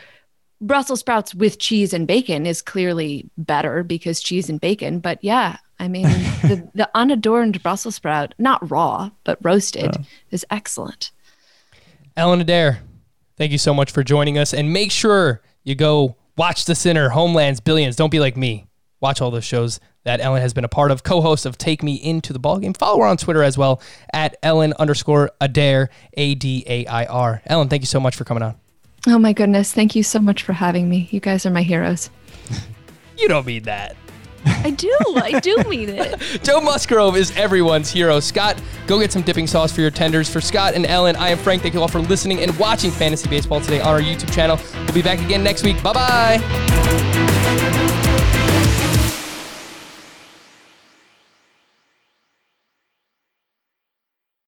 Brussels 0.61 0.99
sprouts 0.99 1.33
with 1.33 1.59
cheese 1.59 1.93
and 1.93 2.05
bacon 2.07 2.45
is 2.45 2.61
clearly 2.61 3.29
better 3.37 3.83
because 3.83 4.21
cheese 4.21 4.49
and 4.49 4.59
bacon. 4.59 4.99
But 4.99 5.23
yeah, 5.23 5.57
I 5.79 5.87
mean, 5.87 6.03
the, 6.43 6.69
the 6.75 6.89
unadorned 6.93 7.61
Brussels 7.63 7.95
sprout, 7.95 8.35
not 8.37 8.69
raw, 8.69 9.11
but 9.23 9.39
roasted, 9.41 9.95
is 10.31 10.45
excellent. 10.49 11.11
Ellen 12.17 12.41
Adair, 12.41 12.79
thank 13.37 13.51
you 13.51 13.57
so 13.57 13.73
much 13.73 13.91
for 13.91 14.03
joining 14.03 14.37
us. 14.37 14.53
And 14.53 14.73
make 14.73 14.91
sure 14.91 15.41
you 15.63 15.75
go 15.75 16.17
watch 16.37 16.65
The 16.65 16.75
Sinner, 16.75 17.09
Homelands, 17.09 17.61
Billions. 17.61 17.95
Don't 17.95 18.09
be 18.09 18.19
like 18.19 18.35
me. 18.35 18.65
Watch 18.99 19.21
all 19.21 19.31
those 19.31 19.45
shows 19.45 19.79
that 20.03 20.19
Ellen 20.19 20.41
has 20.41 20.53
been 20.53 20.65
a 20.65 20.69
part 20.69 20.91
of, 20.91 21.03
co-host 21.03 21.45
of 21.45 21.57
Take 21.57 21.83
Me 21.83 21.95
Into 21.95 22.33
the 22.33 22.39
Ballgame. 22.39 22.75
Follow 22.75 22.99
her 22.99 23.05
on 23.05 23.15
Twitter 23.15 23.43
as 23.43 23.57
well 23.57 23.81
at 24.11 24.35
Ellen 24.43 24.73
underscore 24.77 25.31
Adair, 25.39 25.89
A-D-A-I-R. 26.13 27.41
Ellen, 27.45 27.69
thank 27.69 27.81
you 27.81 27.87
so 27.87 27.99
much 28.01 28.15
for 28.17 28.25
coming 28.25 28.43
on. 28.43 28.55
Oh 29.07 29.17
my 29.17 29.33
goodness. 29.33 29.73
Thank 29.73 29.95
you 29.95 30.03
so 30.03 30.19
much 30.19 30.43
for 30.43 30.53
having 30.53 30.89
me. 30.89 31.07
You 31.11 31.19
guys 31.19 31.45
are 31.45 31.51
my 31.51 31.63
heroes. 31.63 32.09
You 33.17 33.27
don't 33.27 33.45
mean 33.45 33.63
that. 33.63 33.95
I 34.45 34.71
do. 34.71 34.95
I 35.15 35.39
do 35.41 35.57
mean 35.67 35.89
it. 35.89 36.19
Joe 36.43 36.61
Musgrove 36.61 37.17
is 37.17 37.35
everyone's 37.35 37.91
hero. 37.91 38.19
Scott, 38.19 38.61
go 38.87 38.99
get 38.99 39.11
some 39.11 39.21
dipping 39.21 39.47
sauce 39.47 39.71
for 39.71 39.81
your 39.81 39.91
tenders. 39.91 40.29
For 40.29 40.39
Scott 40.41 40.73
and 40.75 40.85
Ellen, 40.85 41.15
I 41.17 41.29
am 41.29 41.37
Frank. 41.37 41.61
Thank 41.61 41.73
you 41.73 41.81
all 41.81 41.87
for 41.87 41.99
listening 41.99 42.39
and 42.39 42.57
watching 42.57 42.91
Fantasy 42.91 43.29
Baseball 43.29 43.61
today 43.61 43.81
on 43.81 43.87
our 43.87 44.01
YouTube 44.01 44.33
channel. 44.33 44.57
We'll 44.85 44.93
be 44.93 45.01
back 45.01 45.19
again 45.19 45.43
next 45.43 45.63
week. 45.63 45.81
Bye 45.83 45.93
bye. 45.93 47.85